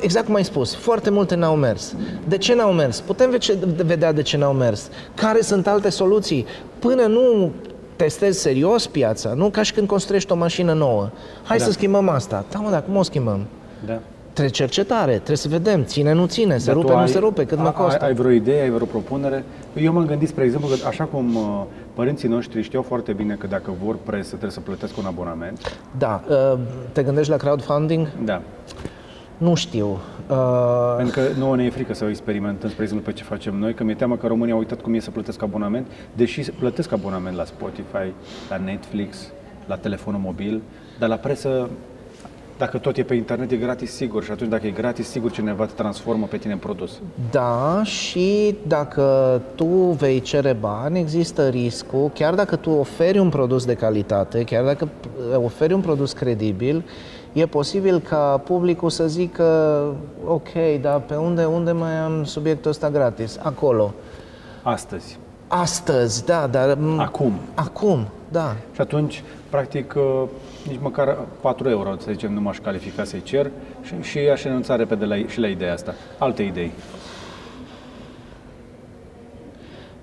Exact 0.00 0.26
cum 0.26 0.34
ai 0.34 0.44
spus, 0.44 0.74
foarte 0.74 1.10
multe 1.10 1.34
n-au 1.34 1.56
mers. 1.56 1.94
De 2.28 2.38
ce 2.38 2.54
n-au 2.54 2.72
mers? 2.72 3.00
Putem 3.00 3.38
vedea 3.84 4.12
de 4.12 4.22
ce 4.22 4.36
n-au 4.36 4.52
mers. 4.52 4.88
Care 5.14 5.40
sunt 5.40 5.66
alte 5.66 5.88
soluții? 5.88 6.46
Până 6.78 7.02
nu 7.02 7.52
testezi 7.96 8.40
serios 8.40 8.86
piața, 8.86 9.32
nu 9.32 9.48
ca 9.48 9.62
și 9.62 9.72
când 9.72 9.86
construiești 9.86 10.32
o 10.32 10.34
mașină 10.34 10.72
nouă. 10.72 11.10
Hai 11.42 11.58
da. 11.58 11.64
să 11.64 11.70
schimbăm 11.70 12.08
asta. 12.08 12.44
Da, 12.50 12.58
mă, 12.58 12.70
dar 12.70 12.84
cum 12.84 12.96
o 12.96 13.02
schimbăm? 13.02 13.46
Da 13.86 14.00
trebuie 14.34 14.54
cercetare, 14.54 15.12
trebuie 15.12 15.36
să 15.36 15.48
vedem, 15.48 15.84
ține, 15.84 16.12
nu 16.12 16.26
ține, 16.26 16.58
se 16.58 16.66
Dar 16.66 16.74
rupe, 16.74 16.92
ai, 16.92 17.00
nu 17.00 17.06
se 17.06 17.18
rupe, 17.18 17.44
cât 17.44 17.58
mă 17.58 17.70
costă. 17.70 18.02
Ai, 18.02 18.08
ai 18.08 18.14
vreo 18.14 18.30
idee, 18.30 18.62
ai 18.62 18.70
vreo 18.70 18.86
propunere? 18.86 19.44
Eu 19.74 19.92
m-am 19.92 20.06
gândit, 20.06 20.28
spre 20.28 20.44
exemplu, 20.44 20.68
că 20.68 20.86
așa 20.86 21.04
cum 21.04 21.34
uh, 21.34 21.62
părinții 21.94 22.28
noștri 22.28 22.62
știau 22.62 22.82
foarte 22.82 23.12
bine 23.12 23.34
că 23.34 23.46
dacă 23.46 23.72
vor 23.84 23.96
presă, 24.04 24.28
trebuie 24.28 24.50
să 24.50 24.60
plătesc 24.60 24.98
un 24.98 25.04
abonament. 25.04 25.78
Da. 25.98 26.22
Uh, 26.28 26.58
te 26.92 27.02
gândești 27.02 27.30
la 27.30 27.36
crowdfunding? 27.36 28.08
Da. 28.24 28.42
Nu 29.38 29.54
știu. 29.54 29.98
Uh... 30.28 30.94
Pentru 30.96 31.20
că 31.20 31.28
nouă 31.38 31.56
ne 31.56 31.64
e 31.64 31.70
frică 31.70 31.94
să 31.94 32.04
experimentăm, 32.04 32.70
spre 32.70 32.82
exemplu, 32.82 33.06
pe 33.06 33.12
ce 33.12 33.24
facem 33.24 33.54
noi, 33.54 33.74
că 33.74 33.84
mi-e 33.84 33.94
teamă 33.94 34.16
că 34.16 34.26
România 34.26 34.52
au 34.52 34.58
uitat 34.58 34.80
cum 34.80 34.94
e 34.94 34.98
să 34.98 35.10
plătesc 35.10 35.42
abonament, 35.42 35.86
deși 36.12 36.50
plătesc 36.50 36.92
abonament 36.92 37.36
la 37.36 37.44
Spotify, 37.44 38.12
la 38.48 38.56
Netflix, 38.56 39.16
la 39.66 39.76
telefonul 39.76 40.20
mobil, 40.20 40.62
dar 40.98 41.08
la 41.08 41.16
presă 41.16 41.68
Dacă 42.58 42.78
tot 42.78 42.96
e 42.96 43.02
pe 43.02 43.14
internet, 43.14 43.50
e 43.50 43.56
gratis 43.56 43.94
sigur 43.94 44.24
și 44.24 44.30
atunci 44.30 44.50
dacă 44.50 44.66
e 44.66 44.70
gratis, 44.70 45.08
sigur 45.08 45.30
cineva 45.30 45.64
te 45.64 45.72
transformă 45.76 46.26
pe 46.26 46.36
tine 46.36 46.52
în 46.52 46.58
produs. 46.58 47.00
Da, 47.30 47.80
și 47.84 48.56
dacă 48.66 49.40
tu 49.54 49.66
vei 49.98 50.20
cere 50.20 50.52
bani, 50.52 50.98
există 50.98 51.48
riscul, 51.48 52.10
chiar 52.14 52.34
dacă 52.34 52.56
tu 52.56 52.70
oferi 52.70 53.18
un 53.18 53.28
produs 53.28 53.64
de 53.64 53.74
calitate, 53.74 54.44
chiar 54.44 54.64
dacă 54.64 54.88
oferi 55.34 55.72
un 55.72 55.80
produs 55.80 56.12
credibil, 56.12 56.84
e 57.32 57.46
posibil 57.46 58.00
ca 58.00 58.42
publicul 58.44 58.90
să 58.90 59.06
zică, 59.06 59.44
ok, 60.26 60.48
dar 60.80 61.00
pe 61.00 61.14
unde, 61.14 61.44
unde 61.44 61.72
mai 61.72 61.92
am 61.92 62.24
subiectul 62.24 62.70
ăsta 62.70 62.90
gratis? 62.90 63.38
Acolo. 63.42 63.94
Astăzi. 64.62 65.18
Astăzi, 65.46 66.24
da, 66.24 66.46
dar... 66.46 66.78
Acum. 66.96 67.32
Acum, 67.54 68.06
da. 68.28 68.56
Și 68.72 68.80
atunci, 68.80 69.22
practic, 69.50 69.94
uh, 69.96 70.28
nici 70.68 70.78
măcar 70.80 71.18
4 71.40 71.68
euro, 71.68 71.94
să 71.98 72.10
zicem, 72.10 72.32
nu 72.32 72.40
m-aș 72.40 72.58
califica 72.58 73.04
să-i 73.04 73.22
cer 73.22 73.50
și, 73.82 73.94
și 74.02 74.18
aș 74.18 74.42
renunța 74.42 74.76
repede 74.76 75.04
la, 75.04 75.16
și 75.16 75.40
la 75.40 75.46
ideea 75.46 75.72
asta. 75.72 75.94
Alte 76.18 76.42
idei. 76.42 76.70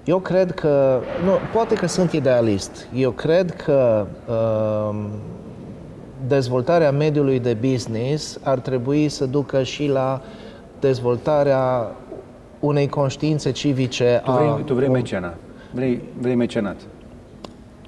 Eu 0.05 0.19
cred 0.19 0.51
că, 0.51 0.99
nu, 1.23 1.31
poate 1.53 1.75
că 1.75 1.87
sunt 1.87 2.11
idealist. 2.11 2.87
Eu 2.95 3.11
cred 3.11 3.55
că 3.55 4.05
uh, 4.27 4.95
dezvoltarea 6.27 6.91
mediului 6.91 7.39
de 7.39 7.53
business 7.53 8.39
ar 8.43 8.59
trebui 8.59 9.09
să 9.09 9.25
ducă 9.25 9.63
și 9.63 9.87
la 9.87 10.21
dezvoltarea 10.79 11.91
unei 12.59 12.87
conștiințe 12.87 13.51
civice. 13.51 14.21
Tu 14.23 14.31
vrei, 14.31 14.47
a, 14.47 14.61
tu 14.65 14.73
vrei 14.73 14.87
mecena. 14.87 15.33
Vrei, 15.71 16.01
vrei 16.19 16.35
mecenat. 16.35 16.75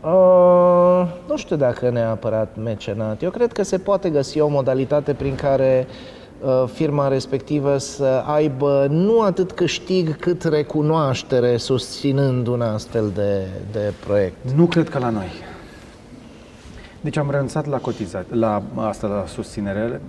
Uh, 0.04 1.08
nu 1.28 1.38
știu 1.38 1.56
dacă 1.56 1.90
neapărat 1.90 2.56
mecenat. 2.64 3.22
Eu 3.22 3.30
cred 3.30 3.52
că 3.52 3.64
se 3.64 3.78
poate 3.78 4.10
găsi 4.10 4.40
o 4.40 4.48
modalitate 4.48 5.14
prin 5.14 5.36
care 5.36 5.88
uh, 6.42 6.64
firma 6.74 7.08
respectivă 7.08 7.78
să 7.78 8.24
aibă 8.26 8.88
nu 8.90 9.22
atât 9.22 9.52
câștig 9.52 10.16
cât 10.16 10.44
recunoaștere 10.44 11.58
susținând 11.58 12.48
un 12.48 12.62
astfel 12.62 13.12
de, 13.14 13.48
de 13.72 13.94
proiect. 14.06 14.52
Nu 14.56 14.66
cred 14.66 14.90
că 14.90 15.00
la 15.00 15.10
noi. 15.10 15.28
Deci 17.02 17.18
am 17.18 17.32
renunțat 17.32 17.66
la 17.66 17.78
cotizat, 17.78 18.26
la 18.30 18.64
asta, 18.76 19.08
la 19.08 19.24
susținere, 19.28 20.02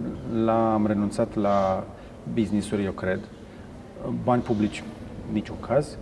la, 0.44 0.72
am 0.72 0.86
renunțat 0.86 1.36
la 1.36 1.84
business-uri, 2.32 2.84
eu 2.84 2.92
cred. 2.92 3.20
Bani 4.24 4.42
publici, 4.42 4.82
niciun 5.32 5.56
caz. 5.60 5.96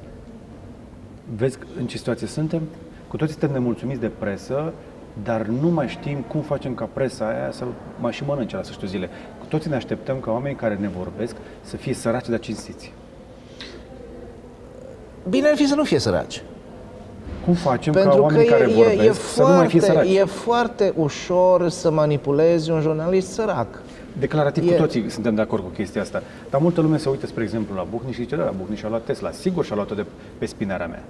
Vezi 1.36 1.58
în 1.78 1.86
ce 1.86 1.96
situație 1.96 2.26
suntem? 2.26 2.62
Cu 3.12 3.18
toții 3.18 3.36
suntem 3.38 3.52
nemulțumiți 3.52 4.00
de 4.00 4.10
presă, 4.18 4.72
dar 5.22 5.42
nu 5.42 5.68
mai 5.68 5.88
știm 5.88 6.18
cum 6.28 6.40
facem 6.40 6.74
ca 6.74 6.88
presa 6.92 7.26
aia 7.28 7.50
să 7.50 7.64
mai 8.00 8.12
și 8.12 8.24
mănânce 8.24 8.56
la 8.56 8.62
sfârșitul 8.62 8.88
zile. 8.88 9.10
Cu 9.40 9.46
toții 9.48 9.70
ne 9.70 9.76
așteptăm 9.76 10.16
ca 10.20 10.30
oamenii 10.30 10.56
care 10.56 10.74
ne 10.80 10.88
vorbesc 10.88 11.36
să 11.62 11.76
fie 11.76 11.94
săraci, 11.94 12.28
dar 12.28 12.38
cinstiți. 12.38 12.92
Bine 15.28 15.48
ar 15.48 15.56
fi 15.56 15.66
să 15.66 15.74
nu 15.74 15.84
fie 15.84 15.98
săraci. 15.98 16.42
Cum 17.44 17.54
facem 17.54 17.92
Pentru 17.92 18.10
ca 18.10 18.20
oamenii 18.20 18.46
că 18.46 18.52
care 18.52 18.70
e, 18.70 18.74
vorbesc 18.74 19.02
e, 19.02 19.06
e, 19.06 19.12
să 19.12 19.42
nu 19.42 19.48
mai 19.48 19.66
fie 19.66 19.80
foarte, 19.80 20.00
săraci? 20.00 20.16
e 20.16 20.24
foarte 20.24 20.92
ușor 20.96 21.68
să 21.68 21.90
manipulezi 21.90 22.70
un 22.70 22.80
jurnalist 22.80 23.32
sărac. 23.32 23.82
Declarativ 24.18 24.68
E- 24.68 24.74
cu 24.74 24.80
toții 24.80 25.10
suntem 25.10 25.34
de 25.34 25.40
acord 25.40 25.62
cu 25.62 25.68
chestia 25.68 26.02
asta. 26.02 26.22
Dar 26.50 26.60
multă 26.60 26.80
lume 26.80 26.96
se 26.96 27.08
uită, 27.08 27.26
spre 27.26 27.42
exemplu, 27.42 27.74
la 27.74 27.86
Bucni 27.90 28.12
și 28.12 28.20
zice, 28.20 28.36
da, 28.36 28.44
la 28.44 28.54
Bucni 28.58 28.76
și-a 28.76 28.88
luat 28.88 29.04
Tesla. 29.04 29.30
Sigur 29.30 29.64
și-a 29.64 29.74
luat-o 29.74 29.94
de 29.94 30.04
pe 30.38 30.46
spinarea 30.46 30.86
mea. 30.86 31.02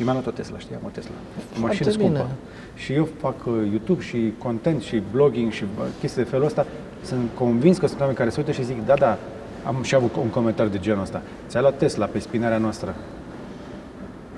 Eu 0.00 0.06
mi-am 0.06 0.16
luat 0.22 0.26
o 0.26 0.30
Tesla, 0.30 0.58
știi, 0.58 0.74
am 0.74 0.80
o 0.86 0.88
Tesla. 0.92 1.10
O 1.56 1.60
mașină 1.60 1.90
bine. 1.90 2.02
scumpă. 2.02 2.26
Și 2.74 2.92
eu 2.92 3.08
fac 3.20 3.34
uh, 3.46 3.54
YouTube 3.70 4.02
și 4.02 4.32
content 4.38 4.82
și 4.82 5.02
blogging 5.12 5.52
și 5.52 5.64
uh, 5.64 5.84
chestii 6.00 6.22
de 6.22 6.28
felul 6.28 6.46
ăsta. 6.46 6.66
Sunt 7.04 7.30
convins 7.34 7.78
că 7.78 7.86
sunt 7.86 7.98
oameni 7.98 8.18
care 8.18 8.30
se 8.30 8.40
uită 8.40 8.52
și 8.52 8.64
zic, 8.64 8.86
da, 8.86 8.94
da, 8.94 9.18
am 9.66 9.82
și 9.82 9.94
avut 9.94 10.16
un 10.16 10.28
comentariu 10.28 10.70
de 10.72 10.78
genul 10.78 11.02
ăsta. 11.02 11.22
Ți-a 11.48 11.60
luat 11.60 11.76
Tesla 11.76 12.06
pe 12.06 12.18
spinarea 12.18 12.58
noastră. 12.58 12.94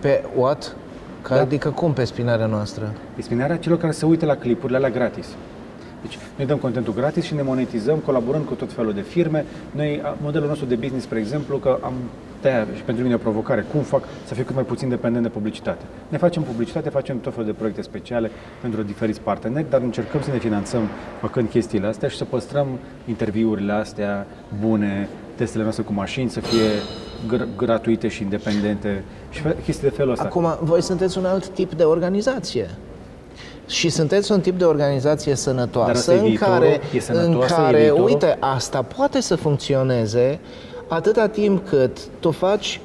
Pe 0.00 0.24
what? 0.36 0.76
Ca, 1.22 1.34
Da. 1.34 1.40
Adică 1.40 1.70
cum 1.70 1.92
pe 1.92 2.04
spinarea 2.04 2.46
noastră? 2.46 2.92
Pe 3.14 3.22
spinarea 3.22 3.56
celor 3.56 3.78
care 3.78 3.92
se 3.92 4.06
uită 4.06 4.26
la 4.26 4.36
clipurile 4.36 4.76
alea 4.76 4.90
gratis. 4.90 5.26
Deci, 6.00 6.18
noi 6.36 6.46
dăm 6.46 6.58
contentul 6.58 6.94
gratis 6.94 7.24
și 7.24 7.34
ne 7.34 7.42
monetizăm 7.42 7.98
colaborând 7.98 8.44
cu 8.44 8.54
tot 8.54 8.72
felul 8.72 8.92
de 8.92 9.00
firme. 9.00 9.44
Noi, 9.70 10.00
a, 10.04 10.16
modelul 10.22 10.48
nostru 10.48 10.66
de 10.66 10.74
business, 10.74 11.04
spre 11.04 11.18
exemplu, 11.18 11.56
că 11.56 11.78
am 11.82 11.92
de 12.42 12.66
și 12.74 12.82
pentru 12.82 13.02
mine 13.02 13.14
e 13.14 13.16
o 13.16 13.20
provocare, 13.22 13.66
cum 13.72 13.80
fac 13.80 14.02
să 14.26 14.34
fiu 14.34 14.42
cât 14.44 14.54
mai 14.54 14.64
puțin 14.64 14.88
dependent 14.88 15.22
de 15.24 15.28
publicitate. 15.30 15.82
Ne 16.08 16.18
facem 16.18 16.42
publicitate, 16.42 16.88
facem 16.88 17.20
tot 17.20 17.32
felul 17.32 17.46
de 17.46 17.52
proiecte 17.52 17.82
speciale 17.82 18.30
pentru 18.60 18.82
diferiți 18.82 19.20
parteneri, 19.20 19.66
dar 19.70 19.80
încercăm 19.80 20.22
să 20.22 20.30
ne 20.30 20.38
finanțăm 20.38 20.80
făcând 21.20 21.48
chestiile 21.48 21.86
astea 21.86 22.08
și 22.08 22.16
să 22.16 22.24
păstrăm 22.24 22.66
interviurile 23.08 23.72
astea 23.72 24.26
bune, 24.60 25.08
testele 25.34 25.62
noastre 25.62 25.82
cu 25.84 25.92
mașini 25.92 26.30
să 26.30 26.40
fie 26.40 26.68
gr- 27.36 27.46
gratuite 27.56 28.08
și 28.08 28.22
independente 28.22 29.04
și 29.30 29.40
fe- 29.40 29.56
chestii 29.64 29.88
de 29.88 29.94
felul 29.94 30.12
ăsta. 30.12 30.24
Acum, 30.24 30.56
voi 30.60 30.82
sunteți 30.82 31.18
un 31.18 31.24
alt 31.24 31.48
tip 31.48 31.72
de 31.74 31.82
organizație. 31.82 32.70
Și 33.66 33.88
sunteți 33.88 34.32
un 34.32 34.40
tip 34.40 34.58
de 34.58 34.64
organizație 34.64 35.32
Dar 35.32 35.40
sănătoasă 35.40 35.90
asta 35.90 36.12
e 36.14 36.18
în 36.18 36.24
viitorul? 36.24 36.54
care, 36.54 36.80
E 36.94 37.00
sănătoasă, 37.00 37.54
în 37.54 37.60
e 37.60 37.64
care 37.64 37.78
viitorul? 37.80 38.04
uite, 38.04 38.36
asta 38.40 38.82
poate 38.82 39.20
să 39.20 39.36
funcționeze 39.36 40.38
atâta 40.88 41.28
timp 41.28 41.68
cât 41.68 41.98
tu 42.20 42.30
faci 42.30 42.80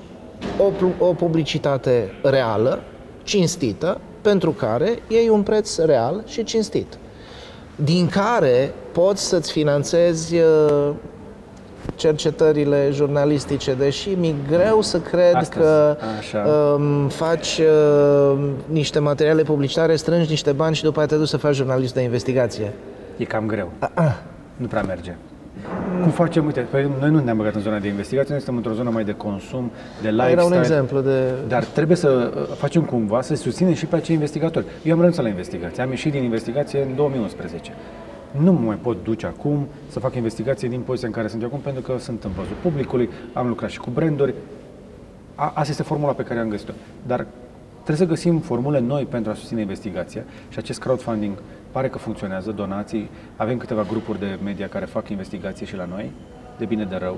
o, 0.59 0.63
pu- 0.63 1.05
o 1.05 1.13
publicitate 1.13 2.11
reală, 2.23 2.79
cinstită, 3.23 3.99
pentru 4.21 4.51
care 4.51 4.93
iei 5.07 5.29
un 5.29 5.41
preț 5.41 5.77
real 5.77 6.23
și 6.25 6.43
cinstit. 6.43 6.97
Din 7.75 8.07
care 8.07 8.73
poți 8.91 9.27
să-ți 9.27 9.51
finanțezi 9.51 10.35
uh, 10.35 10.89
cercetările 11.95 12.89
jurnalistice, 12.91 13.73
deși 13.73 14.09
mi 14.09 14.35
greu 14.47 14.81
să 14.81 14.99
cred 14.99 15.35
Astăzi, 15.35 15.65
că 15.65 15.97
așa. 16.19 16.45
um, 16.77 17.07
faci 17.07 17.61
uh, 17.61 18.39
niște 18.65 18.99
materiale 18.99 19.41
publicitare, 19.43 19.95
strângi 19.95 20.29
niște 20.29 20.51
bani 20.51 20.75
și 20.75 20.83
după 20.83 21.01
aceea 21.01 21.07
te 21.07 21.15
duci 21.15 21.27
să 21.27 21.37
faci 21.37 21.55
jurnalist 21.55 21.93
de 21.93 22.01
investigație. 22.01 22.73
E 23.17 23.23
cam 23.23 23.45
greu. 23.45 23.71
Nu 24.55 24.67
prea 24.67 24.81
merge. 24.81 25.15
Cum 26.01 26.11
facem? 26.11 26.45
Uite, 26.45 26.59
pe 26.59 26.89
noi 26.99 27.09
nu 27.09 27.19
ne-am 27.19 27.37
băgat 27.37 27.55
în 27.55 27.61
zona 27.61 27.79
de 27.79 27.87
investigație, 27.87 28.29
noi 28.29 28.41
suntem 28.41 28.55
într-o 28.55 28.73
zonă 28.73 28.89
mai 28.89 29.03
de 29.03 29.11
consum, 29.11 29.71
de 30.01 30.09
lifestyle. 30.09 30.31
Era 30.31 30.43
un 30.43 30.53
exemplu 30.53 31.01
de... 31.01 31.31
Dar 31.47 31.63
trebuie 31.63 31.97
să 31.97 32.33
uh, 32.35 32.55
facem 32.55 32.81
cumva 32.83 33.21
să 33.21 33.35
susținem 33.35 33.73
și 33.73 33.85
pe 33.85 33.95
acei 33.95 34.15
investigatori. 34.15 34.65
Eu 34.83 34.91
am 34.91 34.97
renunțat 34.97 35.23
la 35.23 35.29
investigație, 35.29 35.83
am 35.83 35.89
ieșit 35.89 36.11
din 36.11 36.23
investigație 36.23 36.81
în 36.81 36.95
2011. 36.95 37.73
Nu 38.31 38.51
mă 38.51 38.59
mai 38.59 38.75
pot 38.81 39.03
duce 39.03 39.25
acum 39.25 39.67
să 39.87 39.99
fac 39.99 40.15
investigație 40.15 40.67
din 40.67 40.79
poziția 40.79 41.07
în 41.07 41.13
care 41.13 41.27
sunt 41.27 41.41
eu 41.41 41.47
acum, 41.47 41.59
pentru 41.59 41.81
că 41.81 41.93
sunt 41.99 42.23
în 42.23 42.31
văzul 42.31 42.55
publicului, 42.61 43.09
am 43.33 43.47
lucrat 43.47 43.69
și 43.69 43.79
cu 43.79 43.89
branduri. 43.89 44.33
A, 45.35 45.51
asta 45.55 45.69
este 45.69 45.83
formula 45.83 46.11
pe 46.11 46.23
care 46.23 46.39
am 46.39 46.49
găsit-o. 46.49 46.73
Dar 47.07 47.25
trebuie 47.83 48.07
să 48.07 48.13
găsim 48.13 48.39
formule 48.39 48.79
noi 48.79 49.05
pentru 49.05 49.31
a 49.31 49.33
susține 49.33 49.61
investigația 49.61 50.23
și 50.49 50.57
acest 50.57 50.79
crowdfunding 50.79 51.33
pare 51.71 51.89
că 51.89 51.97
funcționează, 51.97 52.51
donații. 52.51 53.09
Avem 53.35 53.57
câteva 53.57 53.85
grupuri 53.89 54.19
de 54.19 54.39
media 54.43 54.67
care 54.67 54.85
fac 54.85 55.09
investigație 55.09 55.65
și 55.65 55.75
la 55.75 55.85
noi, 55.85 56.11
de 56.57 56.65
bine 56.65 56.83
de 56.83 56.95
rău. 56.95 57.17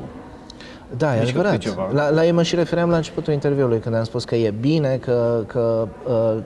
Da, 0.98 1.16
e 1.16 1.20
Deci 1.20 1.32
că 1.32 1.40
adevărat. 1.40 1.52
câte 1.52 1.70
ceva. 1.70 1.90
La, 1.92 2.10
la 2.10 2.26
ei 2.26 2.32
mă 2.32 2.44
și 2.44 2.56
refeream 2.56 2.90
la 2.90 2.96
începutul 2.96 3.34
interviului, 3.34 3.80
când 3.80 3.96
am 3.96 4.04
spus 4.04 4.24
că 4.24 4.36
e 4.36 4.54
bine 4.60 4.98
că, 4.98 5.44
că 5.48 5.88
uh, 6.08 6.44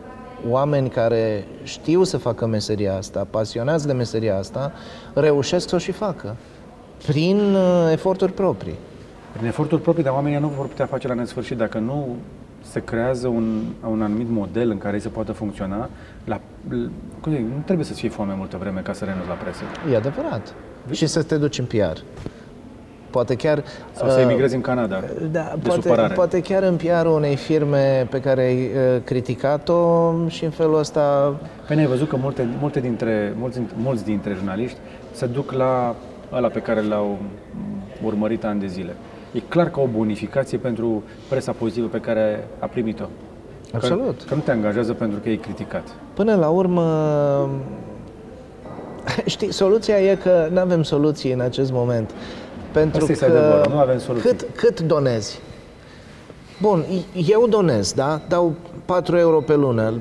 oameni 0.49 0.89
care 0.89 1.47
știu 1.63 2.03
să 2.03 2.17
facă 2.17 2.45
meseria 2.45 2.95
asta, 2.95 3.27
pasionați 3.29 3.87
de 3.87 3.93
meseria 3.93 4.37
asta, 4.37 4.71
reușesc 5.13 5.69
să 5.69 5.75
o 5.75 5.77
și 5.77 5.91
facă. 5.91 6.35
Prin 7.07 7.55
uh, 7.55 7.91
eforturi 7.91 8.31
proprii. 8.31 8.75
Prin 9.33 9.47
eforturi 9.47 9.81
proprii, 9.81 10.03
dar 10.03 10.13
oamenii 10.13 10.39
nu 10.39 10.47
vor 10.47 10.67
putea 10.67 10.85
face 10.85 11.07
la 11.07 11.13
nesfârșit 11.13 11.57
dacă 11.57 11.77
nu 11.77 12.15
se 12.63 12.83
creează 12.83 13.27
un, 13.27 13.61
un 13.89 14.01
anumit 14.01 14.29
model 14.29 14.69
în 14.69 14.77
care 14.77 14.95
ei 14.95 15.01
să 15.01 15.09
poată 15.09 15.31
funcționa. 15.31 15.89
La, 16.25 16.39
cum 17.21 17.31
zic, 17.31 17.39
nu 17.39 17.61
trebuie 17.65 17.85
să-ți 17.85 17.99
fie 17.99 18.09
foame 18.09 18.33
multă 18.37 18.57
vreme 18.57 18.79
ca 18.79 18.93
să 18.93 19.05
renunți 19.05 19.27
la 19.27 19.33
presă. 19.33 19.61
E 19.91 19.95
adevărat. 19.95 20.53
Și 20.91 21.05
să 21.05 21.23
te 21.23 21.37
duci 21.37 21.59
în 21.59 21.65
PR. 21.65 21.97
Poate 23.09 23.35
chiar... 23.35 23.63
Sau 23.91 24.09
să 24.09 24.15
uh, 24.17 24.23
emigrezi 24.23 24.55
în 24.55 24.61
Canada 24.61 25.03
Da, 25.31 25.53
de 25.53 25.67
poate, 25.67 25.81
supărare. 25.81 26.13
poate 26.13 26.41
chiar 26.41 26.63
în 26.63 26.75
PR 26.75 27.05
unei 27.05 27.35
firme 27.35 28.07
pe 28.09 28.19
care 28.19 28.41
ai 28.41 28.63
uh, 28.65 29.01
criticat-o 29.03 30.13
și 30.27 30.43
în 30.43 30.49
felul 30.49 30.77
ăsta 30.77 31.35
Păi 31.67 31.75
ne-ai 31.75 31.87
văzut 31.87 32.09
că 32.09 32.15
multe, 32.15 32.47
multe 32.59 32.79
dintre, 32.79 33.33
mulți, 33.37 33.59
mulți 33.75 34.03
dintre 34.03 34.33
jurnaliști 34.33 34.77
se 35.11 35.25
duc 35.25 35.51
la 35.51 35.95
ăla 36.31 36.47
pe 36.47 36.59
care 36.59 36.81
l-au 36.81 37.17
urmărit 38.03 38.43
ani 38.43 38.59
de 38.59 38.67
zile. 38.67 38.95
E 39.33 39.39
clar 39.39 39.69
că 39.69 39.79
o 39.79 39.87
bonificație 39.87 40.57
pentru 40.57 41.03
presa 41.29 41.51
pozitivă 41.51 41.87
pe 41.87 41.99
care 41.99 42.47
a 42.59 42.65
primit-o. 42.65 43.05
Absolut. 43.73 44.17
Că, 44.17 44.25
că 44.27 44.35
nu 44.35 44.41
te 44.41 44.51
angajează 44.51 44.93
pentru 44.93 45.19
că 45.19 45.29
e 45.29 45.35
criticat. 45.35 45.83
Până 46.13 46.35
la 46.35 46.49
urmă, 46.49 47.49
știi, 49.25 49.51
soluția 49.51 49.99
e 49.99 50.15
că 50.15 50.47
nu 50.51 50.59
avem 50.59 50.83
soluții 50.83 51.31
în 51.31 51.39
acest 51.39 51.71
moment. 51.71 52.11
Pentru 52.71 52.99
Asta 52.99 53.11
este 53.11 53.25
că 53.25 53.31
adevărul, 53.31 53.71
nu 53.71 53.79
avem 53.79 53.99
soluții. 53.99 54.29
Cât, 54.29 54.45
cât 54.55 54.79
donezi? 54.79 55.39
Bun, 56.61 56.83
eu 57.27 57.47
donez, 57.49 57.93
da? 57.93 58.21
Dau 58.27 58.53
4 58.85 59.17
euro 59.17 59.39
pe 59.39 59.55
lună. 59.55 59.93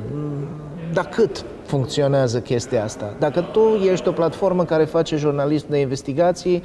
Dar 0.93 1.07
cât? 1.07 1.45
funcționează 1.73 2.41
chestia 2.41 2.85
asta. 2.85 3.15
Dacă 3.19 3.41
tu 3.41 3.61
ești 3.91 4.09
o 4.09 4.13
platformă 4.13 4.65
care 4.65 4.85
face 4.85 5.17
jurnalism 5.17 5.67
de 5.69 5.79
investigații, 5.79 6.63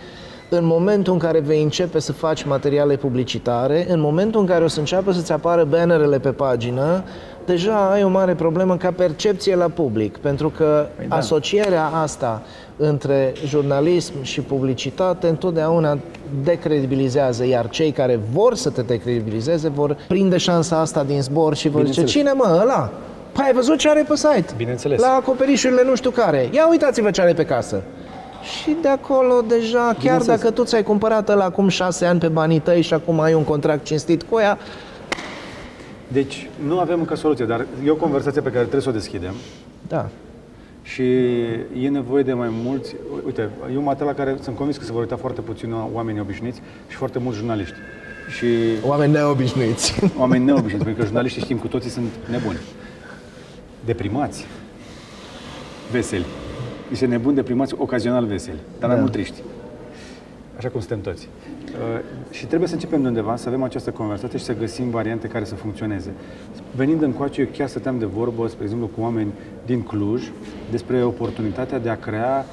în 0.49 0.65
momentul 0.65 1.13
în 1.13 1.19
care 1.19 1.39
vei 1.39 1.61
începe 1.63 1.99
să 1.99 2.11
faci 2.13 2.43
materiale 2.43 2.95
publicitare, 2.95 3.85
în 3.89 3.99
momentul 3.99 4.39
în 4.39 4.45
care 4.45 4.63
o 4.63 4.67
să 4.67 4.79
înceapă 4.79 5.11
să-ți 5.11 5.31
apară 5.31 5.63
bannerele 5.63 6.19
pe 6.19 6.29
pagină, 6.29 7.03
deja 7.45 7.91
ai 7.91 8.03
o 8.03 8.07
mare 8.07 8.33
problemă 8.35 8.77
ca 8.77 8.91
percepție 8.91 9.55
la 9.55 9.67
public, 9.67 10.17
pentru 10.17 10.49
că 10.49 10.87
Păi 10.95 11.05
da. 11.07 11.15
asocierea 11.15 11.85
asta 11.85 12.41
între 12.77 13.33
jurnalism 13.45 14.13
și 14.21 14.41
publicitate 14.41 15.27
întotdeauna 15.27 15.97
decredibilizează, 16.43 17.45
iar 17.45 17.69
cei 17.69 17.91
care 17.91 18.19
vor 18.33 18.55
să 18.55 18.69
te 18.69 18.81
decredibilizeze 18.81 19.69
vor 19.69 19.97
prinde 20.07 20.37
șansa 20.37 20.79
asta 20.79 21.03
din 21.03 21.21
zbor 21.21 21.55
și 21.55 21.69
vor 21.69 21.85
zice, 21.85 21.99
Bineînțeles. 22.01 22.11
cine 22.11 22.31
mă, 22.31 22.59
ăla? 22.61 22.91
Păi 23.31 23.43
ai 23.45 23.53
văzut 23.53 23.77
ce 23.77 23.89
are 23.89 24.05
pe 24.07 24.15
site? 24.15 24.53
Bineînțeles. 24.57 25.01
La 25.01 25.07
acoperișurile 25.07 25.83
nu 25.85 25.95
știu 25.95 26.09
care. 26.09 26.49
Ia 26.51 26.67
uitați-vă 26.69 27.11
ce 27.11 27.21
are 27.21 27.33
pe 27.33 27.45
casă. 27.45 27.83
Și 28.47 28.75
de 28.81 28.87
acolo 28.87 29.41
deja, 29.47 29.79
chiar 29.79 29.97
Bineînțeles. 29.99 30.39
dacă 30.39 30.51
tu 30.51 30.63
ți-ai 30.63 30.83
cumpărat 30.83 31.35
la 31.35 31.43
acum 31.43 31.67
șase 31.67 32.05
ani 32.05 32.19
pe 32.19 32.27
banii 32.27 32.59
tăi 32.59 32.81
și 32.81 32.93
acum 32.93 33.19
ai 33.19 33.33
un 33.33 33.43
contract 33.43 33.83
cinstit 33.85 34.23
cu 34.23 34.39
ea, 34.39 34.57
Deci, 36.07 36.49
nu 36.67 36.79
avem 36.79 36.99
încă 36.99 37.15
soluție, 37.15 37.45
dar 37.45 37.65
e 37.85 37.89
o 37.89 37.95
conversație 37.95 38.41
pe 38.41 38.49
care 38.49 38.61
trebuie 38.61 38.81
să 38.81 38.89
o 38.89 38.91
deschidem 38.91 39.33
da, 39.87 40.09
și 40.81 41.03
e 41.81 41.89
nevoie 41.89 42.23
de 42.23 42.33
mai 42.33 42.49
mulți... 42.51 42.95
Uite, 43.25 43.49
e 43.73 43.77
un 43.77 43.83
material 43.83 44.13
la 44.17 44.23
care 44.23 44.37
sunt 44.41 44.55
convins 44.55 44.77
că 44.77 44.83
se 44.83 44.91
vor 44.91 45.01
uita 45.01 45.15
foarte 45.15 45.41
puțin 45.41 45.75
oameni 45.93 46.19
obișnuiți 46.19 46.61
și 46.87 46.95
foarte 46.95 47.19
mulți 47.19 47.37
jurnaliști. 47.37 47.75
Și 48.37 48.45
oameni 48.85 49.11
neobișnuiți. 49.11 49.99
oameni 50.19 50.45
neobișnuiți, 50.45 50.83
pentru 50.83 51.01
că 51.01 51.05
jurnaliștii 51.05 51.41
știm 51.41 51.57
cu 51.57 51.67
toții 51.67 51.89
sunt 51.89 52.11
nebuni. 52.29 52.59
Deprimați. 53.85 54.45
Veseli. 55.91 56.25
Niște 56.89 57.05
nebuni 57.05 57.35
deprimați, 57.35 57.73
ocazional 57.77 58.25
veseli, 58.25 58.57
dar 58.79 58.87
mai 58.87 58.95
Da. 58.95 59.01
mult 59.01 59.13
triști. 59.13 59.41
Așa 60.57 60.69
cum 60.69 60.79
suntem 60.79 61.01
toți. 61.01 61.27
Uh, 61.65 61.99
și 62.31 62.45
trebuie 62.45 62.67
să 62.67 62.73
începem 62.73 63.01
de 63.01 63.07
undeva, 63.07 63.35
să 63.35 63.47
avem 63.47 63.63
această 63.63 63.91
conversație 63.91 64.37
și 64.37 64.43
să 64.45 64.53
găsim 64.55 64.89
variante 64.89 65.27
care 65.27 65.45
să 65.45 65.55
funcționeze. 65.55 66.11
Venind 66.75 67.01
încoace, 67.01 67.41
eu 67.41 67.47
chiar 67.57 67.67
stăteam 67.67 67.99
de 67.99 68.05
vorbă, 68.05 68.47
spre 68.47 68.63
exemplu, 68.63 68.87
cu 68.87 69.01
oameni 69.01 69.31
din 69.65 69.81
Cluj 69.81 70.23
despre 70.71 71.03
oportunitatea 71.03 71.79
de 71.79 71.89
a 71.89 71.95
crea, 71.97 72.45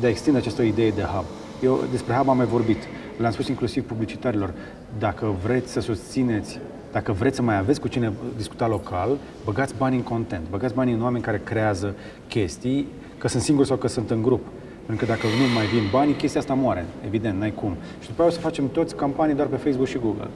de 0.00 0.06
a 0.06 0.10
extinde 0.10 0.38
această 0.38 0.62
idee 0.62 0.90
de 0.90 1.02
hub. 1.02 1.24
Eu 1.62 1.80
despre 1.90 2.14
hub 2.14 2.28
am 2.28 2.36
mai 2.36 2.46
vorbit. 2.46 2.78
Le-am 3.18 3.32
spus 3.32 3.48
inclusiv 3.48 3.84
publicitarilor. 3.84 4.52
Dacă 4.98 5.34
vreți 5.42 5.72
să 5.72 5.80
susțineți 5.80 6.58
dacă 6.92 7.12
vreți 7.12 7.36
să 7.36 7.42
mai 7.42 7.58
aveți 7.58 7.80
cu 7.80 7.88
cine 7.88 8.12
discuta 8.36 8.68
local, 8.68 9.16
băgați 9.44 9.74
bani 9.78 9.96
în 9.96 10.02
content, 10.02 10.42
băgați 10.50 10.74
bani 10.74 10.92
în 10.92 11.02
oameni 11.02 11.22
care 11.24 11.40
creează 11.44 11.94
chestii, 12.28 12.86
că 13.18 13.28
sunt 13.28 13.42
singuri 13.42 13.68
sau 13.68 13.76
că 13.76 13.88
sunt 13.88 14.10
în 14.10 14.22
grup. 14.22 14.44
Pentru 14.86 15.06
că 15.06 15.12
dacă 15.12 15.26
nu 15.26 15.54
mai 15.54 15.66
vin 15.66 15.82
banii, 15.90 16.14
chestia 16.14 16.40
asta 16.40 16.54
moare, 16.54 16.84
evident, 17.06 17.38
n-ai 17.38 17.52
cum. 17.54 17.76
Și 18.00 18.06
după 18.06 18.22
aia 18.22 18.30
o 18.30 18.34
să 18.34 18.40
facem 18.40 18.68
toți 18.68 18.96
campanii 18.96 19.34
doar 19.34 19.46
pe 19.48 19.56
Facebook 19.56 19.86
și 19.86 19.98
Google. 19.98 20.28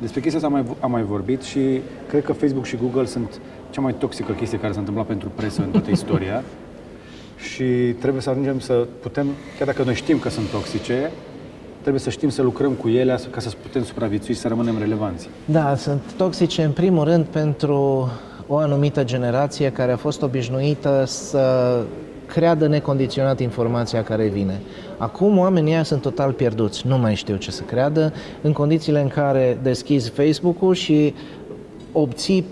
Despre 0.00 0.20
chestia 0.20 0.40
asta 0.40 0.56
am 0.56 0.64
mai, 0.64 0.76
am 0.80 0.90
mai 0.90 1.02
vorbit 1.02 1.42
și 1.42 1.80
cred 2.08 2.24
că 2.24 2.32
Facebook 2.32 2.64
și 2.64 2.76
Google 2.76 3.04
sunt 3.04 3.40
cea 3.70 3.80
mai 3.80 3.94
toxică 3.98 4.32
chestie 4.32 4.58
care 4.58 4.72
s-a 4.72 4.78
întâmplat 4.78 5.06
pentru 5.06 5.30
presă 5.34 5.62
în 5.62 5.70
toată 5.70 5.90
istoria. 5.90 6.42
și 7.52 7.64
trebuie 7.98 8.22
să 8.22 8.30
ajungem 8.30 8.58
să 8.58 8.86
putem, 9.00 9.26
chiar 9.58 9.66
dacă 9.66 9.82
noi 9.82 9.94
știm 9.94 10.18
că 10.18 10.28
sunt 10.28 10.50
toxice, 10.50 11.10
trebuie 11.80 12.02
să 12.02 12.10
știm 12.10 12.28
să 12.28 12.42
lucrăm 12.42 12.72
cu 12.72 12.88
ele 12.88 13.18
ca 13.30 13.40
să 13.40 13.50
putem 13.62 13.84
supraviețui 13.84 14.34
și 14.34 14.40
să 14.40 14.48
rămânem 14.48 14.78
relevanți. 14.78 15.28
Da, 15.44 15.74
sunt 15.76 16.00
toxice 16.16 16.62
în 16.62 16.70
primul 16.70 17.04
rând 17.04 17.24
pentru 17.24 18.08
o 18.46 18.56
anumită 18.56 19.04
generație 19.04 19.72
care 19.72 19.92
a 19.92 19.96
fost 19.96 20.22
obișnuită 20.22 21.04
să 21.06 21.82
creadă 22.34 22.66
necondiționat 22.66 23.40
informația 23.40 24.02
care 24.02 24.26
vine. 24.26 24.60
Acum 24.96 25.38
oamenii 25.38 25.72
ăia 25.72 25.82
sunt 25.82 26.00
total 26.00 26.32
pierduți, 26.32 26.86
nu 26.86 26.98
mai 26.98 27.14
știu 27.14 27.36
ce 27.36 27.50
să 27.50 27.62
creadă, 27.62 28.12
în 28.40 28.52
condițiile 28.52 29.00
în 29.00 29.08
care 29.08 29.58
deschizi 29.62 30.10
Facebook-ul 30.10 30.74
și 30.74 31.14
obții 31.92 32.44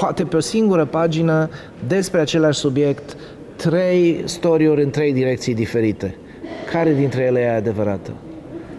poate 0.00 0.24
pe 0.24 0.36
o 0.36 0.40
singură 0.40 0.84
pagină 0.84 1.48
despre 1.86 2.20
același 2.20 2.58
subiect 2.58 3.16
trei 3.56 4.22
story-uri 4.24 4.82
în 4.82 4.90
trei 4.90 5.12
direcții 5.12 5.54
diferite. 5.54 6.16
Care 6.72 6.92
dintre 6.92 7.22
ele 7.22 7.40
e 7.40 7.54
adevărată? 7.54 8.10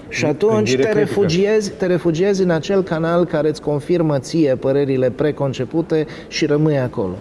Și 0.09 0.25
atunci 0.25 0.69
direct 0.69 0.87
te 0.87 0.93
critică. 0.93 1.19
refugiezi, 1.19 1.71
te 1.71 1.85
refugiezi 1.85 2.43
în 2.43 2.49
acel 2.49 2.83
canal 2.83 3.25
care 3.25 3.49
îți 3.49 3.61
confirmă 3.61 4.19
ție 4.19 4.55
părerile 4.55 5.09
preconcepute 5.09 6.05
și 6.27 6.45
rămâi 6.45 6.77
acolo. 6.79 7.15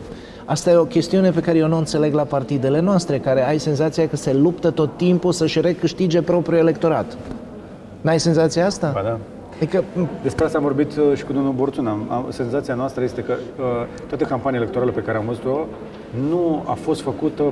Asta 0.50 0.70
e 0.70 0.74
o 0.76 0.84
chestiune 0.84 1.30
pe 1.30 1.40
care 1.40 1.58
eu 1.58 1.68
nu 1.68 1.74
o 1.74 1.78
înțeleg 1.78 2.14
la 2.14 2.22
partidele 2.22 2.80
noastre, 2.80 3.18
care 3.18 3.46
ai 3.48 3.58
senzația 3.58 4.08
că 4.08 4.16
se 4.16 4.32
luptă 4.32 4.70
tot 4.70 4.96
timpul 4.96 5.32
să-și 5.32 5.60
recâștige 5.60 6.22
propriul 6.22 6.58
electorat. 6.58 7.16
N-ai 8.00 8.20
senzația 8.20 8.66
asta? 8.66 8.90
Ba 8.94 9.00
da. 9.02 9.18
Adică, 9.56 9.84
Despre 10.22 10.44
asta 10.44 10.58
am 10.58 10.64
vorbit 10.64 10.96
uh, 10.96 11.16
și 11.16 11.24
cu 11.24 11.32
domnul 11.32 11.52
Borțun. 11.52 11.86
Am, 11.86 12.06
am, 12.10 12.26
senzația 12.28 12.74
noastră 12.74 13.02
este 13.04 13.20
că 13.20 13.32
uh, 13.32 13.64
toată 14.08 14.24
campania 14.24 14.58
electorală 14.60 14.90
pe 14.90 15.00
care 15.00 15.18
am 15.18 15.24
văzut-o 15.26 15.58
nu 16.30 16.62
a 16.66 16.72
fost 16.72 17.00
făcută 17.00 17.42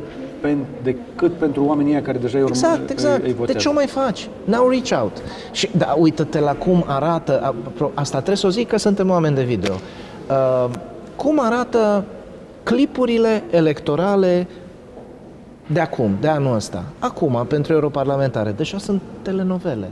pen, 0.41 0.59
decât 0.83 1.33
pentru 1.33 1.65
oamenii 1.65 1.93
ăia 1.93 2.03
care 2.03 2.19
deja 2.19 2.37
îi, 2.39 2.43
urmă- 2.45 2.55
Exact, 2.57 2.79
îi, 2.79 2.87
exact. 2.91 3.23
îi 3.23 3.29
De 3.29 3.35
votează. 3.39 3.59
ce 3.61 3.69
o 3.69 3.73
mai 3.73 3.87
faci? 3.87 4.29
Now 4.45 4.69
reach 4.69 5.01
out. 5.03 5.17
Și 5.53 5.69
da, 5.77 5.95
uită-te 5.99 6.41
la 6.41 6.53
cum 6.53 6.85
arată, 6.87 7.53
apro- 7.63 7.95
asta 7.95 8.17
trebuie 8.17 8.37
să 8.37 8.47
o 8.47 8.51
zic 8.51 8.69
că 8.69 8.77
suntem 8.79 9.11
oameni 9.11 9.35
de 9.35 9.43
video. 9.43 9.73
Uh, 10.31 10.71
cum 11.17 11.41
arată 11.41 12.05
clipurile 12.71 13.43
electorale 13.51 14.47
de 15.67 15.81
acum, 15.81 16.11
de 16.21 16.29
anul 16.29 16.55
ăsta. 16.55 16.85
Acum, 16.99 17.45
pentru 17.49 17.73
europarlamentare. 17.73 18.51
Deja 18.57 18.79
sunt 18.79 19.01
telenovele. 19.23 19.89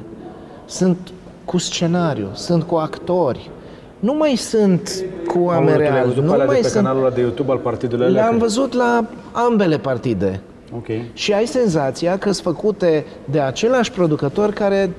Sunt 0.66 0.98
cu 1.44 1.58
scenariu, 1.58 2.26
sunt 2.32 2.62
cu 2.62 2.74
actori. 2.74 3.50
Nu 3.98 4.14
mai 4.14 4.34
sunt 4.36 5.04
cu 5.26 5.38
Mamă, 5.38 5.48
oameni 5.50 5.72
tu 5.72 5.78
le-ai 5.78 5.90
reali. 5.90 6.06
văzut 6.08 6.20
pe 6.22 6.26
Nu 6.26 6.32
alea 6.32 6.44
mai 6.46 6.54
de 6.54 6.60
pe 6.60 6.68
sunt... 6.68 6.82
canalul 6.84 7.04
ăla 7.04 7.14
de 7.14 7.20
YouTube 7.20 7.50
al 7.52 7.58
partidului 7.58 8.06
alea? 8.06 8.20
Le-am 8.22 8.32
Că- 8.32 8.38
văzut 8.38 8.72
la 8.72 9.04
ambele 9.32 9.78
partide. 9.78 10.40
Ok. 10.76 10.86
Și 11.12 11.32
ai 11.32 11.46
senzația 11.46 12.18
că 12.18 12.30
sunt 12.32 12.54
făcute 12.54 13.04
de 13.30 13.40
același 13.40 13.90
producător 13.90 14.50
care 14.52 14.90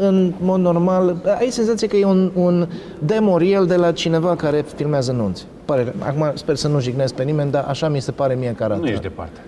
în 0.00 0.32
mod 0.40 0.60
normal, 0.60 1.16
ai 1.38 1.50
senzația 1.50 1.88
că 1.88 1.96
e 1.96 2.04
un, 2.04 2.30
un 2.34 2.66
demo 2.98 3.38
reel 3.38 3.66
de 3.66 3.76
la 3.76 3.92
cineva 3.92 4.36
care 4.36 4.64
filmează 4.76 5.12
nunți. 5.12 5.46
Pare, 5.64 5.94
acum 5.98 6.30
sper 6.34 6.56
să 6.56 6.68
nu 6.68 6.80
jignesc 6.80 7.14
pe 7.14 7.22
nimeni, 7.22 7.50
dar 7.50 7.64
așa 7.68 7.88
mi 7.88 8.00
se 8.00 8.10
pare 8.10 8.34
mie 8.34 8.54
că 8.56 8.64
arată. 8.64 8.80
Nu 8.80 8.86
ești 8.88 9.02
departe. 9.02 9.40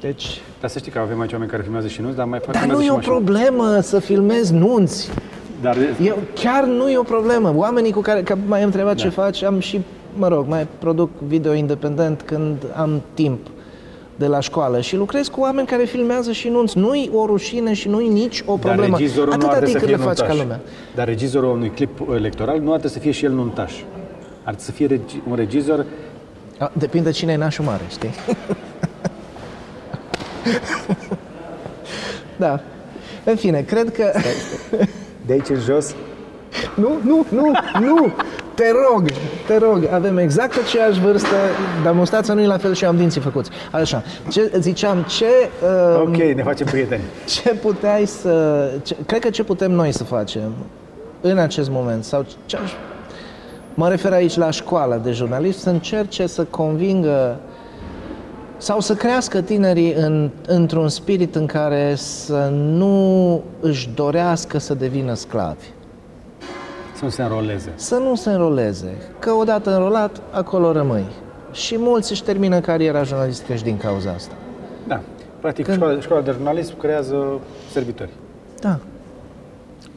Deci, 0.00 0.40
Dar 0.60 0.70
să 0.70 0.78
știi 0.78 0.92
că 0.92 0.98
avem 0.98 1.20
aici 1.20 1.32
oameni 1.32 1.50
care 1.50 1.62
filmează 1.62 1.86
și 1.86 2.00
nunți, 2.00 2.16
dar 2.16 2.26
mai 2.26 2.38
fac 2.38 2.52
dar 2.52 2.62
filmează 2.62 2.82
nu 2.82 2.86
e 2.86 2.86
și 2.88 2.92
o 2.92 2.94
mașini. 2.96 3.14
problemă 3.14 3.80
să 3.80 3.98
filmezi 3.98 4.52
nunți. 4.54 5.10
Dar 5.62 5.76
Eu, 6.04 6.18
chiar 6.34 6.64
nu 6.64 6.88
e 6.90 6.98
o 6.98 7.02
problemă. 7.02 7.52
Oamenii 7.56 7.92
cu 7.92 8.00
care 8.00 8.22
că 8.22 8.36
mai 8.46 8.58
am 8.58 8.64
întrebat 8.64 8.94
ce 8.94 9.04
Da. 9.04 9.10
faci, 9.22 9.42
am 9.42 9.58
și, 9.58 9.80
mă 10.16 10.28
rog, 10.28 10.46
mai 10.48 10.66
produc 10.78 11.10
video 11.26 11.52
independent 11.54 12.22
când 12.24 12.56
am 12.76 13.00
timp 13.14 13.38
de 14.16 14.26
la 14.26 14.40
școală 14.40 14.80
și 14.80 14.96
lucrez 14.96 15.28
cu 15.28 15.40
oameni 15.40 15.66
care 15.66 15.84
filmează 15.84 16.32
și 16.32 16.48
nunți. 16.48 16.78
Nu-i 16.78 17.10
o 17.14 17.26
rușine 17.26 17.72
și 17.72 17.88
nu-i 17.88 18.08
nici 18.08 18.42
o 18.46 18.56
dar 18.56 18.58
problemă. 18.70 18.96
regizorul 18.96 19.28
nu 19.28 19.32
Atâta 19.34 19.50
ar 19.50 19.56
trebui 19.56 19.70
timp 19.74 19.80
să 19.80 19.86
cât 19.86 19.88
fie 19.88 19.96
le 19.96 20.02
faci 20.12 20.18
nuntaș. 20.18 20.36
ca 20.36 20.42
lumea. 20.42 20.60
Dar 20.94 21.06
regizorul 21.06 21.50
unui 21.50 21.70
clip 21.70 22.00
electoral 22.14 22.60
nu 22.60 22.72
ar 22.72 22.78
trebui 22.78 22.96
să 22.96 22.98
fie 23.02 23.10
și 23.10 23.24
el 23.24 23.32
nuntaș. 23.32 23.72
Ar 24.42 24.54
trebui 24.54 24.62
să 24.62 24.70
fie 24.72 24.86
regi- 24.86 25.28
un 25.28 25.34
regizor 25.36 25.84
A, 26.58 26.70
Depinde 26.78 27.10
cine 27.10 27.32
e 27.32 27.36
nașul 27.36 27.64
mare, 27.64 27.82
știi? 27.90 28.10
da. 32.36 32.60
În 33.24 33.36
fine, 33.36 33.60
cred 33.62 33.92
că... 33.92 34.12
de 35.26 35.32
aici 35.32 35.48
în 35.48 35.60
jos. 35.60 35.94
Nu, 36.74 36.90
nu, 37.04 37.26
nu, 37.30 37.52
nu! 37.80 38.12
Te 38.54 38.64
rog, 38.90 39.10
te 39.46 39.56
rog, 39.56 39.88
avem 39.92 40.18
exact 40.18 40.58
aceeași 40.64 41.00
vârstă, 41.00 41.36
dar 41.84 41.92
mustața 41.92 42.34
nu 42.34 42.40
e 42.40 42.46
la 42.46 42.58
fel 42.58 42.74
și 42.74 42.84
am 42.84 42.96
dinții 42.96 43.20
făcuți. 43.20 43.50
Așa, 43.70 44.02
ce, 44.30 44.52
ziceam, 44.58 45.02
ce, 45.02 45.50
uh, 45.94 46.00
Ok, 46.00 46.16
ne 46.16 46.42
facem 46.42 46.66
prieteni. 46.66 47.02
ce 47.42 47.48
puteai 47.48 48.06
să... 48.06 48.64
Ce, 48.82 48.96
cred 49.06 49.20
că 49.20 49.30
ce 49.30 49.42
putem 49.42 49.70
noi 49.70 49.92
să 49.92 50.04
facem 50.04 50.52
în 51.20 51.38
acest 51.38 51.70
moment, 51.70 52.04
sau 52.04 52.24
ce 52.46 52.56
aș, 52.56 52.70
mă 53.74 53.88
refer 53.88 54.12
aici 54.12 54.36
la 54.36 54.50
școala 54.50 54.96
de 54.96 55.10
jurnalist, 55.10 55.58
să 55.58 55.68
încerce 55.70 56.26
să 56.26 56.44
convingă 56.44 57.40
sau 58.56 58.80
să 58.80 58.94
crească 58.94 59.40
tinerii 59.40 59.92
în, 59.92 60.30
într-un 60.46 60.88
spirit 60.88 61.34
în 61.34 61.46
care 61.46 61.94
să 61.94 62.48
nu 62.52 63.42
își 63.60 63.88
dorească 63.94 64.58
să 64.58 64.74
devină 64.74 65.14
sclavi. 65.14 65.66
Să 67.02 67.08
nu 67.08 67.10
se 67.10 67.22
înroleze. 67.22 67.72
Să 67.74 67.96
nu 67.96 68.14
se 68.14 68.30
înroleze, 68.30 68.96
că 69.18 69.30
odată 69.32 69.70
înrolat, 69.70 70.20
acolo 70.30 70.72
rămâi. 70.72 71.04
Și 71.52 71.76
mulți 71.78 72.10
își 72.12 72.22
termină 72.22 72.60
cariera 72.60 73.02
jurnalistică 73.02 73.54
și 73.54 73.62
din 73.62 73.76
cauza 73.76 74.10
asta. 74.10 74.34
Da. 74.86 75.00
Practic, 75.40 75.64
Când- 75.64 75.76
școala, 75.76 76.00
școala 76.00 76.22
de 76.22 76.30
jurnalism 76.30 76.78
creează 76.78 77.40
servitori. 77.70 78.10
Da. 78.60 78.78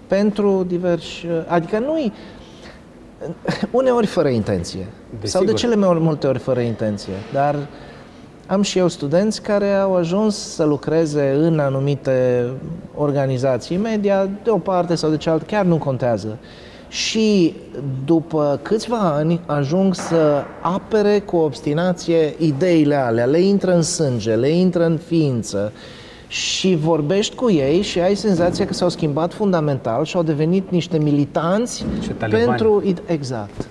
Pentru 0.08 0.66
diversi... 0.68 1.26
Adică 1.47 1.80
nu 1.80 2.12
uneori 3.72 4.06
fără 4.06 4.28
intenție. 4.28 4.88
Desigur. 5.10 5.28
Sau 5.30 5.43
de 5.43 5.53
cele 5.53 5.76
mai 5.76 5.97
multe 5.99 6.28
ori 6.28 6.39
fără 6.39 6.60
intenție. 6.60 7.14
Dar 7.34 7.56
Am 8.47 8.62
și 8.62 8.78
eu 8.78 8.88
studenți 8.88 9.41
care 9.41 9.74
au 9.74 9.95
ajuns 9.95 10.38
să 10.38 10.64
lucreze 10.64 11.36
în 11.38 11.60
anumite 11.60 12.47
organizații 12.95 13.78
media, 13.78 14.30
de 14.43 14.49
o 14.49 14.58
parte 14.58 14.95
sau 14.95 15.10
de 15.10 15.18
cealaltă, 15.18 15.45
chiar 15.45 15.66
nu 15.66 15.78
contează. 15.78 16.38
Și 16.96 17.56
după 18.06 18.60
câțiva 18.62 19.00
ani 19.00 19.39
ajung 19.46 19.96
să 19.96 20.43
apere 20.62 21.20
cu 21.20 21.36
obstinație 21.36 22.34
ideile 22.38 22.96
alea, 22.96 23.26
le 23.26 23.39
intră 23.39 23.76
în 23.76 23.82
sânge, 23.82 24.36
le 24.36 24.50
intră 24.50 24.86
în 24.86 24.98
ființă 24.98 25.72
și 26.28 26.76
vorbești 26.76 27.36
cu 27.36 27.52
ei 27.52 27.82
și 27.82 28.00
ai 28.00 28.16
senzația 28.16 28.66
că 28.66 28.74
s-au 28.74 28.89
schimbat 28.89 29.34
fundamental 29.34 30.06
și 30.06 30.16
au 30.16 30.24
devenit 30.24 30.72
niște 30.72 30.98
militanți 30.98 31.86
pentru... 32.30 32.84
Exact. 33.06 33.68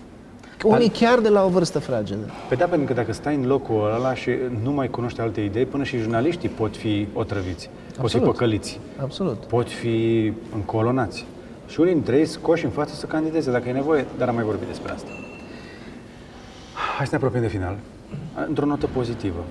Unii 0.65 0.89
chiar 0.89 1.19
de 1.19 1.29
la 1.29 1.45
o 1.45 1.49
vârstă 1.49 1.79
fragedă. 1.79 2.31
Pe 2.49 2.55
da, 2.55 2.65
pentru 2.65 2.87
că 2.87 2.93
dacă 2.93 3.13
stai 3.13 3.35
în 3.35 3.47
locul 3.47 3.93
ăla 3.97 4.15
și 4.15 4.31
nu 4.63 4.73
mai 4.73 4.89
cunoști 4.89 5.21
alte 5.21 5.41
idei, 5.41 5.65
până 5.65 5.85
și 5.85 5.97
jurnaliștii 5.97 6.49
pot 6.49 6.77
fi 6.77 7.07
otrăviți, 7.13 7.71
Absolut. 7.89 8.01
pot 8.01 8.11
fi 8.11 8.19
păcăliți, 8.19 8.81
Absolut. 9.03 9.45
pot 9.45 9.71
fi 9.71 10.33
încolonați. 10.55 11.25
Și 11.67 11.81
unii 11.81 11.93
dintre 11.93 12.17
ei 12.17 12.27
scoși 12.27 12.65
în 12.65 12.71
față 12.71 12.95
să 12.95 13.07
candideze 13.07 13.51
dacă 13.51 13.69
e 13.69 13.73
nevoie, 13.73 14.07
dar 14.19 14.29
am 14.29 14.35
mai 14.35 14.45
vorbit 14.45 14.67
despre 14.67 14.93
asta. 14.93 15.09
Hai 16.97 17.07
să 17.07 17.11
ne 17.11 17.17
apropiem 17.17 17.43
de 17.43 17.49
final. 17.49 17.77
Într-o 18.49 18.67
notă 18.67 18.87
pozitivă. 18.87 19.45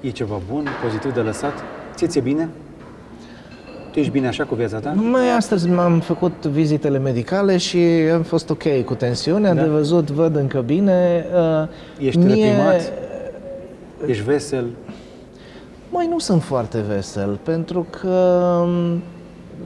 E 0.00 0.10
ceva 0.10 0.40
bun, 0.52 0.66
pozitiv 0.82 1.14
de 1.14 1.20
lăsat? 1.20 1.52
Ție 1.94 2.06
ți-e 2.06 2.20
bine? 2.20 2.48
Tu 3.92 3.98
ești 3.98 4.12
bine 4.12 4.26
așa 4.26 4.44
cu 4.44 4.54
viața 4.54 4.78
ta? 4.78 4.90
Mai 4.90 5.30
astăzi 5.36 5.68
m-am 5.68 6.00
făcut 6.00 6.46
vizitele 6.46 6.98
medicale 6.98 7.56
și 7.56 7.78
am 8.12 8.22
fost 8.22 8.50
ok 8.50 8.84
cu 8.84 8.94
tensiunea, 8.94 9.54
da. 9.54 9.62
de 9.62 9.68
văzut, 9.68 10.10
văd 10.10 10.36
încă 10.36 10.60
bine. 10.60 11.26
Uh, 11.34 11.68
ești 12.06 12.18
Mie... 12.18 12.44
reprimat? 12.44 12.92
Ești 14.06 14.22
vesel? 14.22 14.66
Mai 15.88 16.06
nu 16.06 16.18
sunt 16.18 16.42
foarte 16.42 16.84
vesel, 16.88 17.38
pentru 17.42 17.86
că 18.00 18.08
um, 18.64 19.02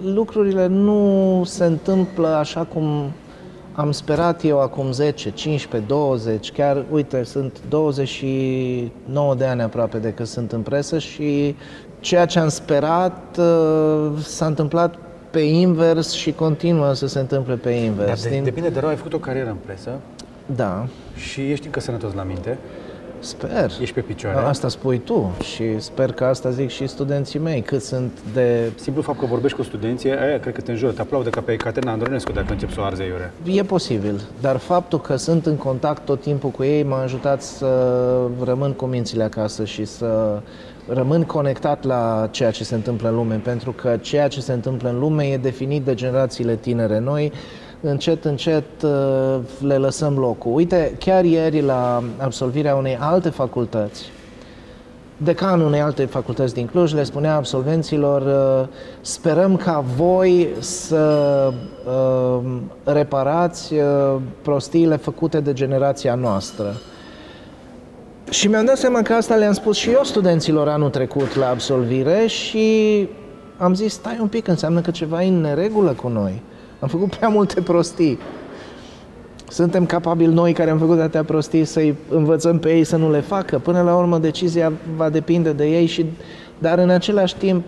lucrurile 0.02 0.66
nu 0.66 1.42
se 1.44 1.64
întâmplă 1.64 2.28
așa 2.28 2.64
cum 2.64 3.12
am 3.72 3.92
sperat 3.92 4.44
eu 4.44 4.60
acum 4.60 4.92
10, 4.92 5.30
15, 5.30 5.88
20, 5.88 6.52
chiar, 6.52 6.84
uite, 6.90 7.22
sunt 7.22 7.60
29 7.68 9.34
de 9.34 9.44
ani 9.44 9.62
aproape 9.62 9.98
de 9.98 10.12
că 10.12 10.24
sunt 10.24 10.52
în 10.52 10.60
presă 10.60 10.98
și 10.98 11.56
ceea 12.00 12.26
ce 12.26 12.38
am 12.38 12.48
sperat 12.48 13.38
uh, 13.38 14.10
s-a 14.22 14.46
întâmplat 14.46 14.94
pe 15.30 15.40
invers 15.40 16.12
și 16.12 16.32
continuă 16.32 16.92
să 16.92 17.06
se 17.06 17.18
întâmple 17.18 17.54
pe 17.54 17.70
invers. 17.70 18.22
Dar 18.22 18.32
de, 18.32 18.40
depinde 18.44 18.68
de 18.68 18.80
rău, 18.80 18.88
ai 18.88 18.96
făcut 18.96 19.12
o 19.12 19.18
carieră 19.18 19.48
în 19.48 19.56
presă. 19.64 19.90
Da. 20.46 20.86
Și 21.16 21.40
ești 21.50 21.66
încă 21.66 21.80
sănătos 21.80 22.12
la 22.12 22.22
minte. 22.22 22.58
Sper. 23.24 23.70
Ești 23.80 23.94
pe 23.94 24.00
picioare. 24.00 24.38
Asta 24.38 24.68
spui 24.68 24.98
tu 24.98 25.30
și 25.42 25.80
sper 25.80 26.12
că 26.12 26.24
asta 26.24 26.50
zic 26.50 26.70
și 26.70 26.86
studenții 26.86 27.38
mei, 27.38 27.60
cât 27.60 27.82
sunt 27.82 28.18
de... 28.32 28.72
Simplu 28.74 29.02
fapt 29.02 29.18
că 29.18 29.26
vorbești 29.26 29.56
cu 29.56 29.62
studenții, 29.62 30.10
aia 30.10 30.40
cred 30.40 30.54
că 30.54 30.60
te 30.60 30.70
înjură, 30.70 30.92
te 30.92 31.00
aplaudă 31.00 31.30
ca 31.30 31.40
pe 31.40 31.56
Caterina 31.56 31.92
Andronescu 31.92 32.32
dacă 32.32 32.52
încep 32.52 32.72
să 32.72 32.80
o 32.80 32.82
arzi 32.82 33.02
iurea. 33.02 33.32
E 33.44 33.62
posibil, 33.62 34.20
dar 34.40 34.56
faptul 34.56 35.00
că 35.00 35.16
sunt 35.16 35.46
în 35.46 35.56
contact 35.56 36.04
tot 36.04 36.20
timpul 36.20 36.50
cu 36.50 36.62
ei 36.62 36.82
m-a 36.82 37.02
ajutat 37.02 37.42
să 37.42 37.66
rămân 38.44 38.72
cu 38.72 38.84
mințile 38.84 39.22
acasă 39.22 39.64
și 39.64 39.84
să 39.84 40.40
rămân 40.88 41.22
conectat 41.22 41.84
la 41.84 42.28
ceea 42.30 42.50
ce 42.50 42.64
se 42.64 42.74
întâmplă 42.74 43.08
în 43.08 43.14
lume, 43.14 43.40
pentru 43.44 43.72
că 43.72 43.96
ceea 44.00 44.28
ce 44.28 44.40
se 44.40 44.52
întâmplă 44.52 44.88
în 44.88 44.98
lume 44.98 45.24
e 45.24 45.36
definit 45.36 45.84
de 45.84 45.94
generațiile 45.94 46.54
tinere. 46.54 46.98
Noi 46.98 47.32
încet, 47.84 48.24
încet 48.24 48.82
uh, 48.82 49.36
le 49.60 49.76
lăsăm 49.76 50.18
locul. 50.18 50.54
Uite, 50.54 50.96
chiar 50.98 51.24
ieri 51.24 51.60
la 51.60 52.02
absolvirea 52.18 52.74
unei 52.74 52.96
alte 53.00 53.28
facultăți, 53.28 54.02
decanul 55.16 55.66
unei 55.66 55.80
alte 55.80 56.04
facultăți 56.04 56.54
din 56.54 56.66
Cluj 56.66 56.92
le 56.92 57.04
spunea 57.04 57.34
absolvenților 57.34 58.22
uh, 58.22 58.68
sperăm 59.00 59.56
ca 59.56 59.84
voi 59.96 60.48
să 60.58 61.52
uh, 61.86 62.44
reparați 62.84 63.74
prostiile 64.42 64.96
făcute 64.96 65.40
de 65.40 65.52
generația 65.52 66.14
noastră. 66.14 66.74
Și 68.30 68.48
mi-am 68.48 68.64
dat 68.64 68.76
seama 68.76 69.02
că 69.02 69.12
asta 69.12 69.34
le-am 69.34 69.52
spus 69.52 69.76
și 69.76 69.90
eu 69.90 70.00
studenților 70.02 70.68
anul 70.68 70.90
trecut 70.90 71.34
la 71.34 71.48
absolvire 71.48 72.26
și 72.26 73.08
am 73.56 73.74
zis, 73.74 73.92
stai 73.92 74.18
un 74.20 74.28
pic, 74.28 74.48
înseamnă 74.48 74.80
că 74.80 74.90
ceva 74.90 75.22
e 75.22 75.28
în 75.28 75.40
neregulă 75.40 75.92
cu 75.92 76.08
noi. 76.08 76.42
Am 76.84 76.90
făcut 76.90 77.14
prea 77.14 77.28
multe 77.28 77.60
prostii. 77.60 78.18
Suntem 79.48 79.86
capabili 79.86 80.32
noi 80.32 80.52
care 80.52 80.70
am 80.70 80.78
făcut 80.78 80.98
atâtea 80.98 81.24
prostii 81.24 81.64
să-i 81.64 81.94
învățăm 82.08 82.58
pe 82.58 82.74
ei 82.74 82.84
să 82.84 82.96
nu 82.96 83.10
le 83.10 83.20
facă. 83.20 83.58
Până 83.58 83.82
la 83.82 83.96
urmă 83.96 84.18
decizia 84.18 84.72
va 84.96 85.08
depinde 85.08 85.52
de 85.52 85.66
ei 85.66 85.86
și 85.86 86.06
dar 86.58 86.78
în 86.78 86.90
același 86.90 87.36
timp 87.36 87.64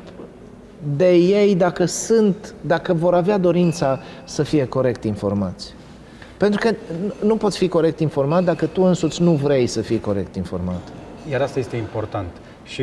de 0.97 1.15
ei 1.15 1.55
dacă 1.55 1.85
sunt, 1.85 2.55
dacă 2.61 2.93
vor 2.93 3.15
avea 3.15 3.39
dorința 3.39 4.01
să 4.25 4.43
fie 4.43 4.67
corect 4.67 5.05
informați. 5.05 5.75
Pentru 6.37 6.61
că 6.63 6.75
nu 7.27 7.37
poți 7.37 7.59
fi 7.59 7.69
corect 7.69 8.01
informat 8.01 8.45
dacă 8.45 8.67
tu 8.67 8.83
însuți 8.83 9.23
nu 9.23 9.33
vrei 9.33 9.67
să 9.67 9.81
fii 9.81 10.01
corect 10.01 10.35
informat. 10.37 10.83
Iar 11.31 11.41
asta 11.41 11.59
este 11.59 11.77
important. 11.77 12.29
Și 12.65 12.83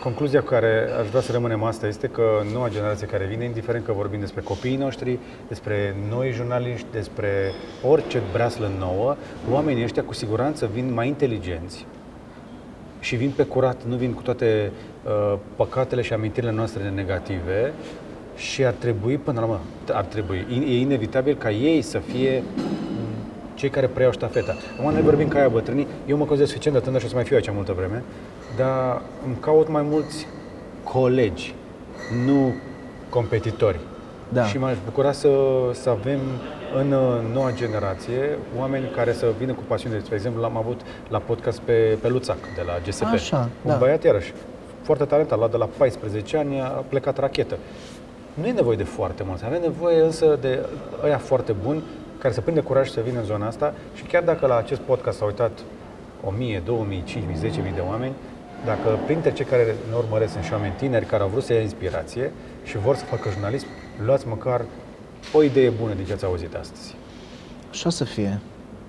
concluzia 0.00 0.40
cu 0.40 0.46
care 0.46 0.88
aș 1.00 1.08
vrea 1.08 1.20
să 1.20 1.32
rămânem 1.32 1.62
asta 1.62 1.86
este 1.86 2.06
că 2.06 2.22
noua 2.52 2.68
generație 2.68 3.06
care 3.06 3.24
vine, 3.24 3.44
indiferent 3.44 3.84
că 3.84 3.92
vorbim 3.92 4.20
despre 4.20 4.40
copiii 4.40 4.76
noștri, 4.76 5.18
despre 5.48 5.96
noi 6.08 6.30
jurnaliști, 6.30 6.86
despre 6.92 7.52
orice 7.88 8.22
breaslă 8.32 8.70
nouă, 8.78 9.16
oamenii 9.50 9.84
ăștia 9.84 10.02
cu 10.02 10.14
siguranță 10.14 10.70
vin 10.72 10.92
mai 10.92 11.08
inteligenți 11.08 11.86
și 13.00 13.16
vin 13.16 13.30
pe 13.30 13.42
curat, 13.42 13.84
nu 13.84 13.96
vin 13.96 14.12
cu 14.12 14.22
toate 14.22 14.72
uh, 15.04 15.38
păcatele 15.56 16.02
și 16.02 16.12
amintirile 16.12 16.52
noastre 16.52 16.90
negative 16.90 17.72
și 18.36 18.64
ar 18.64 18.72
trebui, 18.72 19.16
până 19.16 19.40
la 19.40 19.46
urmă, 19.46 19.60
ar 19.92 20.04
trebui, 20.04 20.46
e 20.50 20.78
inevitabil 20.78 21.36
ca 21.36 21.50
ei 21.50 21.82
să 21.82 21.98
fie 21.98 22.42
cei 23.54 23.68
care 23.68 23.86
preiau 23.86 24.12
ștafeta. 24.12 24.56
Acum 24.78 24.92
noi 24.92 25.02
vorbim 25.02 25.28
ca 25.28 25.38
aia 25.38 25.48
bătrânii, 25.48 25.86
eu 26.06 26.16
mă 26.16 26.24
consider 26.24 26.46
suficient 26.48 26.76
de 26.76 26.82
tânăr 26.82 27.00
și 27.00 27.06
o 27.06 27.08
să 27.08 27.14
mai 27.14 27.24
fiu 27.24 27.36
aici 27.36 27.50
multă 27.50 27.72
vreme, 27.72 28.02
dar 28.56 29.02
îmi 29.26 29.36
caut 29.40 29.68
mai 29.68 29.82
mulți 29.82 30.26
colegi, 30.84 31.54
nu 32.24 32.54
competitori. 33.08 33.78
Da. 34.28 34.44
Și 34.44 34.58
m-aș 34.58 34.76
bucura 34.84 35.12
să, 35.12 35.28
să 35.72 35.90
avem 35.90 36.18
în 36.76 36.88
noua 37.32 37.52
generație 37.54 38.38
oameni 38.58 38.90
care 38.96 39.12
să 39.12 39.26
vină 39.38 39.52
cu 39.52 39.62
pasiune. 39.66 39.98
Spre 39.98 40.14
exemplu, 40.14 40.40
l-am 40.40 40.56
avut 40.56 40.80
la 41.08 41.18
podcast 41.18 41.60
pe, 41.60 41.98
pe 42.00 42.08
Luțac 42.08 42.38
de 42.54 42.62
la 42.66 42.72
GSP. 42.86 43.04
Așa, 43.04 43.48
un 43.64 43.70
da. 43.70 43.76
băiat 43.76 44.04
iarăși 44.04 44.32
foarte 44.82 45.04
talentat, 45.04 45.38
la 45.38 45.48
de 45.48 45.56
la 45.56 45.68
14 45.76 46.36
ani 46.36 46.60
a 46.60 46.66
plecat 46.66 47.18
rachetă. 47.18 47.56
Nu 48.34 48.46
e 48.46 48.52
nevoie 48.52 48.76
de 48.76 48.84
foarte 48.84 49.22
mulți, 49.26 49.44
avem 49.44 49.60
nevoie 49.60 50.00
însă 50.00 50.38
de 50.40 50.66
ăia 51.04 51.18
foarte 51.18 51.54
buni 51.62 51.82
care 52.22 52.34
să 52.34 52.40
prinde 52.40 52.60
curaj 52.60 52.90
să 52.90 53.00
vină 53.04 53.18
în 53.18 53.24
zona 53.24 53.46
asta 53.46 53.74
și 53.94 54.02
chiar 54.02 54.22
dacă 54.22 54.46
la 54.46 54.56
acest 54.56 54.80
podcast 54.80 55.18
s-au 55.18 55.26
uitat 55.26 55.58
1000, 56.24 56.62
2000, 56.64 57.02
5000, 57.04 57.50
10.000 57.50 57.74
de 57.74 57.82
oameni, 57.88 58.12
dacă 58.64 58.98
printre 59.04 59.32
cei 59.32 59.44
care 59.44 59.74
ne 59.88 59.96
urmăresc 59.96 60.32
sunt 60.32 60.44
și 60.44 60.52
oameni 60.52 60.74
tineri 60.78 61.06
care 61.06 61.22
au 61.22 61.28
vrut 61.28 61.44
să 61.44 61.52
ia 61.52 61.60
inspirație 61.60 62.32
și 62.64 62.78
vor 62.78 62.96
să 62.96 63.04
facă 63.04 63.30
jurnalism, 63.30 63.66
luați 64.04 64.28
măcar 64.28 64.64
o 65.32 65.42
idee 65.42 65.70
bună 65.70 65.94
din 65.94 66.04
ce 66.04 66.12
ați 66.12 66.24
auzit 66.24 66.54
astăzi. 66.54 66.94
Și 67.70 67.86
o 67.86 67.90
să 67.90 68.04
fie. 68.04 68.40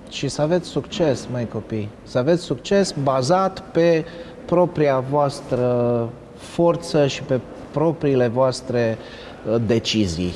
Și 0.09 0.27
să 0.27 0.41
aveți 0.41 0.67
succes, 0.67 1.27
mai 1.31 1.47
copii. 1.47 1.89
Să 2.03 2.17
aveți 2.17 2.43
succes 2.43 2.91
bazat 3.03 3.59
pe 3.59 4.05
propria 4.45 4.99
voastră 4.99 6.09
forță 6.35 7.07
și 7.07 7.23
pe 7.23 7.39
propriile 7.71 8.27
voastre 8.27 8.97
uh, 9.49 9.55
decizii. 9.65 10.33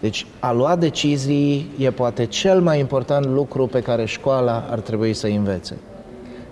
Deci 0.00 0.26
a 0.38 0.52
lua 0.52 0.76
decizii 0.76 1.70
e 1.78 1.90
poate 1.90 2.24
cel 2.24 2.60
mai 2.60 2.78
important 2.78 3.26
lucru 3.26 3.66
pe 3.66 3.80
care 3.82 4.04
școala 4.04 4.66
ar 4.70 4.80
trebui 4.80 5.14
să 5.14 5.26
învețe. 5.26 5.76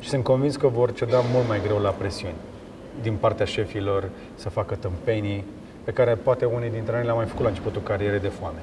Și 0.01 0.09
sunt 0.09 0.25
convins 0.25 0.57
că 0.57 0.67
vor 0.69 0.93
ceda 0.93 1.23
mult 1.33 1.49
mai 1.49 1.61
greu 1.63 1.79
la 1.79 1.91
presiuni 1.91 2.35
din 3.03 3.15
partea 3.21 3.47
șefilor 3.47 4.09
să 4.35 4.49
facă 4.49 4.75
tâmpenii 4.75 5.45
pe 5.85 5.93
care 5.93 6.15
poate 6.15 6.45
unii 6.45 6.71
dintre 6.71 6.93
noi 6.95 7.05
le-au 7.05 7.17
mai 7.17 7.27
făcut 7.27 7.43
la 7.43 7.49
începutul 7.49 7.83
carierei 7.83 8.21
de 8.21 8.29
foame. 8.29 8.59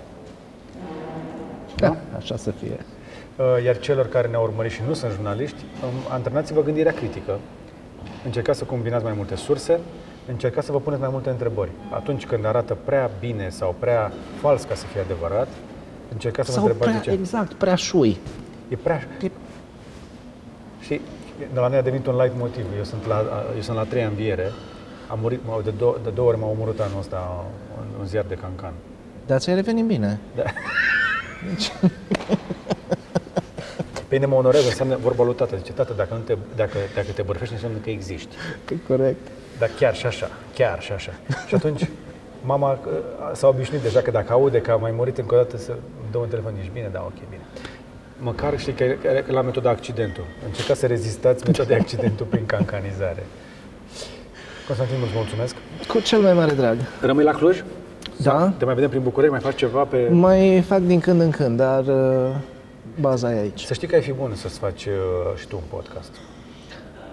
Da? 1.75 1.95
Așa 2.17 2.36
să 2.38 2.51
fie. 2.51 2.77
Uh, 3.36 3.63
iar 3.65 3.77
celor 3.79 4.07
care 4.07 4.27
ne-au 4.27 4.43
urmărit 4.43 4.71
și 4.71 4.81
nu 4.88 4.93
sunt 4.93 5.11
jurnaliști, 5.11 5.63
um, 5.84 6.13
antrenați-vă 6.13 6.61
gândirea 6.63 6.91
critică. 6.91 7.39
Încercați 8.25 8.57
să 8.57 8.63
combinați 8.63 9.03
mai 9.03 9.13
multe 9.15 9.36
surse, 9.36 9.79
încercați 10.28 10.65
să 10.65 10.71
vă 10.71 10.80
puneți 10.80 11.01
mai 11.01 11.09
multe 11.11 11.30
întrebări. 11.30 11.71
Atunci 11.91 12.26
când 12.26 12.45
arată 12.45 12.78
prea 12.86 13.09
bine 13.19 13.49
sau 13.49 13.76
prea 13.80 14.11
fals 14.41 14.63
ca 14.63 14.76
să 14.76 14.86
fie 14.86 15.01
adevărat, 15.01 15.47
încercați 16.11 16.51
să 16.51 16.59
vă 16.59 16.65
întrebați 16.67 16.91
prea, 16.91 17.01
de 17.03 17.09
ce. 17.09 17.21
Exact, 17.21 17.53
prea 17.53 17.76
șui. 17.76 18.17
E 18.69 18.76
prea... 18.76 19.01
E... 19.21 19.30
Și 20.80 21.01
de 21.53 21.59
la 21.59 21.67
noi 21.67 21.78
a 21.78 21.82
devenit 21.82 22.07
un 22.07 22.15
light 22.15 22.38
motiv. 22.38 22.65
Eu 22.78 22.84
sunt 22.84 23.07
la, 23.07 23.26
eu 23.55 23.61
sunt 23.61 23.78
la 23.78 23.84
treia 23.84 24.07
înviere. 24.07 24.51
Am 25.07 25.19
murit, 25.21 25.39
de, 25.63 25.69
două, 25.78 25.97
de 26.03 26.09
două 26.09 26.28
ori 26.28 26.39
m-au 26.39 26.49
omorât 26.49 26.80
anul 26.80 26.99
ăsta 26.99 27.45
în 27.78 27.99
un 27.99 28.05
ziar 28.05 28.26
de 28.28 28.36
cancan. 28.36 28.74
Dar 29.26 29.39
ți-ai 29.39 29.55
revenit 29.55 29.86
bine. 29.86 30.19
Da. 30.36 30.43
Pe 31.80 31.89
Pe 34.07 34.19
mine 34.19 34.26
mă 34.26 34.36
onorează, 34.36 34.67
înseamnă 34.67 34.97
vorba 35.01 35.24
lui 35.24 35.34
tată. 35.34 35.55
Zice, 35.55 35.71
tată, 35.71 35.93
dacă, 35.93 36.13
nu 36.13 36.19
te, 36.19 36.38
dacă, 36.55 36.78
dacă 36.95 37.07
te 37.15 37.21
bărfești, 37.21 37.53
înseamnă 37.53 37.78
că 37.78 37.89
existi. 37.89 38.36
Corect. 38.88 39.28
Dar 39.60 39.70
chiar 39.80 39.95
și 39.95 40.06
așa, 40.06 40.30
chiar 40.54 40.82
și 40.82 40.91
așa. 40.91 41.12
Și 41.47 41.56
atunci 41.56 41.89
mama 42.41 42.72
uh, 42.72 42.91
s-a 43.34 43.47
obișnuit 43.47 43.82
deja 43.82 43.99
că 44.01 44.12
dacă 44.12 44.34
aude 44.34 44.62
că 44.62 44.72
a 44.72 44.76
mai 44.76 44.91
murit 44.91 45.18
încă 45.18 45.34
o 45.36 45.38
dată 45.38 45.58
să 45.58 45.72
îmi 45.72 46.12
dă 46.12 46.18
un 46.18 46.28
telefon, 46.28 46.54
ești 46.60 46.72
bine? 46.74 46.89
Da, 46.91 47.01
ok, 47.06 47.30
bine. 47.30 47.41
Măcar 48.18 48.60
știi 48.60 48.74
că, 48.74 48.86
că 49.01 49.32
la 49.32 49.41
metoda 49.41 49.70
accidentul. 49.70 50.24
Încercați 50.45 50.80
să 50.80 50.88
rezistați 50.88 51.45
metoda 51.45 51.76
accidentul 51.82 52.26
prin 52.26 52.45
cancanizare. 52.45 53.24
Constantin, 54.68 54.97
îți 55.04 55.12
mulțumesc. 55.16 55.56
Cu 55.88 55.99
cel 55.99 56.20
mai 56.20 56.34
mare 56.34 56.54
drag. 56.54 56.78
Rămâi 57.01 57.24
la 57.24 57.32
Cluj? 57.32 57.64
Da? 58.18 58.54
Te 58.58 58.66
mai 58.66 58.74
vedem 58.74 58.89
prin 58.89 59.01
București? 59.01 59.34
Mai 59.34 59.43
faci 59.43 59.56
ceva 59.56 59.84
pe... 59.84 60.08
Mai 60.12 60.64
fac 60.68 60.80
din 60.80 60.99
când 60.99 61.22
în 61.22 61.30
când, 61.30 61.58
dar 61.58 61.86
uh, 61.86 62.36
baza 62.99 63.34
e 63.34 63.39
aici. 63.39 63.62
Să 63.62 63.74
știi 63.74 63.88
că 63.88 63.95
ai 63.95 64.01
fi 64.01 64.12
bun 64.12 64.36
să-ți 64.36 64.60
faci 64.60 64.86
uh, 64.86 64.93
și 65.36 65.47
tu 65.47 65.56
un 65.56 65.80
podcast. 65.80 66.12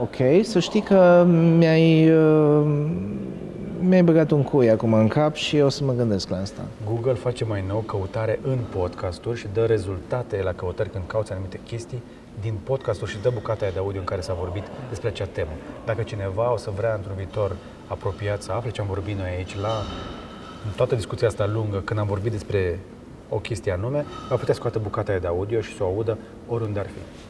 Ok, 0.02 0.16
să 0.42 0.58
știi 0.58 0.80
că 0.80 1.26
mi-ai, 1.56 2.10
uh, 2.10 2.66
mi-ai 3.80 4.02
băgat 4.02 4.30
un 4.30 4.42
cui 4.42 4.70
acum 4.70 4.92
în 4.94 5.08
cap 5.08 5.34
și 5.34 5.56
o 5.56 5.68
să 5.68 5.84
mă 5.84 5.92
gândesc 5.92 6.28
la 6.28 6.36
asta. 6.36 6.62
Google 6.86 7.12
face 7.12 7.44
mai 7.44 7.64
nou 7.66 7.78
căutare 7.78 8.38
în 8.42 8.58
podcasturi 8.76 9.38
și 9.38 9.46
dă 9.52 9.64
rezultate 9.64 10.42
la 10.42 10.52
căutări 10.52 10.90
când 10.90 11.04
cauți 11.06 11.32
anumite 11.32 11.60
chestii 11.66 12.02
din 12.40 12.54
podcasturi 12.64 13.10
și 13.10 13.16
dă 13.22 13.30
bucata 13.34 13.64
aia 13.64 13.72
de 13.72 13.78
audio 13.78 13.98
în 13.98 14.06
care 14.06 14.20
s-a 14.20 14.34
vorbit 14.34 14.62
despre 14.88 15.08
acea 15.08 15.26
temă. 15.32 15.50
Dacă 15.84 16.02
cineva 16.02 16.52
o 16.52 16.56
să 16.56 16.70
vrea 16.76 16.94
într-un 16.94 17.14
viitor 17.16 17.56
apropiat 17.86 18.42
să 18.42 18.52
afle 18.52 18.70
ce 18.70 18.80
am 18.80 18.86
vorbit 18.86 19.16
noi 19.16 19.28
aici 19.36 19.56
la 19.56 19.72
în 20.66 20.72
toată 20.76 20.94
discuția 20.94 21.28
asta 21.28 21.46
lungă, 21.46 21.78
când 21.84 22.00
am 22.00 22.06
vorbit 22.06 22.32
despre 22.32 22.78
o 23.28 23.36
chestie 23.36 23.72
anume, 23.72 24.04
va 24.28 24.36
putea 24.36 24.54
scoate 24.54 24.78
bucata 24.78 25.10
aia 25.10 25.20
de 25.20 25.26
audio 25.26 25.60
și 25.60 25.76
să 25.76 25.82
o 25.82 25.86
audă 25.86 26.18
oriunde 26.48 26.78
ar 26.78 26.86
fi. 26.86 27.29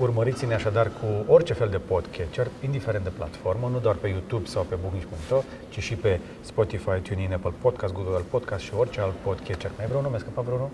Urmăriți-ne 0.00 0.54
așadar 0.54 0.86
cu 0.86 1.32
orice 1.32 1.52
fel 1.52 1.68
de 1.68 1.76
podcatcher, 1.76 2.46
indiferent 2.64 3.04
de 3.04 3.10
platformă, 3.16 3.68
nu 3.72 3.78
doar 3.78 3.94
pe 3.94 4.08
YouTube 4.08 4.46
sau 4.46 4.66
pe 4.68 4.74
booknici.ro, 4.82 5.42
ci 5.68 5.78
și 5.78 5.94
pe 5.94 6.20
Spotify, 6.40 6.98
TuneIn, 7.08 7.32
Apple 7.32 7.52
Podcast, 7.60 7.92
Google 7.92 8.22
Podcast 8.30 8.62
și 8.64 8.70
orice 8.78 9.00
alt 9.00 9.12
podcatcher. 9.22 9.70
Mai 9.76 9.86
vreau 9.86 10.02
nume, 10.02 10.18
scăpa 10.18 10.40
vreunul? 10.42 10.68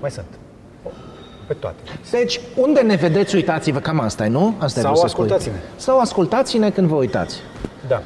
Mai 0.00 0.10
sunt. 0.10 0.26
O, 0.84 0.88
Pe 1.46 1.54
toate. 1.54 1.76
Deci, 2.10 2.40
unde 2.56 2.80
ne 2.80 2.94
vedeți, 2.94 3.34
uitați-vă, 3.34 3.78
cam 3.78 4.00
asta 4.00 4.24
e, 4.24 4.28
nu? 4.28 4.54
Asta 4.58 4.80
Sau 4.80 4.90
ai 4.90 4.96
vrut 4.96 5.08
să 5.10 5.14
spui. 5.16 5.24
ascultați-ne. 5.24 5.56
Sau 5.76 5.98
ascultați-ne 6.00 6.70
când 6.70 6.88
vă 6.88 6.94
uitați. 6.94 7.36
Da, 7.88 8.02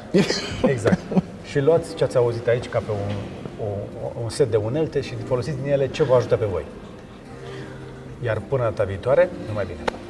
exact. 0.73 0.99
și 1.45 1.59
luați 1.59 1.95
ce 1.95 2.03
ați 2.03 2.17
auzit 2.17 2.47
aici 2.47 2.69
ca 2.69 2.79
pe 2.79 2.91
un, 2.91 3.15
o, 3.65 4.11
un 4.23 4.29
set 4.29 4.51
de 4.51 4.57
unelte 4.57 5.01
și 5.01 5.13
folosiți 5.15 5.57
din 5.61 5.71
ele 5.71 5.87
ce 5.87 6.03
vă 6.03 6.15
ajută 6.15 6.35
pe 6.35 6.45
voi. 6.45 6.65
Iar 8.23 8.41
până 8.47 8.63
data 8.63 8.83
viitoare, 8.83 9.29
numai 9.47 9.65
bine! 9.65 10.02